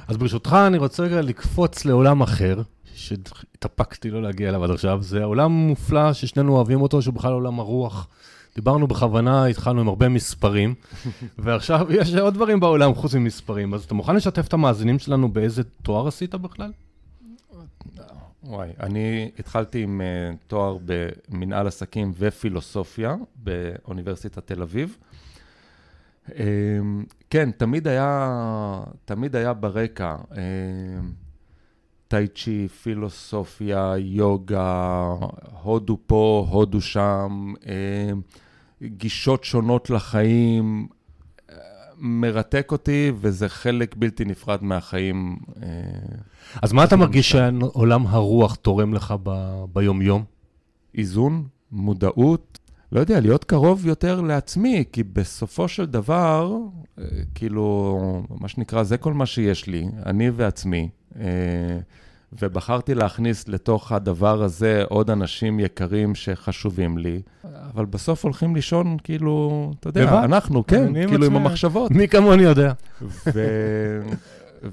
אז 0.09 0.17
ברשותך, 0.17 0.57
אני 0.67 0.79
רוצה 0.79 1.03
רגע 1.03 1.21
לקפוץ 1.21 1.85
לעולם 1.85 2.21
אחר, 2.21 2.63
שהתאפקתי 2.95 4.11
לא 4.11 4.23
להגיע 4.23 4.49
אליו 4.49 4.65
עד 4.65 4.71
עכשיו, 4.71 5.03
זה 5.03 5.23
העולם 5.23 5.53
מופלא 5.53 6.13
ששנינו 6.13 6.57
אוהבים 6.57 6.83
אותו, 6.83 7.03
שהוא 7.03 7.15
בכלל 7.15 7.33
עולם 7.33 7.61
הרוח. 7.61 8.09
דיברנו 8.55 8.87
בכוונה, 8.87 9.47
התחלנו 9.47 9.81
עם 9.81 9.89
הרבה 9.89 10.09
מספרים, 10.09 10.75
ועכשיו 11.39 11.87
יש 11.91 12.15
עוד 12.15 12.35
דברים 12.35 12.61
בעולם 12.61 12.95
חוץ 12.95 13.15
ממספרים. 13.15 13.75
אז 13.75 13.85
אתה 13.85 13.95
מוכן 13.95 14.17
לשתף 14.17 14.47
את 14.47 14.53
המאזינים 14.53 14.99
שלנו 14.99 15.33
באיזה 15.33 15.63
תואר 15.83 16.09
עשית 16.09 16.35
בכלל? 16.35 16.73
וואי, 18.45 18.71
אני 18.81 19.31
התחלתי 19.39 19.83
עם 19.83 20.01
uh, 20.01 20.37
תואר 20.47 20.79
במנהל 20.85 21.67
עסקים 21.67 22.13
ופילוסופיה 22.19 23.17
באוניברסיטת 23.37 24.47
תל 24.47 24.63
אביב. 24.63 24.97
Um, 26.29 26.33
כן, 27.31 27.51
תמיד 27.51 27.89
היה, 27.89 28.85
תמיד 29.05 29.37
היה 29.37 29.53
ברקע 29.53 30.17
um, 30.31 30.35
טאי 32.09 32.29
צ'י, 32.29 32.69
פילוסופיה, 32.69 33.95
יוגה, 33.99 35.15
הודו 35.63 35.99
פה, 36.07 36.47
הודו 36.51 36.81
שם, 36.81 37.53
um, 37.63 37.67
גישות 38.83 39.45
שונות 39.45 39.91
לחיים, 39.91 40.89
מרתק 42.05 42.69
אותי, 42.73 43.13
וזה 43.17 43.49
חלק 43.49 43.95
בלתי 43.97 44.25
נפרד 44.25 44.65
מהחיים. 44.65 45.37
אה, 45.63 45.69
אז 46.63 46.73
מה 46.73 46.85
אתה 46.85 46.97
מרגיש 46.97 47.31
שעולם 47.31 48.07
הרוח 48.07 48.55
תורם 48.55 48.95
לך 48.95 49.15
ב- 49.23 49.65
ביום-יום? 49.73 50.25
איזון, 50.95 51.45
מודעות, 51.73 52.59
לא 52.93 53.01
יודע, 53.01 53.21
להיות 53.21 53.45
קרוב 53.45 53.87
יותר 53.87 54.21
לעצמי, 54.21 54.85
כי 54.93 55.03
בסופו 55.03 55.69
של 55.69 55.87
דבר, 55.87 56.57
אה, 56.99 57.05
כאילו, 57.35 57.99
מה 58.41 58.49
שנקרא, 58.49 58.83
זה 58.83 58.97
כל 58.97 59.13
מה 59.13 59.27
שיש 59.27 59.67
לי, 59.67 59.87
אני 60.07 60.31
ועצמי. 60.31 60.89
ובחרתי 62.43 62.95
להכניס 62.95 63.49
לתוך 63.49 63.93
הדבר 63.93 64.43
הזה 64.43 64.83
עוד 64.89 65.11
אנשים 65.11 65.61
יקרים 65.61 66.15
שחשובים 66.15 66.99
לי, 66.99 67.21
אבל 67.75 67.85
בסוף 67.85 68.25
הולכים 68.25 68.55
לישון, 68.55 68.97
כאילו, 69.05 69.71
אתה 69.81 69.89
יודע, 69.89 70.25
אנחנו, 70.25 70.67
כן, 70.67 71.09
כאילו 71.09 71.27
עם 71.27 71.37
המחשבות. 71.37 71.91
מי 71.91 72.09
כמוני 72.09 72.43
יודע. 72.43 72.73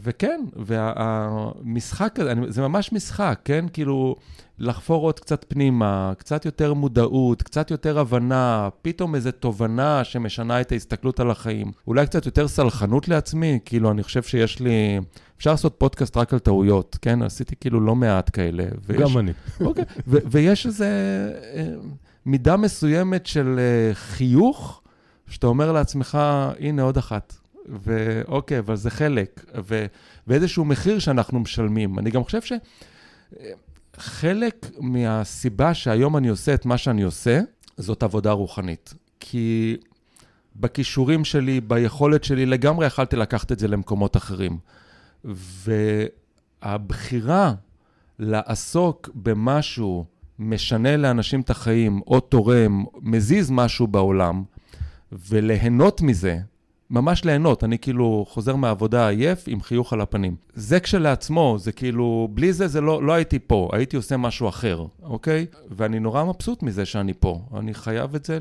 וכן, 0.03 0.41
והמשחק 0.55 2.19
הזה, 2.19 2.33
זה 2.47 2.61
ממש 2.61 2.93
משחק, 2.93 3.39
כן? 3.45 3.65
כאילו, 3.73 4.15
לחפור 4.59 5.03
עוד 5.03 5.19
קצת 5.19 5.45
פנימה, 5.47 6.13
קצת 6.17 6.45
יותר 6.45 6.73
מודעות, 6.73 7.43
קצת 7.43 7.71
יותר 7.71 7.99
הבנה, 7.99 8.69
פתאום 8.81 9.15
איזו 9.15 9.31
תובנה 9.31 10.03
שמשנה 10.03 10.61
את 10.61 10.71
ההסתכלות 10.71 11.19
על 11.19 11.31
החיים. 11.31 11.71
אולי 11.87 12.05
קצת 12.05 12.25
יותר 12.25 12.47
סלחנות 12.47 13.07
לעצמי, 13.07 13.59
כאילו, 13.65 13.91
אני 13.91 14.03
חושב 14.03 14.23
שיש 14.23 14.59
לי... 14.59 14.99
אפשר 15.37 15.51
לעשות 15.51 15.75
פודקאסט 15.77 16.17
רק 16.17 16.33
על 16.33 16.39
טעויות, 16.39 16.97
כן? 17.01 17.21
עשיתי 17.21 17.55
כאילו 17.59 17.79
לא 17.79 17.95
מעט 17.95 18.29
כאלה. 18.33 18.63
ויש... 18.85 19.01
גם 19.01 19.17
אני. 19.17 19.31
אוקיי, 19.61 19.83
ו- 20.07 20.17
ויש 20.31 20.65
איזו 20.65 20.83
אה, 20.83 21.67
מידה 22.25 22.57
מסוימת 22.57 23.25
של 23.25 23.59
אה, 23.59 23.93
חיוך, 23.93 24.81
שאתה 25.27 25.47
אומר 25.47 25.71
לעצמך, 25.71 26.17
הנה 26.59 26.81
עוד 26.81 26.97
אחת. 26.97 27.38
ואוקיי, 27.65 28.59
אבל 28.59 28.75
זה 28.75 28.89
חלק, 28.89 29.45
ו- 29.67 29.85
ואיזשהו 30.27 30.65
מחיר 30.65 30.99
שאנחנו 30.99 31.39
משלמים. 31.39 31.99
אני 31.99 32.11
גם 32.11 32.23
חושב 32.23 32.41
ש... 32.41 32.53
חלק 33.95 34.65
מהסיבה 34.79 35.73
שהיום 35.73 36.17
אני 36.17 36.27
עושה 36.27 36.53
את 36.53 36.65
מה 36.65 36.77
שאני 36.77 37.01
עושה, 37.01 37.41
זאת 37.77 38.03
עבודה 38.03 38.31
רוחנית. 38.31 38.93
כי 39.19 39.77
בכישורים 40.55 41.25
שלי, 41.25 41.61
ביכולת 41.61 42.23
שלי, 42.23 42.45
לגמרי 42.45 42.85
יכלתי 42.85 43.15
לקחת 43.15 43.51
את 43.51 43.59
זה 43.59 43.67
למקומות 43.67 44.17
אחרים. 44.17 44.57
והבחירה 46.63 47.53
לעסוק 48.19 49.09
במשהו 49.15 50.05
משנה 50.39 50.97
לאנשים 50.97 51.41
את 51.41 51.49
החיים, 51.49 52.01
או 52.07 52.19
תורם, 52.19 52.85
מזיז 53.01 53.51
משהו 53.51 53.87
בעולם, 53.87 54.43
וליהנות 55.11 56.01
מזה, 56.01 56.39
ממש 56.91 57.25
ליהנות, 57.25 57.63
אני 57.63 57.79
כאילו 57.79 58.25
חוזר 58.29 58.55
מהעבודה 58.55 59.07
עייף 59.07 59.43
עם 59.47 59.61
חיוך 59.61 59.93
על 59.93 60.01
הפנים. 60.01 60.35
זה 60.53 60.79
כשלעצמו, 60.79 61.55
זה 61.59 61.71
כאילו, 61.71 62.27
בלי 62.31 62.53
זה, 62.53 62.67
זה 62.67 62.81
לא, 62.81 63.03
לא 63.03 63.13
הייתי 63.13 63.39
פה, 63.39 63.69
הייתי 63.73 63.97
עושה 63.97 64.17
משהו 64.17 64.49
אחר, 64.49 64.85
אוקיי? 65.03 65.45
ואני 65.71 65.99
נורא 65.99 66.23
מבסוט 66.23 66.63
מזה 66.63 66.85
שאני 66.85 67.13
פה, 67.13 67.41
אני 67.57 67.73
חייב 67.73 68.15
את 68.15 68.25
זה 68.25 68.39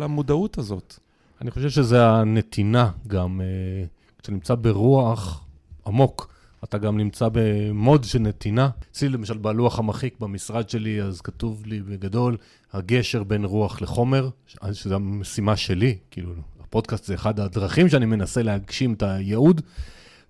למודעות 0.00 0.58
הזאת. 0.58 0.98
אני 1.40 1.50
חושב 1.50 1.70
שזה 1.70 2.06
הנתינה 2.06 2.90
גם, 3.06 3.40
אה, 3.40 3.86
כשאתה 4.18 4.32
נמצא 4.32 4.54
ברוח 4.54 5.44
עמוק. 5.86 6.30
אתה 6.64 6.78
גם 6.78 6.98
נמצא 6.98 7.28
במוד 7.32 8.04
של 8.04 8.18
נתינה. 8.18 8.70
אצלי 8.90 9.08
למשל 9.08 9.38
בלוח 9.38 9.78
המחיק 9.78 10.20
במשרד 10.20 10.68
שלי, 10.68 11.02
אז 11.02 11.20
כתוב 11.20 11.66
לי 11.66 11.80
בגדול, 11.80 12.36
הגשר 12.72 13.24
בין 13.24 13.44
רוח 13.44 13.82
לחומר, 13.82 14.28
שזו 14.72 14.94
המשימה 14.94 15.56
שלי, 15.56 15.96
כאילו, 16.10 16.32
הפודקאסט 16.70 17.04
זה 17.04 17.14
אחד 17.14 17.40
הדרכים 17.40 17.88
שאני 17.88 18.06
מנסה 18.06 18.42
להגשים 18.42 18.92
את 18.92 19.02
הייעוד, 19.02 19.60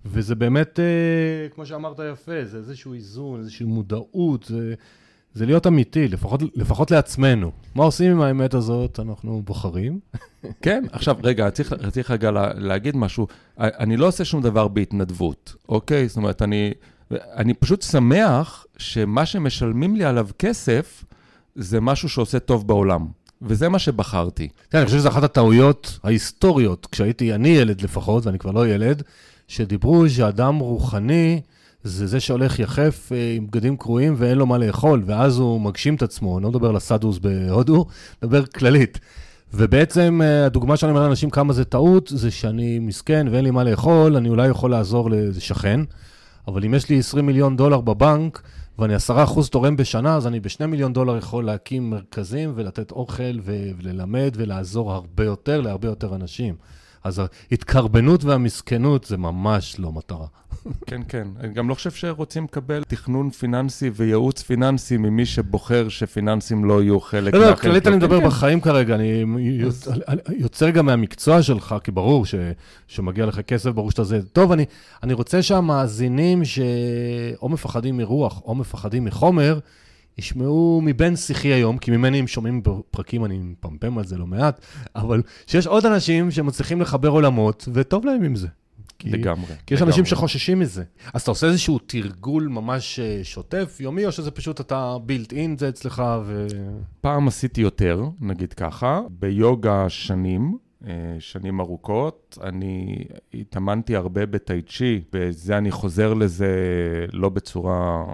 וזה 0.07 0.35
באמת, 0.35 0.81
אה, 0.81 1.49
כמו 1.55 1.67
שאמרת 1.67 2.01
יפה, 2.13 2.45
זה 2.45 2.59
איזשהו 2.59 2.95
איזון, 2.95 3.41
איזושהי 3.41 3.67
מודעות, 3.67 4.45
זה, 4.45 4.75
זה 5.35 5.47
להיות 5.47 5.67
אמיתי, 5.67 6.09
לפחות, 6.09 6.43
לפחות 6.55 6.91
לעצמנו. 6.91 7.51
מה 7.75 7.85
עושים 7.85 8.13
עם 8.13 8.21
האמת 8.21 8.55
הזאת? 8.55 9.01
אנחנו 9.01 9.43
בוחרים. 9.45 10.01
כן, 10.63 10.85
עכשיו, 10.93 11.17
רגע, 11.23 11.51
צריך, 11.51 11.75
צריך 11.93 12.11
רגע 12.11 12.31
לה, 12.31 12.51
להגיד 12.55 12.97
משהו. 12.97 13.27
אני 13.59 13.97
לא 13.97 14.07
עושה 14.07 14.25
שום 14.25 14.43
דבר 14.43 14.69
בהתנדבות, 14.69 15.55
אוקיי? 15.69 16.09
זאת 16.09 16.17
אומרת, 16.17 16.43
אני, 16.43 16.73
אני 17.11 17.55
פשוט 17.55 17.83
שמח 17.83 18.67
שמה 18.77 19.27
שמשלמים 19.27 19.97
לי 19.97 20.05
עליו 20.05 20.29
כסף, 20.39 21.05
זה 21.55 21.81
משהו 21.81 22.09
שעושה 22.09 22.39
טוב 22.39 22.67
בעולם. 22.67 23.07
וזה 23.43 23.69
מה 23.69 23.79
שבחרתי. 23.79 24.49
כן, 24.71 24.79
אני 24.79 24.87
חושב 24.87 24.99
שזו 24.99 25.09
אחת 25.09 25.23
הטעויות 25.23 25.99
ההיסטוריות, 26.03 26.87
כשהייתי 26.93 27.35
אני 27.35 27.49
ילד 27.49 27.81
לפחות, 27.83 28.27
ואני 28.27 28.39
כבר 28.39 28.51
לא 28.51 28.69
ילד, 28.69 29.03
שדיברו 29.49 30.09
שאדם 30.09 30.59
רוחני 30.59 31.41
זה 31.83 32.07
זה 32.07 32.21
שהולך 32.21 32.59
יחף 32.59 33.13
אה, 33.13 33.35
עם 33.37 33.47
בגדים 33.47 33.77
קרועים 33.77 34.15
ואין 34.19 34.39
לו 34.39 34.47
מה 34.47 34.59
לאכול, 34.59 35.03
ואז 35.07 35.39
הוא 35.39 35.61
מגשים 35.61 35.95
את 35.95 36.03
עצמו. 36.03 36.39
אני 36.39 36.45
לא 36.45 36.51
מדבר 36.51 36.69
על 36.69 36.77
הסדוס 36.77 37.19
בהודו, 37.19 37.87
מדבר 38.23 38.47
כללית. 38.47 38.99
ובעצם 39.55 40.21
אה, 40.25 40.47
הדוגמה 40.47 40.77
שאני 40.77 40.91
אומר 40.91 41.03
לאנשים 41.03 41.31
כמה 41.31 41.53
זה 41.53 41.65
טעות, 41.65 42.13
זה 42.15 42.31
שאני 42.31 42.79
מסכן 42.79 43.27
ואין 43.31 43.45
לי 43.45 43.51
מה 43.51 43.65
לאכול, 43.65 44.17
אני 44.17 44.29
אולי 44.29 44.49
יכול 44.49 44.71
לעזור 44.71 45.11
לאיזה 45.11 45.41
שכן, 45.41 45.81
אבל 46.49 46.65
אם 46.65 46.75
יש 46.75 46.89
לי 46.89 46.99
20 46.99 47.27
מיליון 47.27 47.57
דולר 47.57 47.81
בבנק, 47.81 48.43
ואני 48.79 48.95
עשרה 48.95 49.25
אחוז 49.25 49.49
תורם 49.49 49.77
בשנה, 49.77 50.17
אז 50.17 50.27
אני 50.27 50.41
בשני 50.41 50.67
מיליון 50.67 50.93
דולר 50.93 51.17
יכול 51.17 51.45
להקים 51.45 51.91
מרכזים 51.91 52.53
ולתת 52.55 52.91
אוכל 52.91 53.39
וללמד 53.45 54.31
ולעזור 54.37 54.93
הרבה 54.93 55.25
יותר 55.25 55.61
להרבה 55.61 55.89
יותר 55.89 56.15
אנשים. 56.15 56.55
אז 57.05 57.23
ההתקרבנות 57.51 58.25
והמסכנות 58.25 59.05
זה 59.05 59.17
ממש 59.17 59.77
לא 59.79 59.93
מטרה. 59.93 60.27
כן, 60.87 61.01
כן. 61.09 61.29
אני 61.41 61.55
גם 61.55 61.69
לא 61.69 61.75
חושב 61.75 61.91
שרוצים 61.91 62.45
לקבל 62.45 62.83
תכנון 62.89 63.31
פיננסי 63.31 63.91
וייעוץ 63.95 64.43
פיננסי 64.43 64.97
ממי 64.97 65.27
שבוחר 65.27 65.89
שפיננסים 65.89 66.65
לא 66.65 66.83
יהיו 66.83 67.01
חלק 67.01 67.35
לא, 67.35 67.51
לא, 67.51 67.55
כללית 67.55 67.87
אני 67.87 67.97
מדבר 67.97 68.21
כן. 68.21 68.27
בחיים 68.27 68.61
כרגע, 68.61 68.95
אני 68.95 69.25
יוצר 70.37 70.71
גם 70.71 70.87
מהמקצוע 70.87 71.43
שלך, 71.43 71.75
כי 71.85 71.91
ברור 71.91 72.25
שמגיע 72.89 73.27
לך 73.27 73.41
כסף, 73.41 73.71
ברור 73.71 73.91
שאתה 73.91 74.05
זה. 74.05 74.23
טוב, 74.23 74.53
אני 75.03 75.13
רוצה 75.13 75.43
שהמאזינים 75.43 76.45
שאו 76.45 77.49
מפחדים 77.49 77.97
מרוח 77.97 78.43
או 78.45 78.55
מפחדים 78.55 79.05
מחומר, 79.05 79.59
ישמעו 80.19 80.81
מבן 80.85 81.17
שיחי 81.17 81.49
היום, 81.49 81.79
כי 81.79 81.91
ממני 81.91 82.19
הם 82.19 82.27
שומעים 82.27 82.63
בפרקים, 82.63 83.25
אני 83.25 83.39
מפמפם 83.39 83.99
על 83.99 84.05
זה 84.05 84.19
לא 84.19 84.27
מעט, 84.27 84.67
אבל 84.97 85.23
שיש 85.47 85.67
עוד 85.67 85.87
אנשים 85.87 86.31
שמצליחים 86.31 86.81
לחבר 86.81 87.09
עולמות, 87.09 87.69
וטוב 87.73 88.05
להם 88.05 88.23
עם 88.23 88.37
זה. 88.37 88.49
כי, 88.99 89.11
לגמרי. 89.11 89.55
כי 89.67 89.75
יש 89.75 89.81
לגמרי. 89.81 89.93
אנשים 89.93 90.05
שחוששים 90.05 90.59
מזה. 90.59 90.83
אז 91.15 91.23
אתה 91.23 91.31
עושה 91.31 91.47
איזשהו 91.47 91.79
תרגול 91.79 92.49
ממש 92.49 92.99
אה, 92.99 93.21
שוטף, 93.23 93.77
יומי, 93.81 94.07
או 94.07 94.13
שזה 94.13 94.31
פשוט 94.31 94.61
אתה 94.61 94.97
בילט 95.05 95.33
אין 95.33 95.59
זה 95.59 95.69
אצלך 95.69 96.03
ו... 96.25 96.47
פעם 97.01 97.29
עשיתי 97.29 97.61
יותר, 97.61 98.05
נגיד 98.21 98.53
ככה, 98.53 99.01
ביוגה 99.11 99.89
שנים. 99.89 100.59
אה, 100.87 101.17
שנים 101.19 101.61
ארוכות. 101.61 102.39
אני 102.43 103.05
התאמנתי 103.35 103.97
הרבה 103.97 104.27
בטאי 104.27 104.63
צ'י, 104.63 105.01
וזה 105.13 105.59
אני 105.59 105.71
חוזר 105.71 106.15
לזה 106.15 106.55
לא 107.13 107.29
בצורה 107.29 108.05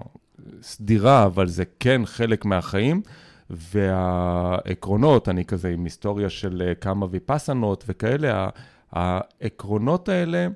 סדירה, 0.63 1.25
אבל 1.25 1.49
זה 1.49 1.65
כן 1.81 2.03
חלק 2.05 2.45
מהחיים. 2.45 3.03
והעקרונות, 3.51 5.29
אני 5.29 5.45
כזה 5.45 5.69
עם 5.69 5.85
היסטוריה 5.85 6.31
של 6.31 6.63
אה, 6.67 6.75
כמה 6.75 7.07
ויפסנות 7.11 7.85
וכאלה, 7.89 8.49
העקרונות 8.93 10.09
האלה, 10.09 10.47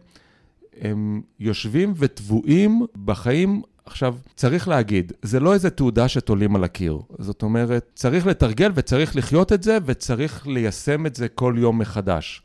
הם 0.81 1.23
יושבים 1.41 1.93
וטבועים 1.97 2.87
בחיים. 3.05 3.63
עכשיו, 3.87 4.17
צריך 4.35 4.69
להגיד, 4.69 5.13
זה 5.23 5.41
לא 5.41 5.55
איזה 5.55 5.71
תעודה 5.71 6.09
שתולים 6.09 6.57
על 6.57 6.65
הקיר. 6.65 6.99
זאת 7.19 7.43
אומרת, 7.43 7.91
צריך 7.95 8.27
לתרגל 8.27 8.71
וצריך 8.75 9.17
לחיות 9.17 9.53
את 9.53 9.63
זה, 9.63 9.79
וצריך 9.85 10.47
ליישם 10.47 11.07
את 11.07 11.17
זה 11.17 11.29
כל 11.29 11.55
יום 11.59 11.79
מחדש. 11.79 12.43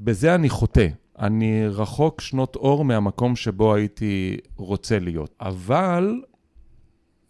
בזה 0.00 0.34
אני 0.34 0.48
חוטא. 0.48 0.86
אני 1.18 1.68
רחוק 1.68 2.20
שנות 2.20 2.56
אור 2.56 2.84
מהמקום 2.84 3.36
שבו 3.36 3.74
הייתי 3.74 4.36
רוצה 4.56 4.98
להיות. 4.98 5.34
אבל 5.40 6.20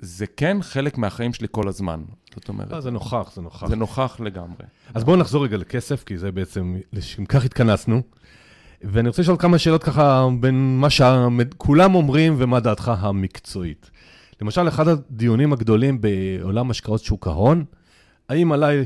זה 0.05 0.27
כן 0.27 0.57
חלק 0.63 0.99
מהחיים 0.99 1.33
שלי 1.33 1.47
כל 1.51 1.69
הזמן. 1.69 2.03
זאת 2.35 2.49
אומרת... 2.49 2.71
לא, 2.71 2.81
זה 2.81 2.91
נוכח, 2.91 3.33
זה 3.35 3.43
נוכח. 3.43 3.67
זה 3.67 3.77
נוכח 3.77 4.21
לגמרי. 4.21 4.65
אז 4.95 5.05
בואו 5.05 5.17
נחזור 5.17 5.45
רגע 5.45 5.57
לכסף, 5.57 6.05
כי 6.05 6.19
זה 6.19 6.33
בעצם, 6.33 6.77
לשם 6.93 7.25
כך 7.25 7.45
התכנסנו. 7.45 8.03
ואני 8.83 9.09
רוצה 9.09 9.23
לשאול 9.23 9.37
כמה 9.37 9.59
שאלות 9.59 9.85
ככה 9.85 10.29
בין 10.41 10.79
מה 10.81 10.91
שכולם 10.91 11.95
אומרים 11.95 12.35
ומה 12.39 12.61
דעתך 12.61 12.93
המקצועית. 12.99 13.91
למשל, 14.43 14.69
אחד 14.69 14.89
הדיונים 14.89 15.53
הגדולים 15.53 16.01
בעולם 16.01 16.71
השקעות 16.71 17.01
שוק 17.01 17.27
ההון, 17.27 17.65
האם 18.29 18.53
עליי 18.53 18.85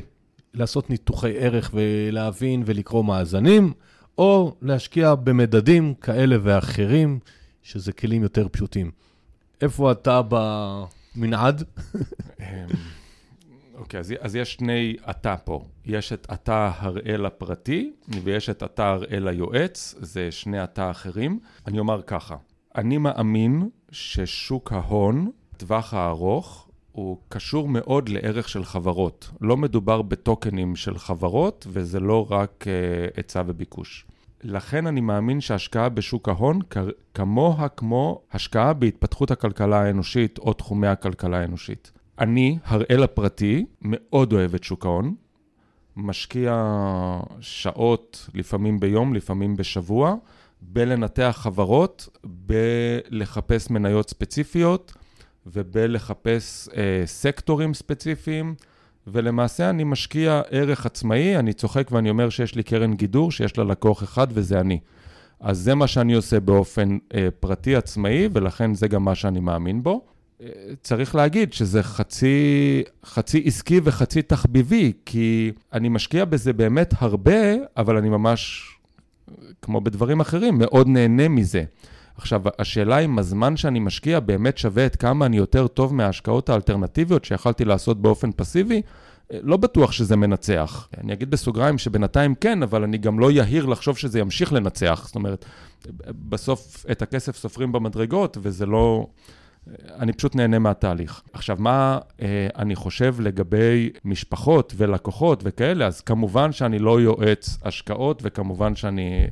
לעשות 0.55 0.91
ניתוחי 0.91 1.39
ערך 1.39 1.71
ולהבין 1.75 2.63
ולקרוא 2.67 3.05
מאזנים, 3.05 3.73
או 4.19 4.57
להשקיע 4.63 5.15
במדדים 5.15 5.95
כאלה 5.95 6.37
ואחרים, 6.43 7.19
שזה 7.63 7.93
כלים 7.93 8.23
יותר 8.23 8.47
פשוטים. 8.49 8.91
איפה 9.61 9.93
אתה 9.93 10.21
במנעד? 10.29 10.98
אמ, 12.41 12.45
אוקיי, 13.75 14.01
אז, 14.01 14.15
אז 14.21 14.37
יש 14.37 14.53
שני 14.55 14.97
עתה 15.03 15.37
פה. 15.37 15.65
יש 15.85 16.13
את 16.13 16.27
עתה 16.31 16.71
הראל 16.79 17.27
הפרטי, 17.27 17.93
ויש 18.25 18.51
את 18.51 18.63
עתה 18.63 18.89
הראל 18.89 19.29
היועץ, 19.29 19.95
זה 20.01 20.33
שני 20.33 20.59
עתה 20.59 20.91
אחרים. 20.91 21.41
אני 21.67 21.79
אומר 21.79 22.03
ככה, 22.03 22.37
אני 22.77 22.99
מאמין 22.99 23.69
ששוק 23.91 24.73
ההון, 24.73 25.31
טווח 25.57 25.95
הארוך, 25.95 26.69
הוא 26.93 27.19
קשור 27.29 27.69
מאוד 27.69 28.09
לערך 28.09 28.49
של 28.49 28.65
חברות. 28.65 29.31
לא 29.41 29.57
מדובר 29.57 30.03
בטוקנים 30.03 30.77
של 30.77 30.99
חברות, 30.99 31.67
וזה 31.71 32.01
לא 32.01 32.27
רק 32.31 32.65
uh, 32.65 33.17
היצע 33.17 33.43
וביקוש. 33.47 34.07
לכן 34.43 34.87
אני 34.87 35.01
מאמין 35.01 35.41
שהשקעה 35.41 35.89
בשוק 35.89 36.29
ההון 36.29 36.59
כמוה 37.15 37.69
כמו 37.69 38.23
השקעה 38.33 38.73
בהתפתחות 38.73 39.31
הכלכלה 39.31 39.83
האנושית 39.83 40.39
או 40.39 40.53
תחומי 40.53 40.87
הכלכלה 40.87 41.41
האנושית. 41.41 41.93
אני, 42.19 42.59
הראל 42.65 43.03
הפרטי, 43.03 43.67
מאוד 43.83 44.33
אוהב 44.33 44.55
את 44.55 44.65
שוק 44.65 44.87
ההון, 44.87 45.15
משקיע 45.97 46.75
שעות, 47.41 48.29
לפעמים 48.35 48.81
ביום, 48.81 49.15
לפעמים 49.15 49.57
בשבוע, 49.57 50.15
בלנתח 50.63 51.39
חברות, 51.41 52.09
בלחפש 52.25 53.71
מניות 53.71 54.11
ספציפיות 54.11 54.93
ובלחפש 55.47 56.69
אה, 56.77 57.03
סקטורים 57.07 57.75
ספציפיים. 57.75 58.55
ולמעשה 59.13 59.71
אני 59.71 59.85
משקיע 59.85 60.43
ערך 60.51 60.87
עצמאי, 60.87 61.39
אני 61.39 61.53
צוחק 61.53 61.89
ואני 61.93 62.11
אומר 62.11 62.31
שיש 62.31 62.55
לי 62.55 62.63
קרן 62.63 62.95
גידור 62.95 63.33
שיש 63.33 63.59
לה 63.59 63.65
לקוח 63.65 64.03
אחד 64.03 64.27
וזה 64.31 64.61
אני. 64.61 64.79
אז 65.41 65.59
זה 65.59 65.75
מה 65.75 65.87
שאני 65.87 66.15
עושה 66.15 66.41
באופן 66.41 66.99
אה, 67.15 67.29
פרטי 67.41 67.77
עצמאי, 67.77 68.29
ולכן 68.33 68.75
זה 68.75 68.89
גם 68.89 69.05
מה 69.05 69.15
שאני 69.15 69.41
מאמין 69.41 69.83
בו. 69.83 70.05
אה, 70.43 70.49
צריך 70.83 71.15
להגיד 71.15 71.53
שזה 71.53 71.83
חצי, 71.83 72.83
חצי 73.05 73.43
עסקי 73.47 73.81
וחצי 73.85 74.23
תחביבי, 74.23 74.93
כי 75.07 75.53
אני 75.73 75.89
משקיע 75.89 76.25
בזה 76.25 76.53
באמת 76.53 76.95
הרבה, 76.99 77.55
אבל 77.77 77.97
אני 77.97 78.09
ממש, 78.09 78.71
כמו 79.63 79.81
בדברים 79.81 80.21
אחרים, 80.21 80.59
מאוד 80.59 80.89
נהנה 80.89 81.29
מזה. 81.29 81.65
עכשיו, 82.19 82.43
השאלה 82.59 82.99
אם 82.99 83.19
הזמן 83.19 83.57
שאני 83.57 83.79
משקיע 83.79 84.21
באמת 84.21 84.59
שווה 84.59 84.87
את 84.87 84.97
כמה 84.97 85.27
אני 85.27 85.37
יותר 85.37 85.67
טוב 85.67 85.95
מההשקעות 85.95 86.49
האלטרנטיביות 86.49 87.25
שיכלתי 87.25 87.65
לעשות 87.65 88.03
באופן 88.03 88.33
פסיבי, 88.33 88.83
לא 89.31 89.57
בטוח 89.57 89.93
שזה 89.93 90.17
מנצח. 90.17 90.89
אני 90.99 91.13
אגיד 91.13 91.31
בסוגריים 91.31 91.79
שבינתיים 91.79 92.35
כן, 92.35 92.63
אבל 92.63 92.83
אני 92.83 92.99
גם 92.99 93.19
לא 93.19 93.31
יהיר 93.31 93.67
לחשוב 93.67 93.97
שזה 93.97 94.19
ימשיך 94.19 94.53
לנצח. 94.53 95.03
זאת 95.07 95.15
אומרת, 95.15 95.45
בסוף 96.29 96.87
את 96.91 97.03
הכסף 97.03 97.37
סופרים 97.37 97.73
במדרגות, 97.73 98.39
וזה 98.41 98.67
לא... 98.67 99.07
אני 99.99 100.13
פשוט 100.13 100.35
נהנה 100.35 100.59
מהתהליך. 100.59 101.23
עכשיו, 101.33 101.57
מה 101.59 101.99
אה, 102.23 102.49
אני 102.57 102.75
חושב 102.75 103.17
לגבי 103.21 103.91
משפחות 104.05 104.73
ולקוחות 104.77 105.41
וכאלה? 105.45 105.87
אז 105.87 106.01
כמובן 106.01 106.53
שאני 106.53 106.79
לא 106.79 107.01
יועץ 107.01 107.59
השקעות, 107.65 108.21
וכמובן 108.25 108.77
שאני 108.77 109.23
אה, 109.23 109.29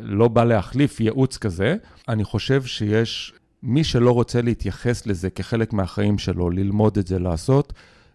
לא 0.00 0.28
בא 0.28 0.44
להחליף 0.44 1.00
ייעוץ 1.00 1.36
כזה. 1.38 1.76
אני 2.08 2.24
חושב 2.24 2.62
שיש 2.62 3.34
מי 3.62 3.84
שלא 3.84 4.10
רוצה 4.10 4.42
להתייחס 4.42 5.06
לזה 5.06 5.30
כחלק 5.30 5.72
מהחיים 5.72 6.18
שלו, 6.18 6.50
ללמוד 6.50 6.98
את 6.98 7.06
זה, 7.06 7.18
לעשות, 7.18 7.72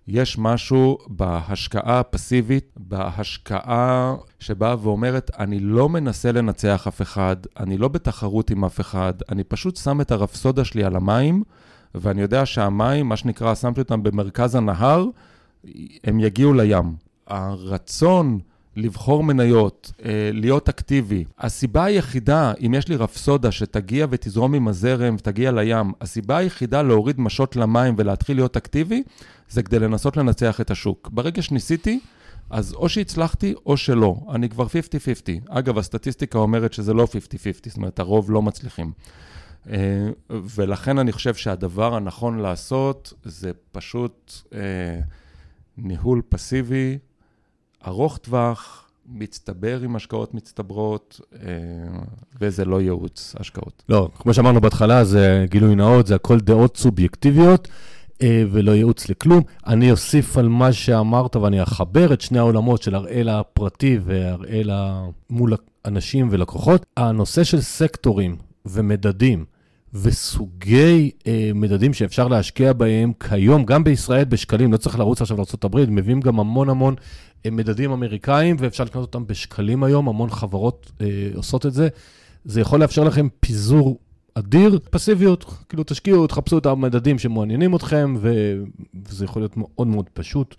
יש 0.08 0.38
משהו 0.38 0.98
בהשקעה 1.08 2.00
הפסיבית, 2.00 2.76
בהשקעה 2.78 4.16
שבאה 4.40 4.76
ואומרת, 4.80 5.32
אני 5.40 5.60
לא 5.60 5.90
מנסה 5.90 6.32
לנצח 6.32 6.88
אף 6.88 7.02
אחד, 7.02 7.36
אני 7.60 7.78
לא 7.78 7.88
בתחרות 7.88 8.50
עם 8.50 8.66
אף 8.66 8.80
אחד, 8.80 9.14
אני 9.30 9.44
פשוט 9.44 9.76
שם 9.76 10.02
את 10.02 10.12
הרפסודה 10.12 10.66
שלי 10.66 10.84
על 10.84 10.96
המים, 10.96 11.44
ואני 11.96 12.22
יודע 12.22 12.46
שהמים, 12.46 13.10
מה 13.10 13.18
שנקרא, 13.18 13.56
שמתי 13.56 13.82
אותם 13.82 14.04
במרכז 14.04 14.56
הנהר, 14.56 15.06
הם 16.04 16.20
יגיעו 16.20 16.54
לים. 16.54 16.96
הרצון 17.28 18.40
לבחור 18.76 19.24
מניות, 19.24 19.92
אה, 20.06 20.30
להיות 20.34 20.70
אקטיבי. 20.70 21.24
הסיבה 21.40 21.84
היחידה, 21.84 22.54
אם 22.66 22.74
יש 22.74 22.88
לי 22.88 22.96
רפסודה 22.96 23.52
שתגיע 23.52 24.08
ותזרום 24.10 24.54
עם 24.54 24.68
הזרם 24.68 25.16
ותגיע 25.16 25.52
לים, 25.52 25.92
הסיבה 26.02 26.38
היחידה 26.38 26.82
להוריד 26.82 27.20
משות 27.20 27.56
למים 27.56 27.96
ולהתחיל 27.98 28.38
להיות 28.38 28.58
אקטיבי, 28.58 29.04
זה 29.50 29.64
כדי 29.64 29.80
לנסות 29.80 30.18
לנצח 30.18 30.62
את 30.62 30.72
השוק. 30.72 31.10
ברגע 31.14 31.42
שניסיתי, 31.42 32.00
אז 32.50 32.74
או 32.74 32.90
שהצלחתי 32.90 33.54
או 33.66 33.78
שלא. 33.78 34.16
אני 34.34 34.50
כבר 34.50 34.66
50-50. 34.66 34.70
אגב, 35.50 35.78
הסטטיסטיקה 35.78 36.40
אומרת 36.40 36.74
שזה 36.74 36.94
לא 36.94 37.04
50-50, 37.04 37.16
זאת 37.66 37.78
אומרת, 37.78 38.00
הרוב 38.00 38.32
לא 38.32 38.42
מצליחים. 38.42 38.92
אה, 39.70 40.10
ולכן 40.30 40.98
אני 40.98 41.12
חושב 41.12 41.36
שהדבר 41.36 41.96
הנכון 41.96 42.40
לעשות 42.40 43.14
זה 43.24 43.52
פשוט 43.72 44.34
אה, 44.54 45.00
ניהול 45.78 46.22
פסיבי, 46.30 46.98
ארוך 47.88 48.18
טווח, 48.18 48.90
מצטבר 49.12 49.80
עם 49.84 49.96
השקעות 49.96 50.34
מצטברות, 50.34 51.22
אה, 51.34 51.50
וזה 52.42 52.66
לא 52.66 52.82
ייעוץ 52.82 53.36
השקעות. 53.40 53.84
לא, 53.90 54.10
כמו 54.20 54.34
שאמרנו 54.34 54.62
בהתחלה, 54.62 55.04
זה 55.04 55.46
גילוי 55.50 55.76
נאות, 55.76 56.08
זה 56.08 56.16
הכל 56.16 56.40
דעות 56.40 56.78
סובייקטיביות. 56.78 57.68
אה, 58.22 58.44
ולא 58.52 58.72
ייעוץ 58.72 59.10
לכלום. 59.10 59.44
אני 59.68 59.92
אוסיף 59.92 60.38
על 60.38 60.48
מה 60.48 60.74
שאמרת 60.74 61.36
ואני 61.36 61.64
אחבר 61.64 62.14
את 62.14 62.22
שני 62.22 62.40
העולמות 62.40 62.82
של 62.82 62.96
הראל 62.96 63.30
הפרטי 63.30 64.00
והראל 64.04 64.70
מול 65.30 65.54
אנשים 65.86 66.28
ולקוחות. 66.32 66.86
הנושא 66.98 67.44
של 67.44 67.62
סקטורים 67.62 68.36
ומדדים 68.66 69.46
וסוגי 69.94 71.12
אה, 71.28 71.52
מדדים 71.56 71.94
שאפשר 71.94 72.28
להשקיע 72.28 72.74
בהם 72.74 73.12
כיום, 73.30 73.66
גם 73.66 73.84
בישראל 73.84 74.26
בשקלים, 74.26 74.74
לא 74.74 74.78
צריך 74.78 75.00
לרוץ 75.00 75.22
עכשיו 75.22 75.38
לארה"ב, 75.38 75.86
מביאים 75.90 76.20
גם 76.20 76.40
המון 76.40 76.70
המון 76.70 76.96
אה, 77.46 77.52
מדדים 77.52 77.92
אמריקאים 77.92 78.56
ואפשר 78.60 78.84
לקנות 78.84 79.02
אותם 79.02 79.28
בשקלים 79.28 79.84
היום, 79.84 80.10
המון 80.10 80.30
חברות 80.30 80.92
אה, 81.02 81.08
עושות 81.36 81.66
את 81.66 81.74
זה. 81.74 81.88
זה 82.46 82.62
יכול 82.62 82.80
לאפשר 82.80 83.04
לכם 83.04 83.28
פיזור 83.40 84.00
אדיר, 84.34 84.80
פסיביות, 84.90 85.46
כאילו 85.70 85.84
תשקיעו, 85.84 86.28
תחפשו 86.28 86.58
את 86.58 86.66
המדדים 86.66 87.20
שמעניינים 87.20 87.76
אתכם, 87.76 88.16
וזה 88.20 89.26
יכול 89.26 89.42
להיות 89.42 89.58
מאוד 89.58 89.88
מאוד 89.88 90.10
פשוט. 90.14 90.56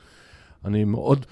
אני 0.65 0.85
מאוד 0.85 1.27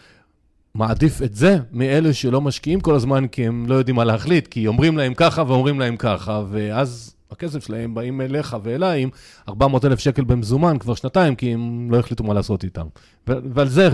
מעדיף 0.75 1.23
את 1.23 1.35
זה 1.35 1.59
מאלה 1.73 2.13
שלא 2.13 2.41
משקיעים 2.41 2.81
כל 2.81 2.95
הזמן, 2.95 3.29
כי 3.29 3.47
הם 3.47 3.67
לא 3.69 3.75
יודעים 3.75 3.97
מה 3.97 4.05
להחליט, 4.05 4.47
כי 4.47 4.67
אומרים 4.67 4.97
להם 4.97 5.15
ככה 5.15 5.43
ואומרים 5.47 5.81
להם 5.81 5.97
ככה, 5.97 6.43
ואז 6.51 7.15
הכסף 7.31 7.67
שלהם 7.67 7.95
באים 7.95 8.21
אליך 8.21 8.57
ואליי 8.63 9.03
עם 9.03 9.09
400 9.49 9.85
אלף 9.85 9.99
שקל 9.99 10.25
במזומן 10.25 10.79
כבר 10.79 10.95
שנתיים, 10.95 11.35
כי 11.35 11.55
הם 11.55 11.89
לא 11.91 11.99
החליטו 11.99 12.25
מה 12.25 12.35
לעשות 12.35 12.65
איתם. 12.65 12.87
ועל 13.27 13.69
זה, 13.69 13.89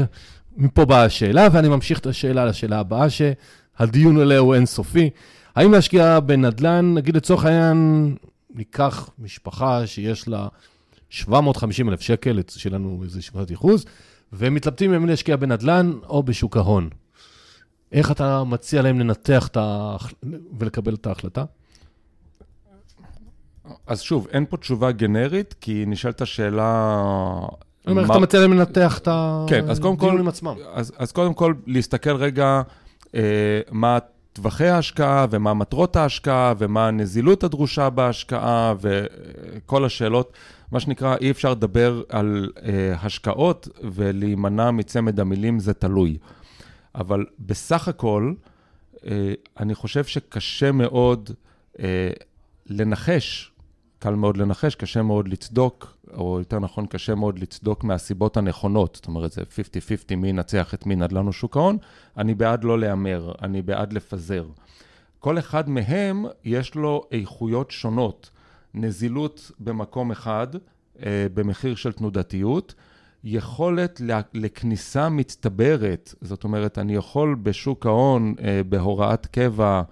מפה 0.56 0.84
באה 0.84 1.04
השאלה, 1.04 1.48
ואני 1.52 1.68
ממשיך 1.68 1.98
את 1.98 2.06
השאלה 2.06 2.44
לשאלה 2.44 2.78
הבאה, 2.78 3.06
שהדיון 3.10 4.20
עליה 4.20 4.38
הוא 4.38 4.54
אינסופי. 4.54 5.10
האם 5.56 5.72
להשקיע 5.72 6.20
בנדל"ן, 6.20 6.94
נגיד 6.94 7.16
לצורך 7.16 7.44
העניין, 7.44 8.14
ניקח 8.54 9.10
משפחה 9.18 9.86
שיש 9.86 10.28
לה 10.28 10.48
750 11.10 11.88
אלף 11.88 12.00
שקל, 12.00 12.40
שיהיה 12.48 12.74
לנו 12.74 13.00
איזה 13.04 13.22
נקודת 13.22 13.50
ייחוס, 13.50 13.84
ומתלבטים 14.32 14.94
אם 14.94 15.06
להשקיע 15.06 15.36
בנדל"ן 15.36 15.92
או 16.08 16.22
בשוק 16.22 16.56
ההון. 16.56 16.88
איך 17.92 18.10
אתה 18.10 18.44
מציע 18.44 18.82
להם 18.82 19.00
לנתח 19.00 19.48
את 19.48 19.56
ה... 19.56 19.96
ולקבל 20.58 20.94
את 20.94 21.06
ההחלטה? 21.06 21.44
אז 23.86 24.00
שוב, 24.00 24.28
אין 24.30 24.46
פה 24.48 24.56
תשובה 24.56 24.92
גנרית, 24.92 25.54
כי 25.60 25.84
נשאלת 25.86 26.20
השאלה... 26.20 27.00
אני 27.86 27.90
אומר, 27.90 28.02
איך 28.02 28.10
אתה 28.10 28.18
מציע 28.18 28.40
להם 28.40 28.52
לנתח 28.52 28.98
את 28.98 29.08
הדיונים 29.10 30.22
כן, 30.22 30.28
עצמם? 30.28 30.54
אז, 30.74 30.92
אז 30.98 31.12
קודם 31.12 31.34
כל, 31.34 31.54
להסתכל 31.66 32.16
רגע 32.16 32.62
אה, 33.14 33.20
מה 33.70 33.98
טווחי 34.32 34.66
ההשקעה 34.66 35.26
ומה 35.30 35.54
מטרות 35.54 35.96
ההשקעה 35.96 36.54
ומה 36.58 36.88
הנזילות 36.88 37.44
הדרושה 37.44 37.90
בהשקעה 37.90 38.74
וכל 38.80 39.84
השאלות. 39.84 40.32
מה 40.72 40.80
שנקרא, 40.80 41.16
אי 41.20 41.30
אפשר 41.30 41.50
לדבר 41.50 42.02
על 42.08 42.50
אה, 42.62 42.94
השקעות 43.02 43.68
ולהימנע 43.82 44.70
מצמד 44.70 45.20
המילים 45.20 45.58
זה 45.58 45.74
תלוי. 45.74 46.18
אבל 46.94 47.24
בסך 47.38 47.88
הכל, 47.88 48.32
אה, 49.06 49.32
אני 49.60 49.74
חושב 49.74 50.04
שקשה 50.04 50.72
מאוד 50.72 51.30
אה, 51.78 52.10
לנחש, 52.66 53.52
קל 54.04 54.14
מאוד 54.14 54.36
לנחש, 54.36 54.74
קשה 54.74 55.02
מאוד 55.02 55.28
לצדוק, 55.28 55.96
או 56.16 56.38
יותר 56.38 56.58
נכון, 56.58 56.86
קשה 56.86 57.14
מאוד 57.14 57.38
לצדוק 57.38 57.84
מהסיבות 57.84 58.36
הנכונות. 58.36 58.94
זאת 58.94 59.06
אומרת, 59.06 59.32
זה 59.32 59.42
50-50 60.12 60.16
מי 60.16 60.28
ינצח 60.28 60.74
את 60.74 60.86
מי 60.86 60.96
נדל"ן 60.96 61.26
או 61.26 61.32
שוק 61.32 61.56
ההון. 61.56 61.78
אני 62.18 62.34
בעד 62.34 62.64
לא 62.64 62.78
להמר, 62.78 63.32
אני 63.42 63.62
בעד 63.62 63.92
לפזר. 63.92 64.46
כל 65.18 65.38
אחד 65.38 65.68
מהם 65.68 66.24
יש 66.44 66.74
לו 66.74 67.02
איכויות 67.12 67.70
שונות. 67.70 68.30
נזילות 68.74 69.50
במקום 69.60 70.10
אחד, 70.10 70.46
אה, 71.02 71.26
במחיר 71.34 71.74
של 71.74 71.92
תנודתיות, 71.92 72.74
יכולת 73.24 74.00
לכניסה 74.34 75.08
מצטברת, 75.08 76.14
זאת 76.20 76.44
אומרת, 76.44 76.78
אני 76.78 76.94
יכול 76.94 77.34
בשוק 77.34 77.86
ההון, 77.86 78.34
אה, 78.42 78.60
בהוראת 78.68 79.26
קבע, 79.26 79.82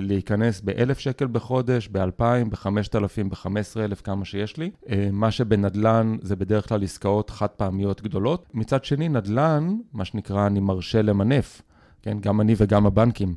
להיכנס 0.00 0.60
ב-1,000 0.60 0.98
שקל 0.98 1.26
בחודש, 1.26 1.88
ב-2,000, 1.92 2.48
ב-5,000, 2.50 3.28
ב-15,000, 3.28 4.02
כמה 4.04 4.24
שיש 4.24 4.56
לי. 4.56 4.70
אה, 4.88 5.08
מה 5.12 5.30
שבנדל"ן 5.30 6.16
זה 6.22 6.36
בדרך 6.36 6.68
כלל 6.68 6.82
עסקאות 6.82 7.30
חד 7.30 7.46
פעמיות 7.46 8.02
גדולות. 8.02 8.46
מצד 8.54 8.84
שני, 8.84 9.08
נדל"ן, 9.08 9.76
מה 9.92 10.04
שנקרא, 10.04 10.46
אני 10.46 10.60
מרשה 10.60 11.02
למנף, 11.02 11.62
כן? 12.02 12.18
גם 12.20 12.40
אני 12.40 12.54
וגם 12.58 12.86
הבנקים. 12.86 13.34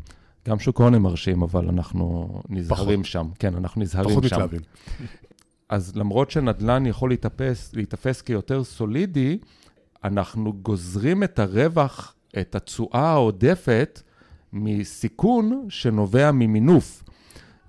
גם 0.48 0.60
שוק 0.60 0.82
ההון 0.82 0.94
הם 0.94 1.02
מרשים, 1.02 1.42
אבל 1.42 1.70
אנחנו 1.70 2.28
נזהרים 2.50 3.04
פחות. 3.04 3.12
שם. 3.12 3.28
כן, 3.40 3.56
אנחנו 3.56 3.82
נזהרים 3.82 4.10
פחות 4.10 4.24
שם. 4.24 4.30
פחות 4.30 4.44
מתלהבים. 4.44 4.62
אז 5.70 5.96
למרות 5.96 6.32
שנדל"ן 6.32 6.86
יכול 6.86 7.10
להתאפס, 7.10 7.74
להתאפס 7.74 8.22
כיותר 8.22 8.64
סולידי, 8.64 9.38
אנחנו 10.04 10.54
גוזרים 10.54 11.24
את 11.24 11.40
הרווח, 11.40 12.16
את 12.40 12.56
התשואה 12.56 13.10
העודפת, 13.10 14.02
מסיכון 14.54 15.66
שנובע 15.70 16.32
ממינוף. 16.32 17.04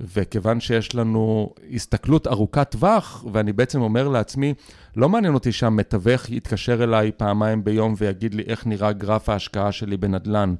וכיוון 0.00 0.60
שיש 0.60 0.94
לנו 0.94 1.54
הסתכלות 1.74 2.26
ארוכת 2.26 2.70
טווח, 2.70 3.24
ואני 3.32 3.52
בעצם 3.52 3.80
אומר 3.80 4.08
לעצמי, 4.08 4.54
לא 4.96 5.08
מעניין 5.08 5.34
אותי 5.34 5.52
שהמתווך 5.52 6.30
יתקשר 6.30 6.84
אליי 6.84 7.12
פעמיים 7.16 7.64
ביום 7.64 7.94
ויגיד 7.98 8.34
לי 8.34 8.42
איך 8.46 8.66
נראה 8.66 8.92
גרף 8.92 9.28
ההשקעה 9.28 9.72
שלי 9.72 9.96
בנדל"ן, 9.96 10.54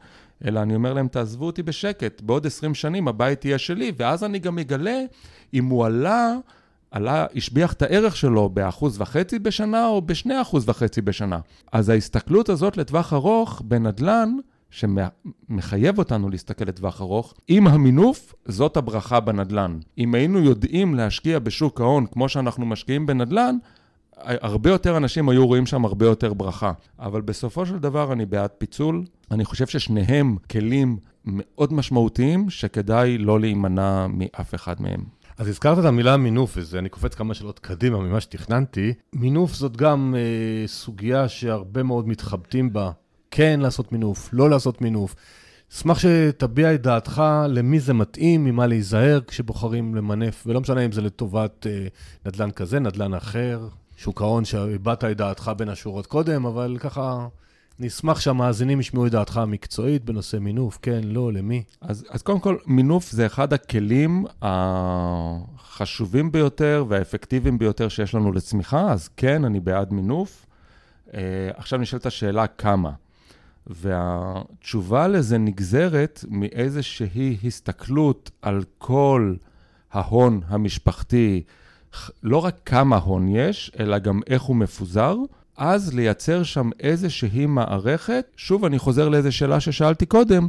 אלא 0.44 0.62
אני 0.62 0.74
אומר 0.74 0.92
להם, 0.92 1.08
תעזבו 1.08 1.46
אותי 1.46 1.62
בשקט, 1.62 2.20
בעוד 2.20 2.46
20 2.46 2.74
שנים 2.74 3.08
הבית 3.08 3.44
יהיה 3.44 3.58
שלי, 3.58 3.92
ואז 3.96 4.24
אני 4.24 4.38
גם 4.38 4.58
אגלה 4.58 5.00
אם 5.54 5.64
הוא 5.64 5.86
עלה, 5.86 6.34
עלה, 6.90 7.26
השביח 7.36 7.72
את 7.72 7.82
הערך 7.82 8.16
שלו 8.16 8.48
באחוז 8.48 9.00
וחצי 9.00 9.38
בשנה 9.38 9.86
או 9.86 10.02
בשני 10.02 10.42
אחוז 10.42 10.68
וחצי 10.68 11.00
בשנה. 11.00 11.38
אז 11.72 11.88
ההסתכלות 11.88 12.48
הזאת 12.48 12.76
לטווח 12.76 13.12
ארוך 13.12 13.62
בנדל"ן, 13.64 14.36
שמחייב 14.70 15.98
אותנו 15.98 16.28
להסתכל 16.28 16.64
לטווח 16.64 17.00
ארוך, 17.00 17.34
עם 17.48 17.66
המינוף, 17.66 18.34
זאת 18.44 18.76
הברכה 18.76 19.20
בנדל"ן. 19.20 19.78
אם 19.98 20.14
היינו 20.14 20.38
יודעים 20.38 20.94
להשקיע 20.94 21.38
בשוק 21.38 21.80
ההון 21.80 22.06
כמו 22.06 22.28
שאנחנו 22.28 22.66
משקיעים 22.66 23.06
בנדל"ן, 23.06 23.56
הרבה 24.22 24.70
יותר 24.70 24.96
אנשים 24.96 25.28
היו 25.28 25.46
רואים 25.46 25.66
שם 25.66 25.84
הרבה 25.84 26.06
יותר 26.06 26.34
ברכה. 26.34 26.72
אבל 26.98 27.20
בסופו 27.20 27.66
של 27.66 27.78
דבר 27.78 28.12
אני 28.12 28.26
בעד 28.26 28.50
פיצול. 28.50 29.04
אני 29.30 29.44
חושב 29.44 29.66
ששניהם 29.66 30.36
כלים 30.50 30.96
מאוד 31.24 31.72
משמעותיים, 31.72 32.50
שכדאי 32.50 33.18
לא 33.18 33.40
להימנע 33.40 34.06
מאף 34.06 34.54
אחד 34.54 34.82
מהם. 34.82 35.04
אז 35.38 35.48
הזכרת 35.48 35.78
את 35.78 35.84
המילה 35.84 36.16
מינוף, 36.16 36.58
ואני 36.70 36.88
קופץ 36.88 37.14
כמה 37.14 37.34
שאלות 37.34 37.58
קדימה 37.58 37.98
ממה 37.98 38.20
שתכננתי. 38.20 38.94
מינוף 39.12 39.54
זאת 39.54 39.76
גם 39.76 40.14
אה, 40.16 40.66
סוגיה 40.66 41.28
שהרבה 41.28 41.82
מאוד 41.82 42.08
מתחבטים 42.08 42.72
בה. 42.72 42.90
כן 43.30 43.60
לעשות 43.60 43.92
מינוף, 43.92 44.28
לא 44.32 44.50
לעשות 44.50 44.80
מינוף. 44.80 45.14
אשמח 45.72 45.98
שתביע 45.98 46.74
את 46.74 46.82
דעתך 46.82 47.22
למי 47.48 47.80
זה 47.80 47.94
מתאים, 47.94 48.44
ממה 48.44 48.66
להיזהר 48.66 49.20
כשבוחרים 49.26 49.94
למנף, 49.94 50.44
ולא 50.46 50.60
משנה 50.60 50.84
אם 50.84 50.92
זה 50.92 51.00
לטובת 51.00 51.66
אה, 51.66 51.86
נדל"ן 52.26 52.50
כזה, 52.50 52.78
נדל"ן 52.80 53.14
אחר, 53.14 53.68
שוק 53.96 54.22
ההון 54.22 54.44
שהבעת 54.44 55.04
את 55.04 55.16
דעתך 55.16 55.52
בין 55.56 55.68
השורות 55.68 56.06
קודם, 56.06 56.46
אבל 56.46 56.76
ככה 56.80 57.28
נשמח 57.80 58.20
שהמאזינים 58.20 58.80
ישמעו 58.80 59.06
את 59.06 59.12
דעתך 59.12 59.36
המקצועית 59.36 60.04
בנושא 60.04 60.36
מינוף, 60.36 60.78
כן, 60.82 61.00
לא, 61.04 61.32
למי. 61.32 61.62
אז, 61.80 62.04
אז 62.10 62.22
קודם 62.22 62.40
כל, 62.40 62.56
מינוף 62.66 63.10
זה 63.10 63.26
אחד 63.26 63.52
הכלים 63.52 64.24
החשובים 64.42 66.32
ביותר 66.32 66.84
והאפקטיביים 66.88 67.58
ביותר 67.58 67.88
שיש 67.88 68.14
לנו 68.14 68.32
לצמיחה, 68.32 68.92
אז 68.92 69.08
כן, 69.16 69.44
אני 69.44 69.60
בעד 69.60 69.92
מינוף. 69.92 70.46
Uh, 71.08 71.10
עכשיו 71.54 71.78
נשאלת 71.78 72.06
השאלה 72.06 72.46
כמה. 72.46 72.90
והתשובה 73.68 75.08
לזה 75.08 75.38
נגזרת 75.38 76.24
מאיזושהי 76.28 77.36
הסתכלות 77.44 78.30
על 78.42 78.64
כל 78.78 79.34
ההון 79.92 80.40
המשפחתי, 80.48 81.42
לא 82.22 82.44
רק 82.44 82.56
כמה 82.66 82.96
הון 82.96 83.28
יש, 83.28 83.72
אלא 83.80 83.98
גם 83.98 84.20
איך 84.26 84.42
הוא 84.42 84.56
מפוזר, 84.56 85.16
אז 85.56 85.94
לייצר 85.94 86.42
שם 86.42 86.70
איזושהי 86.80 87.46
מערכת. 87.46 88.24
שוב, 88.36 88.64
אני 88.64 88.78
חוזר 88.78 89.08
לאיזו 89.08 89.32
שאלה 89.32 89.60
ששאלתי 89.60 90.06
קודם, 90.06 90.48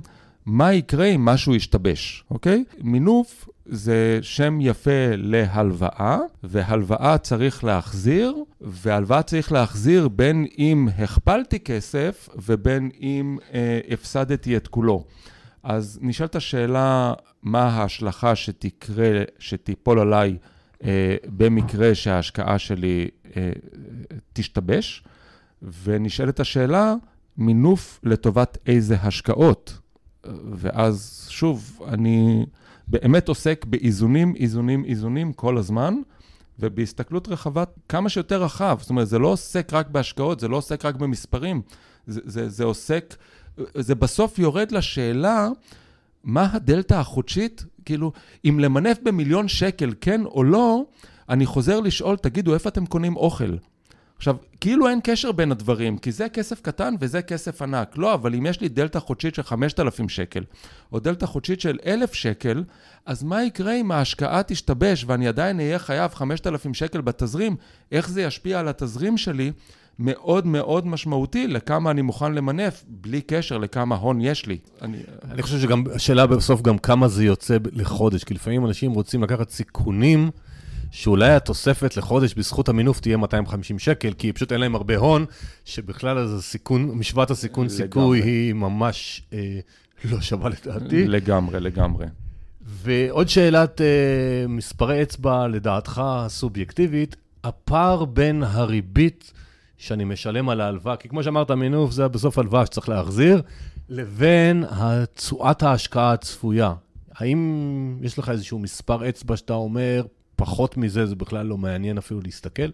מה 0.49 0.73
יקרה 0.73 1.05
אם 1.05 1.25
משהו 1.25 1.55
ישתבש, 1.55 2.23
אוקיי? 2.31 2.63
מינוף 2.81 3.49
זה 3.65 4.19
שם 4.21 4.61
יפה 4.61 5.15
להלוואה, 5.17 6.17
והלוואה 6.43 7.17
צריך 7.17 7.63
להחזיר, 7.63 8.35
והלוואה 8.61 9.23
צריך 9.23 9.51
להחזיר 9.51 10.07
בין 10.07 10.45
אם 10.57 10.87
הכפלתי 10.97 11.59
כסף 11.59 12.29
ובין 12.35 12.89
אם 13.01 13.37
אה, 13.53 13.79
הפסדתי 13.91 14.57
את 14.57 14.67
כולו. 14.67 15.05
אז 15.63 15.99
נשאלת 16.01 16.35
השאלה, 16.35 17.13
מה 17.43 17.63
ההשלכה 17.63 18.35
שתקרה, 18.35 19.23
שתיפול 19.39 19.99
עליי 19.99 20.37
אה, 20.83 21.15
במקרה 21.37 21.95
שההשקעה 21.95 22.59
שלי 22.59 23.07
אה, 23.37 23.51
תשתבש, 24.33 25.03
ונשאלת 25.83 26.39
השאלה, 26.39 26.95
מינוף 27.37 27.99
לטובת 28.03 28.57
איזה 28.67 28.95
השקעות. 28.95 29.79
ואז 30.55 31.27
שוב, 31.29 31.79
אני 31.87 32.45
באמת 32.87 33.27
עוסק 33.27 33.65
באיזונים, 33.65 34.35
איזונים, 34.35 34.85
איזונים 34.85 35.33
כל 35.33 35.57
הזמן, 35.57 35.95
ובהסתכלות 36.59 37.27
רחבה 37.27 37.63
כמה 37.89 38.09
שיותר 38.09 38.43
רחב. 38.43 38.77
זאת 38.81 38.89
אומרת, 38.89 39.07
זה 39.07 39.19
לא 39.19 39.27
עוסק 39.27 39.73
רק 39.73 39.89
בהשקעות, 39.89 40.39
זה 40.39 40.47
לא 40.47 40.57
עוסק 40.57 40.85
רק 40.85 40.95
במספרים, 40.95 41.61
זה, 42.07 42.21
זה, 42.23 42.49
זה 42.49 42.63
עוסק, 42.63 43.15
זה 43.75 43.95
בסוף 43.95 44.39
יורד 44.39 44.71
לשאלה, 44.71 45.47
מה 46.23 46.49
הדלתא 46.53 46.93
החודשית? 46.93 47.65
כאילו, 47.85 48.11
אם 48.45 48.59
למנף 48.59 48.97
במיליון 49.03 49.47
שקל, 49.47 49.93
כן 50.01 50.25
או 50.25 50.43
לא, 50.43 50.83
אני 51.29 51.45
חוזר 51.45 51.79
לשאול, 51.79 52.17
תגידו, 52.17 52.53
איפה 52.53 52.69
אתם 52.69 52.85
קונים 52.85 53.15
אוכל? 53.15 53.55
עכשיו, 54.19 54.35
כאילו 54.61 54.87
אין 54.87 54.99
קשר 55.03 55.31
בין 55.31 55.51
הדברים, 55.51 55.97
כי 55.97 56.11
זה 56.11 56.29
כסף 56.29 56.61
קטן 56.61 56.95
וזה 56.99 57.21
כסף 57.21 57.61
ענק. 57.61 57.97
לא, 57.97 58.13
אבל 58.13 58.35
אם 58.35 58.45
יש 58.45 58.61
לי 58.61 58.69
דלתא 58.69 58.99
חודשית 58.99 59.35
של 59.35 59.43
5,000 59.43 60.09
שקל, 60.09 60.43
או 60.91 60.99
דלתא 60.99 61.25
חודשית 61.25 61.61
של 61.61 61.77
1,000 61.85 62.13
שקל, 62.13 62.63
אז 63.05 63.23
מה 63.23 63.43
יקרה 63.43 63.73
אם 63.73 63.91
ההשקעה 63.91 64.43
תשתבש 64.43 65.05
ואני 65.07 65.27
עדיין 65.27 65.59
אהיה 65.59 65.79
חייב 65.79 66.13
5,000 66.13 66.73
שקל 66.73 67.01
בתזרים? 67.01 67.55
איך 67.91 68.09
זה 68.09 68.21
ישפיע 68.21 68.59
על 68.59 68.67
התזרים 68.67 69.17
שלי? 69.17 69.51
מאוד 69.99 70.47
מאוד 70.47 70.87
משמעותי 70.87 71.47
לכמה 71.47 71.91
אני 71.91 72.01
מוכן 72.01 72.33
למנף, 72.33 72.83
בלי 72.87 73.21
קשר 73.21 73.57
לכמה 73.57 73.95
הון 73.95 74.21
יש 74.21 74.45
לי. 74.45 74.57
אני, 74.81 74.97
אני 75.31 75.41
חושב 75.41 75.59
שגם, 75.59 75.83
השאלה 75.95 76.27
בסוף 76.27 76.61
גם 76.61 76.77
כמה 76.77 77.07
זה 77.07 77.23
יוצא 77.23 77.57
לחודש, 77.71 78.23
כי 78.23 78.33
לפעמים 78.33 78.65
אנשים 78.65 78.91
רוצים 78.91 79.23
לקחת 79.23 79.49
סיכונים. 79.49 80.29
שאולי 80.91 81.29
התוספת 81.29 81.97
לחודש 81.97 82.33
בזכות 82.33 82.69
המינוף 82.69 82.99
תהיה 82.99 83.17
250 83.17 83.79
שקל, 83.79 84.13
כי 84.13 84.33
פשוט 84.33 84.51
אין 84.51 84.61
להם 84.61 84.75
הרבה 84.75 84.97
הון, 84.97 85.25
שבכלל 85.65 86.17
אז 86.17 86.33
הסיכון, 86.33 86.91
משוואת 86.91 87.31
הסיכון 87.31 87.69
סיכוי 87.69 88.21
היא 88.21 88.53
ממש 88.53 89.23
אה, 89.33 89.59
לא 90.05 90.21
שווה 90.21 90.49
לדעתי. 90.49 91.07
לגמרי, 91.07 91.59
לגמרי. 91.59 92.05
ועוד 92.61 93.29
שאלת 93.29 93.81
אה, 93.81 93.85
מספרי 94.47 95.01
אצבע, 95.01 95.47
לדעתך 95.47 96.01
הסובייקטיבית, 96.05 97.15
הפער 97.43 98.05
בין 98.05 98.43
הריבית 98.43 99.33
שאני 99.77 100.03
משלם 100.03 100.49
על 100.49 100.61
ההלוואה, 100.61 100.95
כי 100.95 101.09
כמו 101.09 101.23
שאמרת, 101.23 101.51
מינוף 101.51 101.91
זה 101.91 102.07
בסוף 102.07 102.37
הלוואה 102.37 102.65
שצריך 102.65 102.89
להחזיר, 102.89 103.41
לבין 103.89 104.65
תשואת 105.13 105.63
ההשקעה 105.63 106.13
הצפויה. 106.13 106.73
האם 107.15 107.97
יש 108.01 108.19
לך 108.19 108.29
איזשהו 108.29 108.59
מספר 108.59 109.09
אצבע 109.09 109.37
שאתה 109.37 109.53
אומר, 109.53 110.03
פחות 110.39 110.77
מזה 110.77 111.05
זה 111.05 111.15
בכלל 111.15 111.45
לא 111.45 111.57
מעניין 111.57 111.97
אפילו 111.97 112.21
להסתכל? 112.21 112.69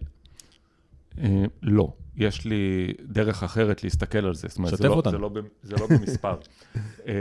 אה, 1.18 1.44
לא. 1.62 1.92
יש 2.16 2.44
לי 2.44 2.92
דרך 3.02 3.42
אחרת 3.42 3.84
להסתכל 3.84 4.18
על 4.18 4.34
זה. 4.34 4.48
שתף 4.48 4.80
לא- 4.80 4.94
אותנו. 4.94 5.18
לא 5.18 5.30
זה 5.62 5.76
לא 5.76 5.86
במספר. 5.86 6.34
אה, 7.08 7.14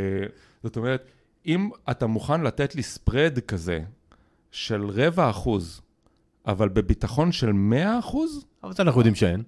זאת 0.64 0.78
אומרת, 0.78 1.06
אם 1.46 1.70
אתה 1.92 2.08
מוכן 2.08 2.42
לתת 2.42 2.76
לי 2.76 2.84
ספרד 2.84 3.40
כזה 3.40 3.80
של 4.52 4.86
רבע 4.86 5.30
אחוז, 5.30 5.82
אבל 6.48 6.70
בביטחון 6.70 7.32
של 7.32 7.52
מאה 7.52 8.00
אחוז... 8.00 8.46
אבל 8.64 8.74
זה 8.74 8.84
אנחנו 8.84 9.00
יודעים 9.00 9.16
שאין. 9.16 9.44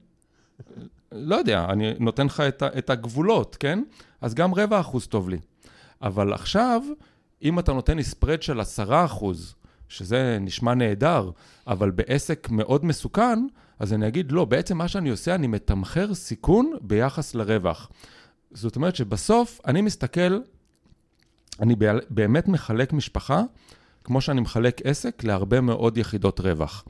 לא 1.12 1.36
יודע, 1.36 1.66
אני 1.70 1.94
נותן 2.00 2.26
לך 2.26 2.40
את, 2.40 2.64
את 2.64 2.90
הגבולות, 2.90 3.56
כן? 3.60 3.84
אז 4.22 4.34
גם 4.34 4.54
רבע 4.54 4.80
אחוז 4.80 5.08
טוב 5.08 5.30
לי. 5.30 5.38
אבל 6.02 6.34
עכשיו, 6.34 6.82
אם 7.44 7.60
אתה 7.60 7.74
נותן 7.74 7.98
לי 7.98 8.04
ספרד 8.04 8.42
של 8.42 8.60
עשרה 8.60 9.06
אחוז, 9.06 9.56
שזה 9.90 10.38
נשמע 10.42 10.74
נהדר, 10.74 11.32
אבל 11.68 11.92
בעסק 11.92 12.48
מאוד 12.52 12.86
מסוכן, 12.86 13.48
אז 13.80 13.94
אני 13.94 14.08
אגיד, 14.08 14.32
לא, 14.32 14.46
בעצם 14.46 14.78
מה 14.78 14.88
שאני 14.88 15.10
עושה, 15.10 15.36
אני 15.36 15.48
מתמחר 15.48 16.14
סיכון 16.14 16.74
ביחס 16.82 17.36
לרווח. 17.36 17.90
זאת 18.52 18.76
אומרת 18.76 18.96
שבסוף 18.96 19.62
אני 19.66 19.82
מסתכל, 19.82 20.40
אני 21.60 21.76
באמת 22.10 22.48
מחלק 22.48 22.94
משפחה, 22.94 23.42
כמו 24.04 24.22
שאני 24.22 24.42
מחלק 24.42 24.82
עסק, 24.84 25.24
להרבה 25.24 25.62
מאוד 25.62 25.98
יחידות 25.98 26.40
רווח. 26.40 26.86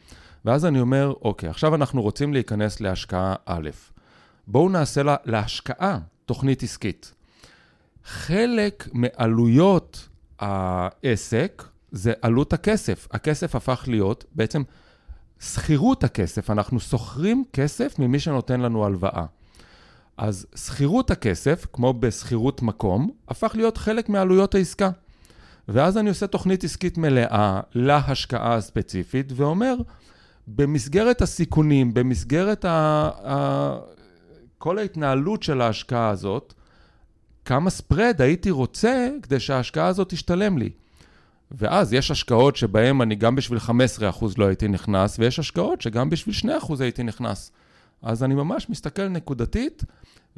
ואז 0.46 0.66
אני 0.66 0.80
אומר, 0.80 1.14
אוקיי, 1.22 1.50
עכשיו 1.50 1.76
אנחנו 1.76 2.02
רוצים 2.02 2.34
להיכנס 2.34 2.82
להשקעה 2.82 3.36
א', 3.46 3.70
בואו 4.48 4.70
נעשה 4.70 5.04
לה, 5.04 5.16
להשקעה 5.26 6.00
תוכנית 6.26 6.64
עסקית. 6.64 7.14
חלק 8.06 8.90
מעלויות 8.94 10.10
העסק, 10.40 11.64
זה 11.92 12.14
עלות 12.22 12.54
הכסף. 12.54 13.08
הכסף 13.12 13.56
הפך 13.56 13.84
להיות 13.88 14.26
בעצם 14.36 14.64
שכירות 15.40 16.04
הכסף. 16.04 16.50
אנחנו 16.50 16.80
שוכרים 16.80 17.44
כסף 17.54 18.00
ממי 18.00 18.20
שנותן 18.20 18.60
לנו 18.60 18.86
הלוואה. 18.86 19.26
אז 20.18 20.48
שכירות 20.56 21.12
הכסף, 21.12 21.66
כמו 21.74 21.94
בשכירות 21.94 22.62
מקום, 22.62 23.12
הפך 23.28 23.52
להיות 23.56 23.78
חלק 23.78 24.10
מעלויות 24.10 24.56
העסקה. 24.56 24.90
ואז 25.68 25.98
אני 25.98 26.10
עושה 26.10 26.28
תוכנית 26.28 26.64
עסקית 26.64 26.98
מלאה 26.98 27.60
להשקעה 27.76 28.56
הספציפית, 28.56 29.32
ואומר, 29.36 29.76
במסגרת 30.48 31.22
הסיכונים, 31.22 31.94
במסגרת 31.94 32.66
ה... 32.66 33.10
ה... 33.28 33.78
כל 34.58 34.78
ההתנהלות 34.78 35.44
של 35.44 35.62
ההשקעה 35.62 36.10
הזאת, 36.10 36.54
כמה 37.46 37.70
ספרד 37.70 38.22
הייתי 38.22 38.52
רוצה 38.52 39.10
כדי 39.22 39.40
שההשקעה 39.40 39.88
הזאת 39.88 40.10
תשתלם 40.10 40.58
לי. 40.58 40.70
ואז 41.52 41.94
יש 41.94 42.12
השקעות 42.12 42.56
שבהן 42.56 43.02
אני 43.02 43.16
גם 43.16 43.36
בשביל 43.36 43.60
15% 43.60 44.26
לא 44.38 44.46
הייתי 44.46 44.68
נכנס, 44.68 45.20
ויש 45.20 45.40
השקעות 45.40 45.82
שגם 45.82 46.10
בשביל 46.10 46.36
2% 46.62 46.74
הייתי 46.80 47.04
נכנס. 47.04 47.52
אז 48.02 48.24
אני 48.24 48.36
ממש 48.36 48.70
מסתכל 48.70 49.08
נקודתית, 49.08 49.84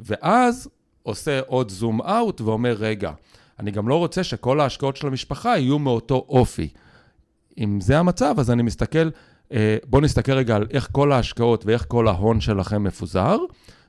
ואז 0.00 0.68
עושה 1.02 1.40
עוד 1.46 1.70
זום 1.70 2.02
אאוט 2.02 2.40
ואומר, 2.40 2.72
רגע, 2.78 3.12
אני 3.58 3.70
גם 3.70 3.88
לא 3.88 3.94
רוצה 3.94 4.24
שכל 4.24 4.60
ההשקעות 4.60 4.96
של 4.96 5.06
המשפחה 5.06 5.58
יהיו 5.58 5.78
מאותו 5.78 6.26
אופי. 6.28 6.68
אם 7.58 7.80
זה 7.80 7.98
המצב, 7.98 8.34
אז 8.38 8.50
אני 8.50 8.62
מסתכל, 8.62 9.10
אה, 9.52 9.76
בואו 9.86 10.02
נסתכל 10.02 10.32
רגע 10.32 10.56
על 10.56 10.66
איך 10.70 10.88
כל 10.92 11.12
ההשקעות 11.12 11.66
ואיך 11.66 11.84
כל 11.88 12.08
ההון 12.08 12.40
שלכם 12.40 12.84
מפוזר, 12.84 13.36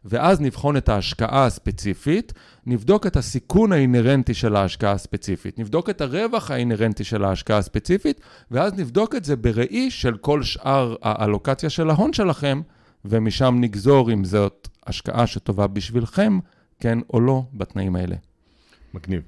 ואז 0.05 0.41
נבחון 0.41 0.77
את 0.77 0.89
ההשקעה 0.89 1.45
הספציפית, 1.45 2.33
נבדוק 2.65 3.07
את 3.07 3.15
הסיכון 3.15 3.71
האינהרנטי 3.71 4.33
של 4.33 4.55
ההשקעה 4.55 4.91
הספציפית, 4.91 5.59
נבדוק 5.59 5.89
את 5.89 6.01
הרווח 6.01 6.51
האינהרנטי 6.51 7.03
של 7.03 7.23
ההשקעה 7.23 7.57
הספציפית, 7.57 8.21
ואז 8.51 8.73
נבדוק 8.73 9.15
את 9.15 9.25
זה 9.25 9.35
בראי 9.35 9.91
של 9.91 10.17
כל 10.17 10.43
שאר 10.43 10.95
האלוקציה 11.01 11.69
של 11.69 11.89
ההון 11.89 12.13
שלכם, 12.13 12.61
ומשם 13.05 13.57
נגזור 13.59 14.11
אם 14.13 14.23
זאת 14.23 14.67
השקעה 14.87 15.27
שטובה 15.27 15.67
בשבילכם, 15.67 16.39
כן 16.79 16.99
או 17.13 17.19
לא, 17.19 17.43
בתנאים 17.53 17.95
האלה. 17.95 18.15
מגניב. 18.93 19.21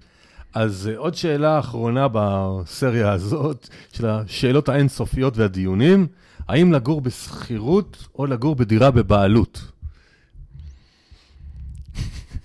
אז 0.53 0.89
אה, 0.91 0.97
עוד 0.97 1.15
שאלה 1.15 1.59
אחרונה 1.59 2.07
בסריה 2.11 3.11
הזאת, 3.11 3.67
של 3.93 4.05
השאלות 4.05 4.69
האינסופיות 4.69 5.37
והדיונים, 5.37 6.07
האם 6.47 6.73
לגור 6.73 7.01
בשכירות 7.01 8.07
או 8.15 8.25
לגור 8.25 8.55
בדירה 8.55 8.91
בבעלות? 8.91 9.72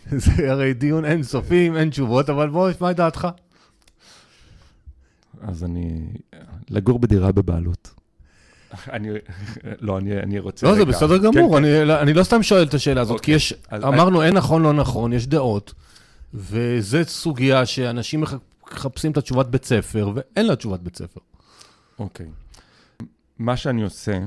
זה 0.25 0.53
הרי 0.53 0.75
דיון 0.75 1.05
אינסופי, 1.05 1.71
אין 1.77 1.91
תשובות, 1.91 2.31
אבל 2.31 2.49
בוא, 2.49 2.71
מה 2.81 2.93
דעתך? 2.93 3.29
אז 5.41 5.65
אני... 5.65 6.09
לגור 6.71 6.99
בדירה 6.99 7.33
בבעלות. 7.33 7.95
אני, 8.93 9.09
לא, 9.81 9.99
אני, 9.99 10.19
אני 10.19 10.39
רוצה... 10.39 10.67
לא, 10.67 10.73
רגע. 10.73 10.79
זה 10.79 10.85
בסדר 10.85 11.19
גמור, 11.19 11.51
כן, 11.51 11.65
אני, 11.65 11.85
כן. 11.87 11.91
אני 11.91 12.13
לא 12.13 12.23
סתם 12.23 12.43
שואל 12.43 12.63
את 12.63 12.75
השאלה 12.75 13.01
הזאת, 13.01 13.15
אוקיי. 13.15 13.25
כי 13.25 13.33
יש, 13.33 13.55
אמרנו, 13.73 14.23
אין 14.23 14.35
נכון, 14.35 14.63
לא 14.63 14.73
נכון, 14.73 15.13
יש 15.13 15.27
דעות. 15.27 15.75
וזו 16.35 16.99
סוגיה 17.05 17.67
שאנשים 17.67 18.25
מחפשים 18.73 19.13
את 19.13 19.17
התשובת 19.17 19.47
בית 19.47 19.65
ספר, 19.65 20.11
ואין 20.15 20.47
לה 20.47 20.57
תשובת 20.57 20.81
בית 20.81 20.97
ספר. 20.97 21.21
אוקיי. 21.99 22.27
מה 23.39 23.57
שאני 23.57 23.83
עושה, 23.83 24.19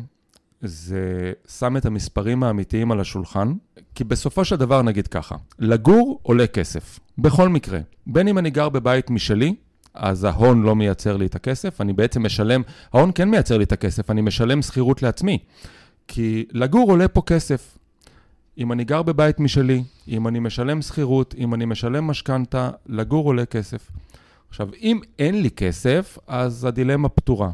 זה 0.61 1.31
שם 1.57 1.77
את 1.77 1.85
המספרים 1.85 2.43
האמיתיים 2.43 2.91
על 2.91 2.99
השולחן, 2.99 3.53
כי 3.95 4.03
בסופו 4.03 4.45
של 4.45 4.55
דבר 4.55 4.81
נגיד 4.81 5.07
ככה, 5.07 5.35
לגור 5.59 6.19
עולה 6.23 6.47
כסף, 6.47 6.99
בכל 7.17 7.49
מקרה. 7.49 7.79
בין 8.07 8.27
אם 8.27 8.37
אני 8.37 8.49
גר 8.49 8.69
בבית 8.69 9.09
משלי, 9.09 9.55
אז 9.93 10.23
ההון 10.23 10.61
לא 10.61 10.75
מייצר 10.75 11.17
לי 11.17 11.25
את 11.25 11.35
הכסף, 11.35 11.81
אני 11.81 11.93
בעצם 11.93 12.25
משלם, 12.25 12.61
ההון 12.93 13.11
כן 13.15 13.29
מייצר 13.29 13.57
לי 13.57 13.63
את 13.63 13.71
הכסף, 13.71 14.09
אני 14.09 14.21
משלם 14.21 14.61
שכירות 14.61 15.03
לעצמי. 15.03 15.37
כי 16.07 16.45
לגור 16.51 16.91
עולה 16.91 17.07
פה 17.07 17.21
כסף. 17.21 17.77
אם 18.57 18.71
אני 18.71 18.83
גר 18.83 19.01
בבית 19.01 19.39
משלי, 19.39 19.83
אם 20.07 20.27
אני 20.27 20.39
משלם 20.39 20.81
שכירות, 20.81 21.35
אם 21.37 21.53
אני 21.53 21.65
משלם 21.65 22.07
משכנתה, 22.07 22.69
לגור 22.85 23.25
עולה 23.25 23.45
כסף. 23.45 23.91
עכשיו, 24.49 24.69
אם 24.81 24.99
אין 25.19 25.41
לי 25.41 25.49
כסף, 25.49 26.17
אז 26.27 26.65
הדילמה 26.65 27.09
פתורה. 27.09 27.51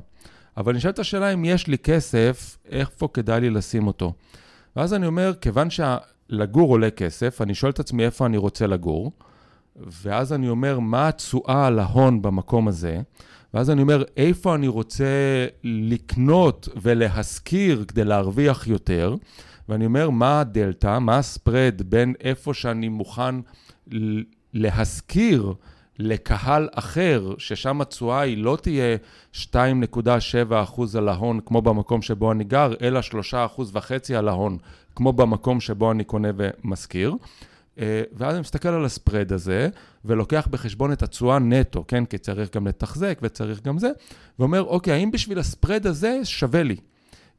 אבל 0.57 0.77
את 0.89 0.99
השאלה 0.99 1.33
אם 1.33 1.45
יש 1.45 1.67
לי 1.67 1.77
כסף, 1.77 2.57
איפה 2.69 3.07
כדאי 3.13 3.41
לי 3.41 3.49
לשים 3.49 3.87
אותו? 3.87 4.13
ואז 4.75 4.93
אני 4.93 5.07
אומר, 5.07 5.33
כיוון 5.41 5.67
שלגור 5.69 6.69
עולה 6.69 6.89
כסף, 6.89 7.41
אני 7.41 7.55
שואל 7.55 7.71
את 7.71 7.79
עצמי 7.79 8.05
איפה 8.05 8.25
אני 8.25 8.37
רוצה 8.37 8.67
לגור, 8.67 9.11
ואז 9.75 10.33
אני 10.33 10.49
אומר, 10.49 10.79
מה 10.79 11.07
התשואה 11.07 11.67
על 11.67 11.79
ההון 11.79 12.21
במקום 12.21 12.67
הזה? 12.67 13.01
ואז 13.53 13.69
אני 13.69 13.81
אומר, 13.81 14.03
איפה 14.17 14.55
אני 14.55 14.67
רוצה 14.67 15.05
לקנות 15.63 16.69
ולהשכיר 16.81 17.85
כדי 17.87 18.03
להרוויח 18.03 18.67
יותר? 18.67 19.15
ואני 19.69 19.85
אומר, 19.85 20.09
מה 20.09 20.39
הדלתא, 20.39 20.99
מה 20.99 21.17
הספרד 21.17 21.81
בין 21.85 22.13
איפה 22.21 22.53
שאני 22.53 22.89
מוכן 22.89 23.35
להשכיר 24.53 25.53
לקהל 25.99 26.69
אחר, 26.71 27.33
ששם 27.37 27.81
התשואה 27.81 28.21
היא 28.21 28.37
לא 28.37 28.57
תהיה 28.61 28.97
2.7% 29.33 30.97
על 30.97 31.09
ההון 31.09 31.39
כמו 31.45 31.61
במקום 31.61 32.01
שבו 32.01 32.31
אני 32.31 32.43
גר, 32.43 32.73
אלא 32.81 32.99
3.5% 32.99 34.13
על 34.17 34.27
ההון 34.27 34.57
כמו 34.95 35.13
במקום 35.13 35.59
שבו 35.59 35.91
אני 35.91 36.03
קונה 36.03 36.27
ומשכיר. 36.37 37.15
אה, 37.79 38.01
ואז 38.13 38.33
אני 38.33 38.41
מסתכל 38.41 38.69
על 38.69 38.85
הספרד 38.85 39.33
הזה, 39.33 39.69
ולוקח 40.05 40.47
בחשבון 40.51 40.91
את 40.91 41.03
התשואה 41.03 41.39
נטו, 41.39 41.83
כן? 41.87 42.05
כי 42.05 42.17
צריך 42.17 42.55
גם 42.55 42.67
לתחזק 42.67 43.19
וצריך 43.21 43.63
גם 43.63 43.77
זה, 43.77 43.89
ואומר, 44.39 44.63
אוקיי, 44.63 44.93
האם 44.93 45.11
בשביל 45.11 45.39
הספרד 45.39 45.87
הזה 45.87 46.19
שווה 46.23 46.63
לי? 46.63 46.75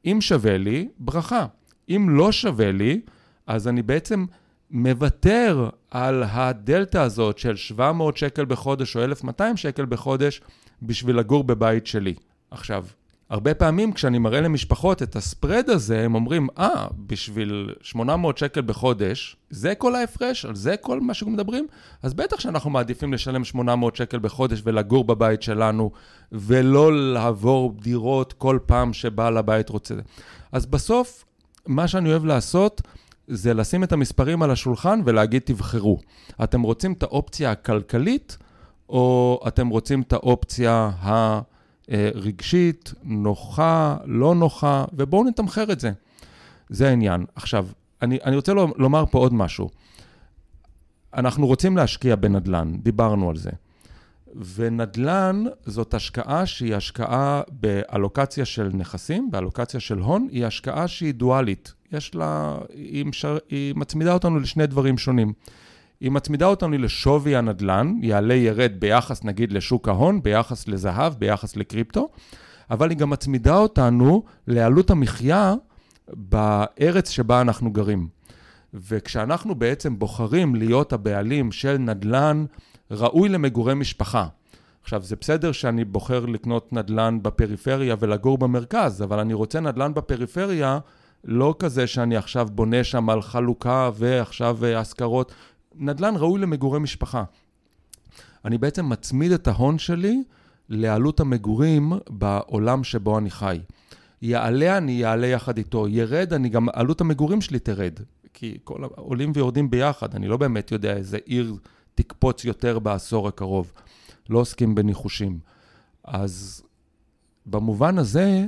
אם 0.04 0.18
שווה 0.20 0.58
לי, 0.58 0.88
ברכה. 0.98 1.46
אם 1.88 2.06
לא 2.10 2.32
שווה 2.32 2.72
לי, 2.72 3.00
אז 3.46 3.68
אני 3.68 3.82
בעצם 3.82 4.26
מוותר 4.70 5.68
על 5.90 6.22
הדלתא 6.26 6.98
הזאת 6.98 7.38
של 7.38 7.56
700 7.56 8.16
שקל 8.16 8.44
בחודש 8.44 8.96
או 8.96 9.04
1,200 9.04 9.56
שקל 9.56 9.86
בחודש 9.86 10.40
בשביל 10.82 11.18
לגור 11.18 11.44
בבית 11.44 11.86
שלי. 11.86 12.14
עכשיו, 12.50 12.84
הרבה 13.30 13.54
פעמים 13.54 13.92
כשאני 13.92 14.18
מראה 14.18 14.40
למשפחות 14.40 15.02
את 15.02 15.16
הספרד 15.16 15.70
הזה, 15.70 16.04
הם 16.04 16.14
אומרים, 16.14 16.48
אה, 16.58 16.86
ah, 16.86 16.92
בשביל 17.06 17.74
800 17.82 18.38
שקל 18.38 18.60
בחודש, 18.60 19.36
זה 19.50 19.74
כל 19.74 19.94
ההפרש? 19.94 20.44
על 20.44 20.54
זה 20.54 20.76
כל 20.76 21.00
מה 21.00 21.14
שאנחנו 21.14 21.32
מדברים? 21.32 21.66
אז 22.02 22.14
בטח 22.14 22.40
שאנחנו 22.40 22.70
מעדיפים 22.70 23.12
לשלם 23.12 23.44
800 23.44 23.96
שקל 23.96 24.18
בחודש 24.18 24.60
ולגור 24.64 25.04
בבית 25.04 25.42
שלנו, 25.42 25.90
ולא 26.32 27.12
לעבור 27.12 27.74
דירות 27.80 28.32
כל 28.32 28.58
פעם 28.66 28.92
שבעל 28.92 29.36
הבית 29.36 29.68
רוצה. 29.68 29.94
אז 30.52 30.66
בסוף, 30.66 31.24
מה 31.66 31.88
שאני 31.88 32.10
אוהב 32.10 32.24
לעשות, 32.24 32.82
זה 33.28 33.54
לשים 33.54 33.84
את 33.84 33.92
המספרים 33.92 34.42
על 34.42 34.50
השולחן 34.50 35.00
ולהגיד 35.04 35.42
תבחרו. 35.44 35.98
אתם 36.44 36.62
רוצים 36.62 36.92
את 36.92 37.02
האופציה 37.02 37.50
הכלכלית, 37.50 38.38
או 38.88 39.40
אתם 39.48 39.68
רוצים 39.68 40.02
את 40.02 40.12
האופציה 40.12 40.90
הרגשית, 41.88 42.94
נוחה, 43.02 43.96
לא 44.04 44.34
נוחה, 44.34 44.84
ובואו 44.92 45.24
נתמחר 45.24 45.72
את 45.72 45.80
זה. 45.80 45.90
זה 46.68 46.88
העניין. 46.88 47.24
עכשיו, 47.34 47.66
אני, 48.02 48.18
אני 48.24 48.36
רוצה 48.36 48.52
לומר 48.52 49.04
פה 49.06 49.18
עוד 49.18 49.34
משהו. 49.34 49.68
אנחנו 51.14 51.46
רוצים 51.46 51.76
להשקיע 51.76 52.16
בנדל"ן, 52.16 52.76
דיברנו 52.82 53.30
על 53.30 53.36
זה. 53.36 53.50
ונדל"ן 54.54 55.44
זאת 55.66 55.94
השקעה 55.94 56.46
שהיא 56.46 56.74
השקעה 56.74 57.42
באלוקציה 57.50 58.44
של 58.44 58.70
נכסים, 58.74 59.30
באלוקציה 59.30 59.80
של 59.80 59.98
הון, 59.98 60.28
היא 60.30 60.46
השקעה 60.46 60.88
שהיא 60.88 61.14
דואלית. 61.14 61.74
יש 61.92 62.14
לה, 62.14 62.58
היא, 62.74 63.06
משר, 63.06 63.38
היא 63.48 63.74
מצמידה 63.76 64.12
אותנו 64.12 64.38
לשני 64.38 64.66
דברים 64.66 64.98
שונים. 64.98 65.32
היא 66.00 66.10
מצמידה 66.10 66.46
אותנו 66.46 66.78
לשווי 66.78 67.36
הנדל"ן, 67.36 67.94
יעלה 68.02 68.34
ירד 68.34 68.72
ביחס 68.78 69.24
נגיד 69.24 69.52
לשוק 69.52 69.88
ההון, 69.88 70.22
ביחס 70.22 70.68
לזהב, 70.68 71.14
ביחס 71.14 71.56
לקריפטו, 71.56 72.08
אבל 72.70 72.90
היא 72.90 72.98
גם 72.98 73.10
מצמידה 73.10 73.56
אותנו 73.56 74.22
לעלות 74.46 74.90
המחיה 74.90 75.54
בארץ 76.08 77.10
שבה 77.10 77.40
אנחנו 77.40 77.72
גרים. 77.72 78.08
וכשאנחנו 78.74 79.54
בעצם 79.54 79.98
בוחרים 79.98 80.54
להיות 80.54 80.92
הבעלים 80.92 81.52
של 81.52 81.76
נדל"ן 81.78 82.44
ראוי 82.90 83.28
למגורי 83.28 83.74
משפחה, 83.74 84.26
עכשיו, 84.82 85.02
זה 85.02 85.16
בסדר 85.20 85.52
שאני 85.52 85.84
בוחר 85.84 86.26
לקנות 86.26 86.72
נדל"ן 86.72 87.18
בפריפריה 87.22 87.96
ולגור 88.00 88.38
במרכז, 88.38 89.02
אבל 89.02 89.18
אני 89.18 89.34
רוצה 89.34 89.60
נדל"ן 89.60 89.94
בפריפריה 89.94 90.78
לא 91.24 91.54
כזה 91.58 91.86
שאני 91.86 92.16
עכשיו 92.16 92.48
בונה 92.52 92.84
שם 92.84 93.10
על 93.10 93.22
חלוקה 93.22 93.90
ועכשיו 93.94 94.64
אה, 94.64 94.80
השכרות, 94.80 95.32
נדל"ן 95.74 96.14
ראוי 96.16 96.40
למגורי 96.40 96.78
משפחה. 96.78 97.24
אני 98.44 98.58
בעצם 98.58 98.88
מצמיד 98.88 99.32
את 99.32 99.48
ההון 99.48 99.78
שלי 99.78 100.22
לעלות 100.68 101.20
המגורים 101.20 101.92
בעולם 102.10 102.84
שבו 102.84 103.18
אני 103.18 103.30
חי. 103.30 103.60
יעלה, 104.22 104.78
אני 104.78 104.92
יעלה 104.92 105.26
יחד 105.26 105.58
איתו. 105.58 105.88
ירד, 105.88 106.32
אני 106.32 106.48
גם, 106.48 106.68
עלות 106.72 107.00
המגורים 107.00 107.40
שלי 107.40 107.58
תרד. 107.58 108.00
כי 108.34 108.58
כל 108.64 108.84
עולים 108.96 109.32
ויורדים 109.34 109.70
ביחד, 109.70 110.14
אני 110.14 110.28
לא 110.28 110.36
באמת 110.36 110.72
יודע 110.72 110.96
איזה 110.96 111.18
עיר 111.24 111.56
תקפוץ 111.94 112.44
יותר 112.44 112.78
בעשור 112.78 113.28
הקרוב. 113.28 113.72
לא 114.30 114.38
עוסקים 114.38 114.74
בניחושים. 114.74 115.38
אז 116.04 116.62
במובן 117.46 117.98
הזה, 117.98 118.44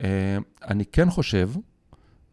אה, 0.00 0.38
אני 0.68 0.84
כן 0.84 1.10
חושב 1.10 1.50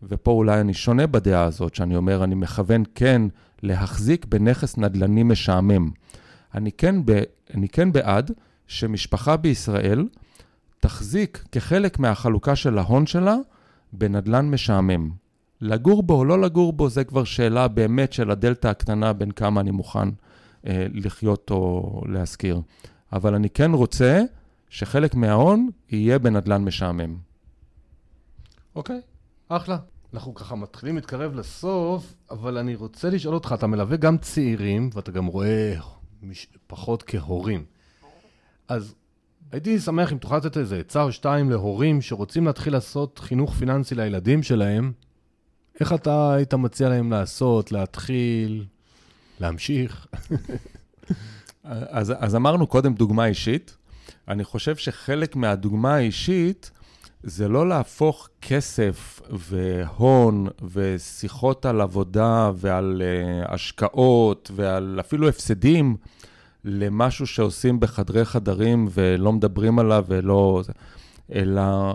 ופה 0.10 0.32
אולי 0.32 0.62
אני 0.62 0.74
שונה 0.74 1.08
בדעה 1.08 1.44
הזאת, 1.44 1.76
שאני 1.76 1.96
אומר, 1.96 2.24
אני 2.24 2.36
מכוון 2.36 2.84
כן 2.96 3.22
להחזיק 3.64 4.26
בנכס 4.26 4.78
נדל"ני 4.78 5.24
משעמם. 5.24 5.92
אני 6.56 6.72
כן, 6.72 7.06
ב, 7.06 7.22
אני 7.54 7.70
כן 7.70 7.92
בעד 7.92 8.32
שמשפחה 8.68 9.38
בישראל 9.38 10.08
תחזיק 10.80 11.44
כחלק 11.52 12.00
מהחלוקה 12.00 12.56
של 12.56 12.78
ההון 12.78 13.06
שלה 13.06 13.36
בנדל"ן 13.94 14.50
משעמם. 14.50 15.12
לגור 15.62 16.04
בו 16.04 16.14
או 16.14 16.26
לא 16.26 16.42
לגור 16.42 16.74
בו, 16.74 16.90
זה 16.90 17.04
כבר 17.04 17.24
שאלה 17.24 17.68
באמת 17.68 18.14
של 18.14 18.32
הדלתא 18.32 18.68
הקטנה 18.68 19.14
בין 19.14 19.32
כמה 19.32 19.62
אני 19.62 19.72
מוכן 19.72 20.10
אה, 20.68 20.88
לחיות 20.94 21.52
או 21.52 22.02
להשכיר. 22.10 22.62
אבל 23.14 23.36
אני 23.36 23.50
כן 23.50 23.72
רוצה 23.72 24.22
שחלק 24.70 25.16
מההון 25.16 25.70
יהיה 25.90 26.20
בנדל"ן 26.20 26.64
משעמם. 26.64 27.18
אוקיי, 28.76 29.02
אחלה. 29.50 29.78
אנחנו 30.16 30.34
ככה 30.34 30.56
מתחילים 30.56 30.96
להתקרב 30.96 31.36
לסוף, 31.36 32.14
אבל 32.32 32.58
אני 32.58 32.76
רוצה 32.76 33.10
לשאול 33.10 33.36
אותך, 33.36 33.56
אתה 33.58 33.68
מלווה 33.68 33.98
גם 33.98 34.18
צעירים, 34.18 34.90
ואתה 34.94 35.12
גם 35.12 35.26
רואה 35.26 35.76
מש... 36.22 36.48
פחות 36.68 37.04
כהורים. 37.08 37.66
אז 38.68 38.96
הייתי 39.52 39.80
שמח 39.80 40.12
אם 40.12 40.18
תוכל 40.18 40.38
לתת 40.38 40.58
איזה 40.58 40.80
עצה 40.80 41.04
או 41.04 41.12
שתיים 41.12 41.50
להורים 41.50 42.02
שרוצים 42.02 42.46
להתחיל 42.46 42.74
לעשות 42.74 43.20
חינוך 43.20 43.54
פיננסי 43.54 43.96
לילדים 43.96 44.44
שלהם, 44.44 44.92
איך 45.80 45.94
אתה 45.94 46.34
היית 46.34 46.54
מציע 46.54 46.90
להם 46.90 47.12
לעשות, 47.12 47.72
להתחיל, 47.72 48.66
להמשיך? 49.40 50.08
אז, 51.64 52.14
אז 52.20 52.36
אמרנו 52.36 52.68
קודם 52.68 52.94
דוגמה 52.94 53.26
אישית. 53.26 53.78
אני 54.28 54.44
חושב 54.44 54.76
שחלק 54.76 55.36
מהדוגמה 55.36 55.96
האישית 55.96 56.72
זה 57.28 57.48
לא 57.48 57.70
להפוך 57.70 58.30
כסף 58.42 59.22
והון 59.32 60.48
ושיחות 60.72 61.66
על 61.66 61.82
עבודה 61.82 62.52
ועל 62.56 63.02
uh, 63.02 63.54
השקעות 63.54 64.52
ועל 64.56 64.98
אפילו 65.00 65.30
הפסדים 65.30 65.96
למשהו 66.64 67.28
שעושים 67.28 67.80
בחדרי 67.80 68.26
חדרים 68.26 68.88
ולא 68.92 69.34
מדברים 69.34 69.80
עליו 69.80 70.06
ולא... 70.08 70.62
אלא 71.34 71.62
אה, 71.62 71.94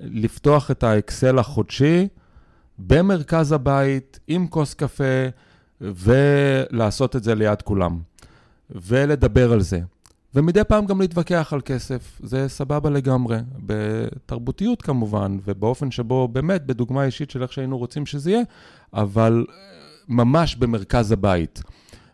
לפתוח 0.00 0.70
את 0.70 0.82
האקסל 0.82 1.38
החודשי 1.38 2.08
במרכז 2.78 3.52
הבית 3.52 4.18
עם 4.28 4.46
כוס 4.46 4.74
קפה 4.74 5.28
ולעשות 5.80 7.16
את 7.16 7.24
זה 7.24 7.34
ליד 7.34 7.62
כולם 7.62 7.98
ולדבר 8.70 9.52
על 9.52 9.60
זה. 9.60 9.80
ומדי 10.34 10.64
פעם 10.64 10.86
גם 10.86 11.00
להתווכח 11.00 11.52
על 11.52 11.60
כסף, 11.64 12.20
זה 12.22 12.48
סבבה 12.48 12.90
לגמרי, 12.90 13.38
בתרבותיות 13.66 14.82
כמובן, 14.82 15.38
ובאופן 15.44 15.90
שבו 15.90 16.28
באמת, 16.28 16.66
בדוגמה 16.66 17.04
אישית 17.04 17.30
של 17.30 17.42
איך 17.42 17.52
שהיינו 17.52 17.78
רוצים 17.78 18.06
שזה 18.06 18.30
יהיה, 18.30 18.42
אבל 18.92 19.46
אה, 19.48 19.54
ממש 20.08 20.56
במרכז 20.56 21.12
הבית. 21.12 21.62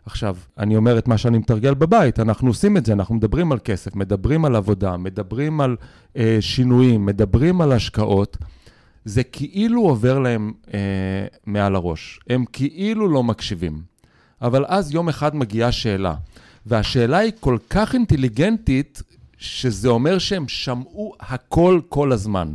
עכשיו, 0.05 0.35
אני 0.57 0.75
אומר 0.77 0.97
את 0.97 1.07
מה 1.07 1.17
שאני 1.17 1.37
מתרגל 1.37 1.73
בבית, 1.73 2.19
אנחנו 2.19 2.47
עושים 2.47 2.77
את 2.77 2.85
זה, 2.85 2.93
אנחנו 2.93 3.15
מדברים 3.15 3.51
על 3.51 3.59
כסף, 3.63 3.95
מדברים 3.95 4.45
על 4.45 4.55
עבודה, 4.55 4.97
מדברים 4.97 5.61
על 5.61 5.75
אה, 6.17 6.37
שינויים, 6.39 7.05
מדברים 7.05 7.61
על 7.61 7.71
השקעות. 7.71 8.37
זה 9.05 9.23
כאילו 9.23 9.81
עובר 9.81 10.19
להם 10.19 10.51
אה, 10.73 10.79
מעל 11.45 11.75
הראש. 11.75 12.19
הם 12.29 12.45
כאילו 12.53 13.07
לא 13.07 13.23
מקשיבים. 13.23 13.81
אבל 14.41 14.65
אז 14.67 14.93
יום 14.93 15.09
אחד 15.09 15.35
מגיעה 15.35 15.71
שאלה. 15.71 16.15
והשאלה 16.65 17.17
היא 17.17 17.31
כל 17.39 17.57
כך 17.69 17.93
אינטליגנטית, 17.93 19.01
שזה 19.37 19.89
אומר 19.89 20.17
שהם 20.17 20.47
שמעו 20.47 21.13
הכל 21.19 21.81
כל 21.89 22.11
הזמן. 22.11 22.53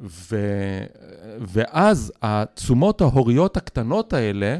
ו... 0.00 0.36
ואז 1.40 2.12
התשומות 2.22 3.00
ההוריות 3.00 3.56
הקטנות 3.56 4.12
האלה, 4.12 4.58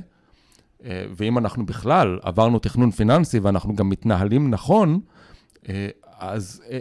אה, 0.84 1.04
ואם 1.16 1.38
אנחנו 1.38 1.66
בכלל 1.66 2.18
עברנו 2.22 2.58
תכנון 2.58 2.90
פיננסי 2.90 3.38
ואנחנו 3.38 3.76
גם 3.76 3.88
מתנהלים 3.88 4.50
נכון, 4.50 5.00
אה, 5.68 5.88
אז 6.18 6.62
אה, 6.70 6.78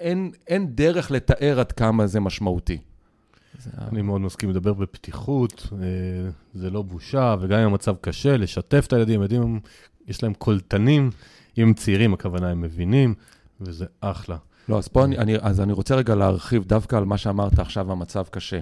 אין, 0.00 0.30
אין 0.48 0.66
דרך 0.74 1.10
לתאר 1.10 1.60
עד 1.60 1.72
כמה 1.72 2.06
זה 2.06 2.20
משמעותי. 2.20 2.78
אני 3.78 4.02
מאוד 4.02 4.20
מסכים 4.20 4.50
לדבר 4.50 4.72
בפתיחות, 4.72 5.68
זה 6.54 6.70
לא 6.70 6.82
בושה, 6.82 7.34
וגם 7.40 7.58
אם 7.58 7.66
המצב 7.66 7.94
קשה, 8.00 8.36
לשתף 8.36 8.84
את 8.86 8.92
הילדים, 8.92 9.20
ילדים 9.20 9.60
יש 10.10 10.22
להם 10.22 10.34
קולטנים, 10.34 11.10
אם 11.58 11.62
הם 11.62 11.74
צעירים, 11.74 12.14
הכוונה 12.14 12.48
הם 12.48 12.60
מבינים, 12.60 13.14
וזה 13.60 13.86
אחלה. 14.00 14.36
לא, 14.68 14.78
אז 14.78 14.88
פה 14.88 15.04
אני, 15.04 15.18
אני, 15.18 15.36
אז 15.40 15.60
אני 15.60 15.72
רוצה 15.72 15.94
רגע 15.94 16.14
להרחיב 16.14 16.64
דווקא 16.64 16.96
על 16.96 17.04
מה 17.04 17.18
שאמרת 17.18 17.58
עכשיו, 17.58 17.92
המצב 17.92 18.24
קשה. 18.30 18.60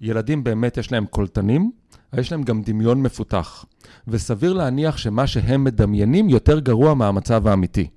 ילדים 0.00 0.44
באמת 0.44 0.76
יש 0.76 0.92
להם 0.92 1.06
קולטנים, 1.06 1.70
אבל 2.12 2.20
יש 2.20 2.32
להם 2.32 2.42
גם 2.42 2.62
דמיון 2.62 3.02
מפותח. 3.02 3.64
וסביר 4.08 4.52
להניח 4.52 4.96
שמה 4.96 5.26
שהם 5.26 5.64
מדמיינים 5.64 6.28
יותר 6.28 6.58
גרוע 6.58 6.94
מהמצב 6.94 7.46
האמיתי. 7.46 7.88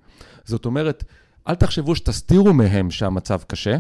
זאת 0.45 0.65
אומרת, 0.65 1.03
אל 1.47 1.55
תחשבו 1.55 1.95
שתסתירו 1.95 2.53
מהם 2.53 2.91
שהמצב 2.91 3.41
קשה, 3.47 3.77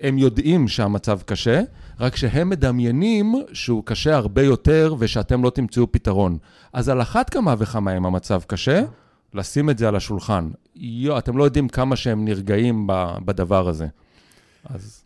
הם 0.00 0.18
יודעים 0.18 0.68
שהמצב 0.68 1.20
קשה, 1.22 1.62
רק 2.00 2.16
שהם 2.16 2.48
מדמיינים 2.48 3.34
שהוא 3.52 3.82
קשה 3.84 4.16
הרבה 4.16 4.42
יותר 4.42 4.94
ושאתם 4.98 5.44
לא 5.44 5.50
תמצאו 5.50 5.92
פתרון. 5.92 6.38
אז 6.72 6.88
על 6.88 7.02
אחת 7.02 7.30
כמה 7.30 7.54
וכמה 7.58 7.96
אם 7.96 8.06
המצב 8.06 8.42
קשה, 8.46 8.82
לשים 9.34 9.70
את 9.70 9.78
זה 9.78 9.88
על 9.88 9.96
השולחן. 9.96 10.48
יו, 10.76 11.18
אתם 11.18 11.36
לא 11.36 11.44
יודעים 11.44 11.68
כמה 11.68 11.96
שהם 11.96 12.24
נרגעים 12.24 12.86
בדבר 13.24 13.68
הזה. 13.68 13.86
אז... 14.64 15.02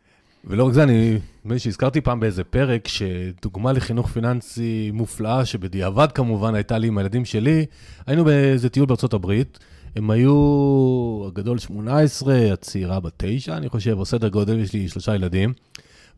ולא 0.49 0.64
רק 0.64 0.72
זה, 0.72 0.82
אני, 0.82 1.18
נדמה 1.45 1.59
שהזכרתי 1.59 2.01
פעם 2.01 2.20
באיזה 2.20 2.45
פרק, 2.45 2.89
שדוגמה 2.89 3.72
לחינוך 3.72 4.09
פיננסי 4.09 4.91
מופלאה, 4.95 5.45
שבדיעבד 5.45 6.12
כמובן 6.12 6.55
הייתה 6.55 6.78
לי 6.78 6.89
עם 6.89 6.99
הילדים 6.99 7.24
שלי, 7.24 7.66
היינו 8.07 8.24
באיזה 8.24 8.68
טיול 8.68 8.87
בארצות 8.87 9.14
הברית, 9.14 9.59
הם 9.97 10.11
היו, 10.11 11.24
הגדול 11.26 11.59
18, 11.59 12.53
הצעירה 12.53 13.01
בת 13.01 13.12
9, 13.16 13.57
אני 13.57 13.68
חושב, 13.68 13.99
או 13.99 14.05
סדר 14.05 14.28
גודל, 14.28 14.59
יש 14.59 14.72
לי 14.72 14.89
שלושה 14.89 15.14
ילדים. 15.14 15.53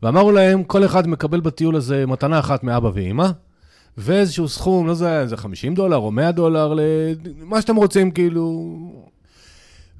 ואמרו 0.03 0.31
להם, 0.31 0.63
כל 0.63 0.85
אחד 0.85 1.07
מקבל 1.07 1.39
בטיול 1.39 1.75
הזה 1.75 2.05
מתנה 2.05 2.39
אחת 2.39 2.63
מאבא 2.63 2.89
ואימא, 2.93 3.29
ואיזשהו 3.97 4.47
סכום, 4.47 4.87
לא 4.87 4.91
יודע, 4.91 5.25
זה 5.25 5.37
50 5.37 5.75
דולר 5.75 5.97
או 5.97 6.11
100 6.11 6.31
דולר, 6.31 6.73
מה 7.43 7.61
שאתם 7.61 7.75
רוצים, 7.75 8.11
כאילו, 8.11 8.77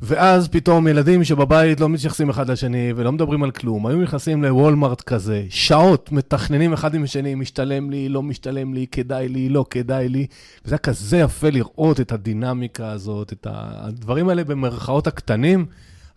ואז 0.02 0.48
פתאום 0.48 0.88
ילדים 0.88 1.24
שבבית 1.24 1.80
לא 1.80 1.90
מתייחסים 1.90 2.30
אחד 2.30 2.52
לשני 2.52 2.94
ולא 2.96 3.12
מדברים 3.12 3.44
על 3.44 3.52
כלום, 3.52 3.88
היו 3.88 4.02
נכנסים 4.02 4.44
לוולמארט 4.44 5.02
כזה, 5.02 5.46
שעות 5.50 6.12
מתכננים 6.12 6.74
אחד 6.74 6.96
עם 6.96 7.04
השני, 7.04 7.36
משתלם 7.36 7.90
לי, 7.90 8.10
לא 8.10 8.24
משתלם 8.24 8.74
לי, 8.74 8.88
כדאי 8.92 9.28
לי, 9.28 9.50
לא 9.50 9.66
כדאי 9.70 10.10
לי. 10.10 10.28
וזה 10.66 10.76
היה 10.76 10.80
כזה 10.80 11.18
יפה 11.18 11.50
לראות 11.50 12.00
את 12.00 12.12
הדינמיקה 12.12 12.92
הזאת, 12.92 13.34
את 13.34 13.48
הדברים 13.50 14.30
האלה 14.30 14.44
במרכאות 14.44 15.08
הקטנים. 15.08 15.66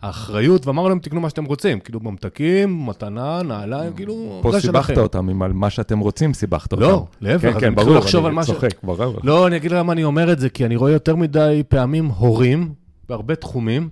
האחריות, 0.03 0.67
ואמרנו 0.67 0.89
להם, 0.89 0.99
תקנו 0.99 1.21
מה 1.21 1.29
שאתם 1.29 1.45
רוצים, 1.45 1.79
כאילו 1.79 1.99
ממתקים, 1.99 2.85
מתנה, 2.85 3.41
נעליים, 3.43 3.93
כאילו, 3.93 4.39
פה 4.41 4.59
סיבכת 4.59 4.97
אותם, 4.97 5.29
עם 5.29 5.59
מה 5.59 5.69
שאתם 5.69 5.99
רוצים 5.99 6.33
סיבכת 6.33 6.71
אותם. 6.71 6.81
לא, 6.81 7.05
להפך, 7.21 7.53
כן, 7.53 7.59
כן, 7.59 7.75
ברור, 7.75 8.27
אני 8.27 8.45
צוחק, 8.45 8.83
ברור. 8.83 9.19
לא, 9.23 9.47
אני 9.47 9.55
אגיד 9.55 9.71
למה 9.71 9.93
אני 9.93 10.03
אומר 10.03 10.33
את 10.33 10.39
זה, 10.39 10.49
כי 10.49 10.65
אני 10.65 10.75
רואה 10.75 10.91
יותר 10.91 11.15
מדי 11.15 11.63
פעמים 11.67 12.05
הורים, 12.05 12.73
בהרבה 13.09 13.35
תחומים, 13.35 13.89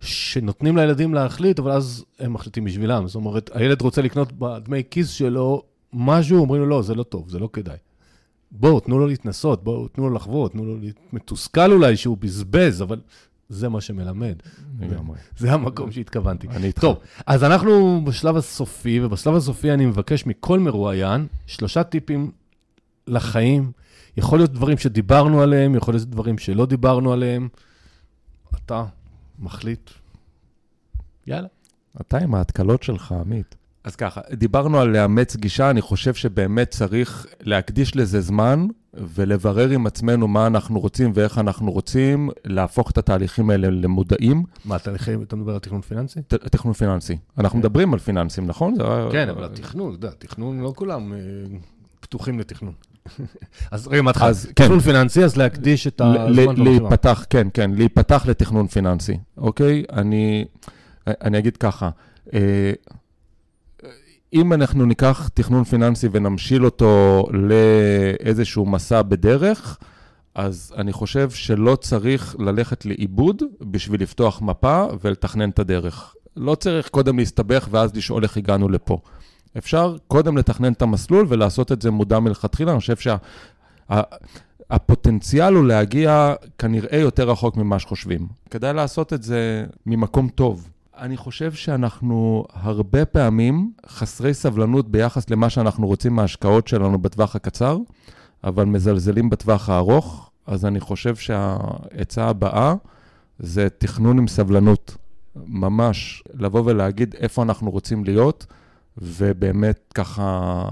שנותנים 0.00 0.76
לילדים 0.76 1.14
להחליט, 1.14 1.58
אבל 1.58 1.70
אז 1.70 2.04
הם 2.20 2.32
מחליטים 2.32 2.64
בשבילם. 2.64 3.06
זאת 3.06 3.14
אומרת, 3.14 3.50
הילד 3.54 3.82
רוצה 3.82 4.02
לקנות 4.02 4.32
בדמי 4.32 4.82
כיס 4.90 5.08
שלו 5.08 5.62
משהו, 5.92 6.38
אומרים 6.38 6.62
לו, 6.62 6.68
לא, 6.68 6.82
זה 6.82 6.94
לא 6.94 7.02
טוב, 7.02 7.28
זה 7.28 7.38
לא 7.38 7.48
כדאי. 7.52 7.76
בואו, 8.52 8.80
תנו 8.80 8.98
לו 8.98 9.06
להתנסות, 9.06 9.64
בואו, 9.64 9.88
תנו 9.88 10.08
לו 10.08 10.14
לחוות, 10.14 10.52
תנו 10.52 10.64
לו 10.64 10.76
מתוסכל 11.12 11.72
אולי 11.72 11.96
שהוא 11.96 12.16
בזבז, 12.20 12.82
אבל 12.82 12.98
זה 13.48 13.68
מה 13.68 13.80
שמלמד. 13.80 14.36
זה 15.36 15.52
המקום 15.52 15.92
שהתכוונתי. 15.92 16.48
אני 16.48 16.66
איתך. 16.66 16.80
טוב, 16.80 16.98
אז 17.26 17.44
אנחנו 17.44 18.04
בשלב 18.04 18.36
הסופי, 18.36 19.00
ובשלב 19.00 19.34
הסופי 19.34 19.72
אני 19.72 19.86
מבקש 19.86 20.26
מכל 20.26 20.58
מרואיין 20.58 21.26
שלושה 21.46 21.82
טיפים 21.82 22.30
לחיים. 23.06 23.72
יכול 24.16 24.38
להיות 24.38 24.52
דברים 24.52 24.78
שדיברנו 24.78 25.42
עליהם, 25.42 25.74
יכול 25.74 25.94
להיות 25.94 26.08
דברים 26.08 26.38
שלא 26.38 26.66
דיברנו 26.66 27.12
עליהם. 27.12 27.48
אתה 28.56 28.84
מחליט, 29.38 29.90
יאללה. 31.26 31.48
אתה 32.00 32.18
עם 32.18 32.34
ההתקלות 32.34 32.82
שלך, 32.82 33.12
עמית. 33.12 33.56
אז 33.84 33.96
ככה, 33.96 34.20
דיברנו 34.32 34.80
על 34.80 34.88
לאמץ 34.88 35.36
גישה, 35.36 35.70
אני 35.70 35.80
חושב 35.80 36.14
שבאמת 36.14 36.70
צריך 36.70 37.26
להקדיש 37.40 37.96
לזה 37.96 38.20
זמן 38.20 38.66
ולברר 38.94 39.70
עם 39.70 39.86
עצמנו 39.86 40.28
מה 40.28 40.46
אנחנו 40.46 40.80
רוצים 40.80 41.12
ואיך 41.14 41.38
אנחנו 41.38 41.72
רוצים, 41.72 42.30
להפוך 42.44 42.90
את 42.90 42.98
התהליכים 42.98 43.50
האלה 43.50 43.70
למודעים. 43.70 44.44
מה, 44.64 44.78
תהליכים, 44.78 45.22
אתה 45.22 45.36
מדבר 45.36 45.52
על 45.52 45.58
תכנון 45.58 45.80
פיננסי? 45.80 46.20
תכנון 46.28 46.74
פיננסי. 46.74 47.16
אנחנו 47.38 47.52
כן. 47.52 47.58
מדברים 47.58 47.92
על 47.92 47.98
פיננסים, 47.98 48.46
נכון? 48.46 48.74
כן, 49.12 49.28
אבל 49.28 49.44
התכנון, 49.44 49.94
אתה 49.94 50.06
יודע, 50.06 50.16
תכנון, 50.18 50.60
לא 50.60 50.72
כולם 50.76 51.12
אה, 51.12 51.18
פתוחים 52.00 52.38
לתכנון. 52.38 52.72
אז 53.70 53.88
רגע, 53.88 54.02
מהתחלה, 54.02 54.32
כן. 54.56 54.64
תכנון 54.64 54.80
פיננסי, 54.80 55.24
אז 55.24 55.36
להקדיש 55.36 55.86
את 55.86 56.00
הזמן 56.00 56.56
להיפתח, 56.56 57.24
כן, 57.30 57.48
כן, 57.54 57.70
להיפתח 57.70 58.26
לתכנון 58.28 58.66
פיננסי, 58.66 59.18
אוקיי? 59.36 59.84
אני, 59.92 60.44
אני 61.06 61.38
אגיד 61.38 61.56
ככה, 61.56 61.90
אה, 62.34 62.72
אם 64.34 64.52
אנחנו 64.52 64.86
ניקח 64.86 65.28
תכנון 65.34 65.64
פיננסי 65.64 66.08
ונמשיל 66.12 66.64
אותו 66.64 67.24
לאיזשהו 67.32 68.66
מסע 68.66 69.02
בדרך, 69.02 69.78
אז 70.34 70.74
אני 70.76 70.92
חושב 70.92 71.30
שלא 71.30 71.76
צריך 71.76 72.36
ללכת 72.38 72.86
לאיבוד 72.86 73.42
בשביל 73.60 74.02
לפתוח 74.02 74.42
מפה 74.42 74.86
ולתכנן 75.02 75.50
את 75.50 75.58
הדרך. 75.58 76.14
לא 76.36 76.54
צריך 76.54 76.88
קודם 76.88 77.18
להסתבך 77.18 77.68
ואז 77.70 77.96
לשאול 77.96 78.22
איך 78.22 78.36
הגענו 78.36 78.68
לפה. 78.68 78.98
אפשר 79.58 79.96
קודם 80.08 80.36
לתכנן 80.36 80.72
את 80.72 80.82
המסלול 80.82 81.26
ולעשות 81.28 81.72
את 81.72 81.82
זה 81.82 81.90
מודע 81.90 82.18
מלכתחילה. 82.18 82.72
אני 82.72 82.80
חושב 82.80 83.16
שהפוטנציאל 84.70 85.52
שה, 85.52 85.58
הוא 85.58 85.66
להגיע 85.66 86.34
כנראה 86.58 86.98
יותר 86.98 87.30
רחוק 87.30 87.56
ממה 87.56 87.78
שחושבים. 87.78 88.26
כדאי 88.50 88.72
לעשות 88.72 89.12
את 89.12 89.22
זה 89.22 89.64
ממקום 89.86 90.28
טוב. 90.28 90.68
אני 90.98 91.16
חושב 91.16 91.52
שאנחנו 91.52 92.44
הרבה 92.52 93.04
פעמים 93.04 93.72
חסרי 93.86 94.34
סבלנות 94.34 94.90
ביחס 94.90 95.30
למה 95.30 95.50
שאנחנו 95.50 95.86
רוצים 95.86 96.12
מההשקעות 96.14 96.68
שלנו 96.68 96.98
בטווח 96.98 97.36
הקצר, 97.36 97.78
אבל 98.44 98.64
מזלזלים 98.64 99.30
בטווח 99.30 99.68
הארוך, 99.68 100.30
אז 100.46 100.64
אני 100.64 100.80
חושב 100.80 101.16
שהעצה 101.16 102.28
הבאה 102.28 102.74
זה 103.38 103.68
תכנון 103.78 104.18
עם 104.18 104.28
סבלנות. 104.28 104.96
ממש 105.36 106.24
לבוא 106.34 106.62
ולהגיד 106.64 107.14
איפה 107.18 107.42
אנחנו 107.42 107.70
רוצים 107.70 108.04
להיות, 108.04 108.46
ובאמת 108.98 109.92
ככה 109.94 110.64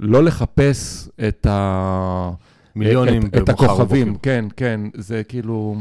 לא 0.00 0.24
לחפש 0.24 1.08
את 1.28 1.46
ה... 1.46 2.30
מיליונים 2.76 3.26
את, 3.26 3.36
את 3.36 3.48
הכוכבים. 3.48 4.16
כן, 4.22 4.44
כן, 4.56 4.80
זה 4.94 5.22
כאילו... 5.28 5.76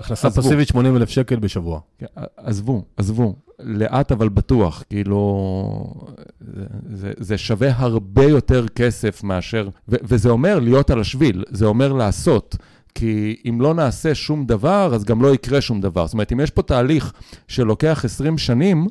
הכנסה. 0.00 0.30
פסיבית 0.30 0.68
80 0.68 0.96
אלף 0.96 1.08
שקל 1.08 1.36
בשבוע. 1.36 1.80
כן, 1.98 2.06
עזבו, 2.36 2.84
עזבו. 2.96 3.34
לאט 3.58 4.12
אבל 4.12 4.28
בטוח, 4.28 4.84
כאילו, 4.90 6.06
זה, 6.40 6.64
זה, 6.92 7.12
זה 7.18 7.38
שווה 7.38 7.70
הרבה 7.76 8.24
יותר 8.24 8.68
כסף 8.68 9.22
מאשר, 9.22 9.68
ו, 9.88 9.96
וזה 10.02 10.28
אומר 10.28 10.58
להיות 10.58 10.90
על 10.90 11.00
השביל, 11.00 11.44
זה 11.50 11.66
אומר 11.66 11.92
לעשות. 11.92 12.56
כי 12.94 13.36
אם 13.48 13.60
לא 13.60 13.74
נעשה 13.74 14.14
שום 14.14 14.46
דבר, 14.46 14.90
אז 14.94 15.04
גם 15.04 15.22
לא 15.22 15.34
יקרה 15.34 15.60
שום 15.60 15.80
דבר. 15.80 16.06
זאת 16.06 16.12
אומרת, 16.12 16.32
אם 16.32 16.40
יש 16.40 16.50
פה 16.50 16.62
תהליך 16.62 17.12
שלוקח 17.48 18.04
20 18.04 18.38
שנים, 18.38 18.86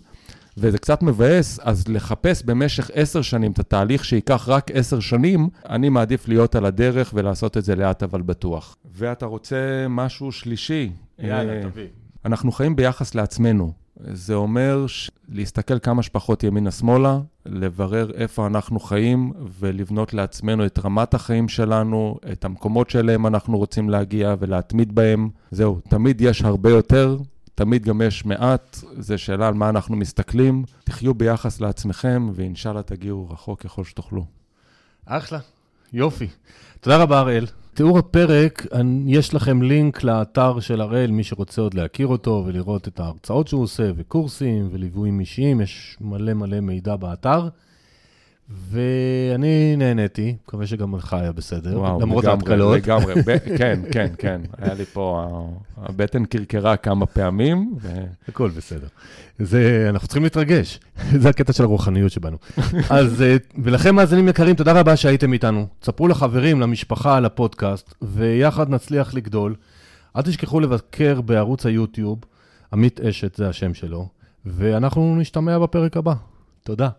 וזה 0.58 0.78
קצת 0.78 1.04
מבאס, 1.04 1.60
אז 1.64 1.88
לחפש 1.88 2.44
במשך 2.44 2.92
עשר 2.94 3.22
שנים 3.22 3.52
את 3.52 3.60
התהליך 3.60 4.06
שייקח 4.06 4.50
רק 4.50 4.72
עשר 4.74 5.00
שנים, 5.00 5.50
אני 5.70 5.90
מעדיף 5.90 6.28
להיות 6.28 6.56
על 6.56 6.66
הדרך 6.66 7.12
ולעשות 7.14 7.58
את 7.58 7.64
זה 7.64 7.76
לאט 7.76 8.04
אבל 8.04 8.22
בטוח. 8.22 8.76
ואתה 8.96 9.26
רוצה 9.26 9.56
משהו 9.90 10.32
שלישי? 10.32 10.92
אה, 11.24 11.62
תביא. 11.64 11.88
אנחנו 12.26 12.52
חיים 12.52 12.76
ביחס 12.76 13.16
לעצמנו. 13.16 13.72
זה 14.14 14.34
אומר 14.34 14.88
ש- 14.88 15.12
להסתכל 15.30 15.80
כמה 15.80 16.04
שפחות 16.04 16.44
ימינה-שמאלה, 16.44 17.20
לברר 17.46 18.12
איפה 18.14 18.48
אנחנו 18.48 18.80
חיים 18.80 19.34
ולבנות 19.60 20.14
לעצמנו 20.14 20.66
את 20.66 20.80
רמת 20.86 21.14
החיים 21.14 21.48
שלנו, 21.48 22.18
את 22.32 22.46
המקומות 22.46 22.90
שאליהם 22.90 23.28
אנחנו 23.28 23.58
רוצים 23.58 23.90
להגיע 23.90 24.36
ולהתמיד 24.40 24.96
בהם. 24.96 25.30
זהו, 25.52 25.80
תמיד 25.90 26.22
יש 26.22 26.42
הרבה 26.42 26.70
יותר, 26.70 27.18
תמיד 27.58 27.86
גם 27.86 28.02
יש 28.02 28.26
מעט, 28.26 28.78
זו 29.00 29.18
שאלה 29.18 29.48
על 29.48 29.54
מה 29.54 29.70
אנחנו 29.70 29.96
מסתכלים. 29.96 30.64
תחיו 30.84 31.14
ביחס 31.14 31.62
לעצמכם, 31.62 32.30
ואינשאללה 32.34 32.84
תגיעו 32.84 33.30
רחוק 33.30 33.62
ככל 33.62 33.84
שתוכלו. 33.84 34.26
אחלה, 35.06 35.40
יופי. 35.94 36.28
תודה 36.82 36.98
רבה, 36.98 37.20
הראל. 37.20 37.46
תיאור 37.74 37.98
הפרק, 37.98 38.66
יש 39.08 39.34
לכם 39.34 39.62
לינק 39.62 40.04
לאתר 40.04 40.60
של 40.60 40.82
הראל, 40.82 41.12
מי 41.12 41.24
שרוצה 41.24 41.62
עוד 41.62 41.74
להכיר 41.74 42.08
אותו 42.08 42.44
ולראות 42.46 42.88
את 42.88 43.00
ההרצאות 43.00 43.48
שהוא 43.48 43.64
עושה, 43.64 43.92
וקורסים 43.96 44.70
וליוויים 44.72 45.20
אישיים, 45.20 45.62
יש 45.62 45.98
מלא 46.02 46.34
מלא 46.34 46.60
מידע 46.60 46.96
באתר. 46.96 47.48
ואני 48.50 49.76
נהניתי, 49.78 50.36
מקווה 50.44 50.68
שגם 50.68 50.96
לך 50.96 51.14
היה 51.14 51.32
בסדר, 51.32 51.70
למרות 51.72 52.24
לגמרי, 52.24 52.28
ההתקלות. 52.28 52.78
לגמרי, 52.78 53.14
ב- 53.26 53.38
כן, 53.58 53.80
כן, 53.92 54.08
כן. 54.18 54.42
היה 54.58 54.74
לי 54.74 54.86
פה, 54.86 55.28
הבטן 55.78 56.26
קרקרה 56.26 56.78
כמה 56.78 57.06
פעמים, 57.06 57.76
ו... 57.82 57.90
הכל 58.28 58.50
בסדר. 58.50 58.88
זה, 59.40 59.86
אנחנו 59.90 60.08
צריכים 60.08 60.24
להתרגש, 60.24 60.80
זה 61.22 61.30
הקטע 61.30 61.54
של 61.54 61.64
הרוחניות 61.64 62.12
שבנו. 62.12 62.38
אז, 62.90 63.22
אה, 63.22 63.38
ולכם 63.64 63.96
מאזינים 63.96 64.28
יקרים, 64.28 64.56
תודה 64.56 64.80
רבה 64.80 64.96
שהייתם 64.96 65.34
איתנו. 65.34 65.68
תספרו 65.80 66.08
לחברים, 66.08 66.62
למשפחה, 66.62 67.20
לפודקאסט, 67.20 67.94
ויחד 68.02 68.70
נצליח 68.70 69.14
לגדול. 69.14 69.56
אל 70.16 70.22
תשכחו 70.22 70.60
לבקר 70.60 71.22
בערוץ 71.22 71.66
היוטיוב, 71.66 72.20
עמית 72.74 73.00
אשת 73.00 73.36
זה 73.36 73.50
השם 73.50 73.74
שלו, 73.74 74.08
ואנחנו 74.46 75.16
נשתמע 75.16 75.60
בפרק 75.60 75.98
הבא. 75.98 76.14
תודה. 76.64 76.90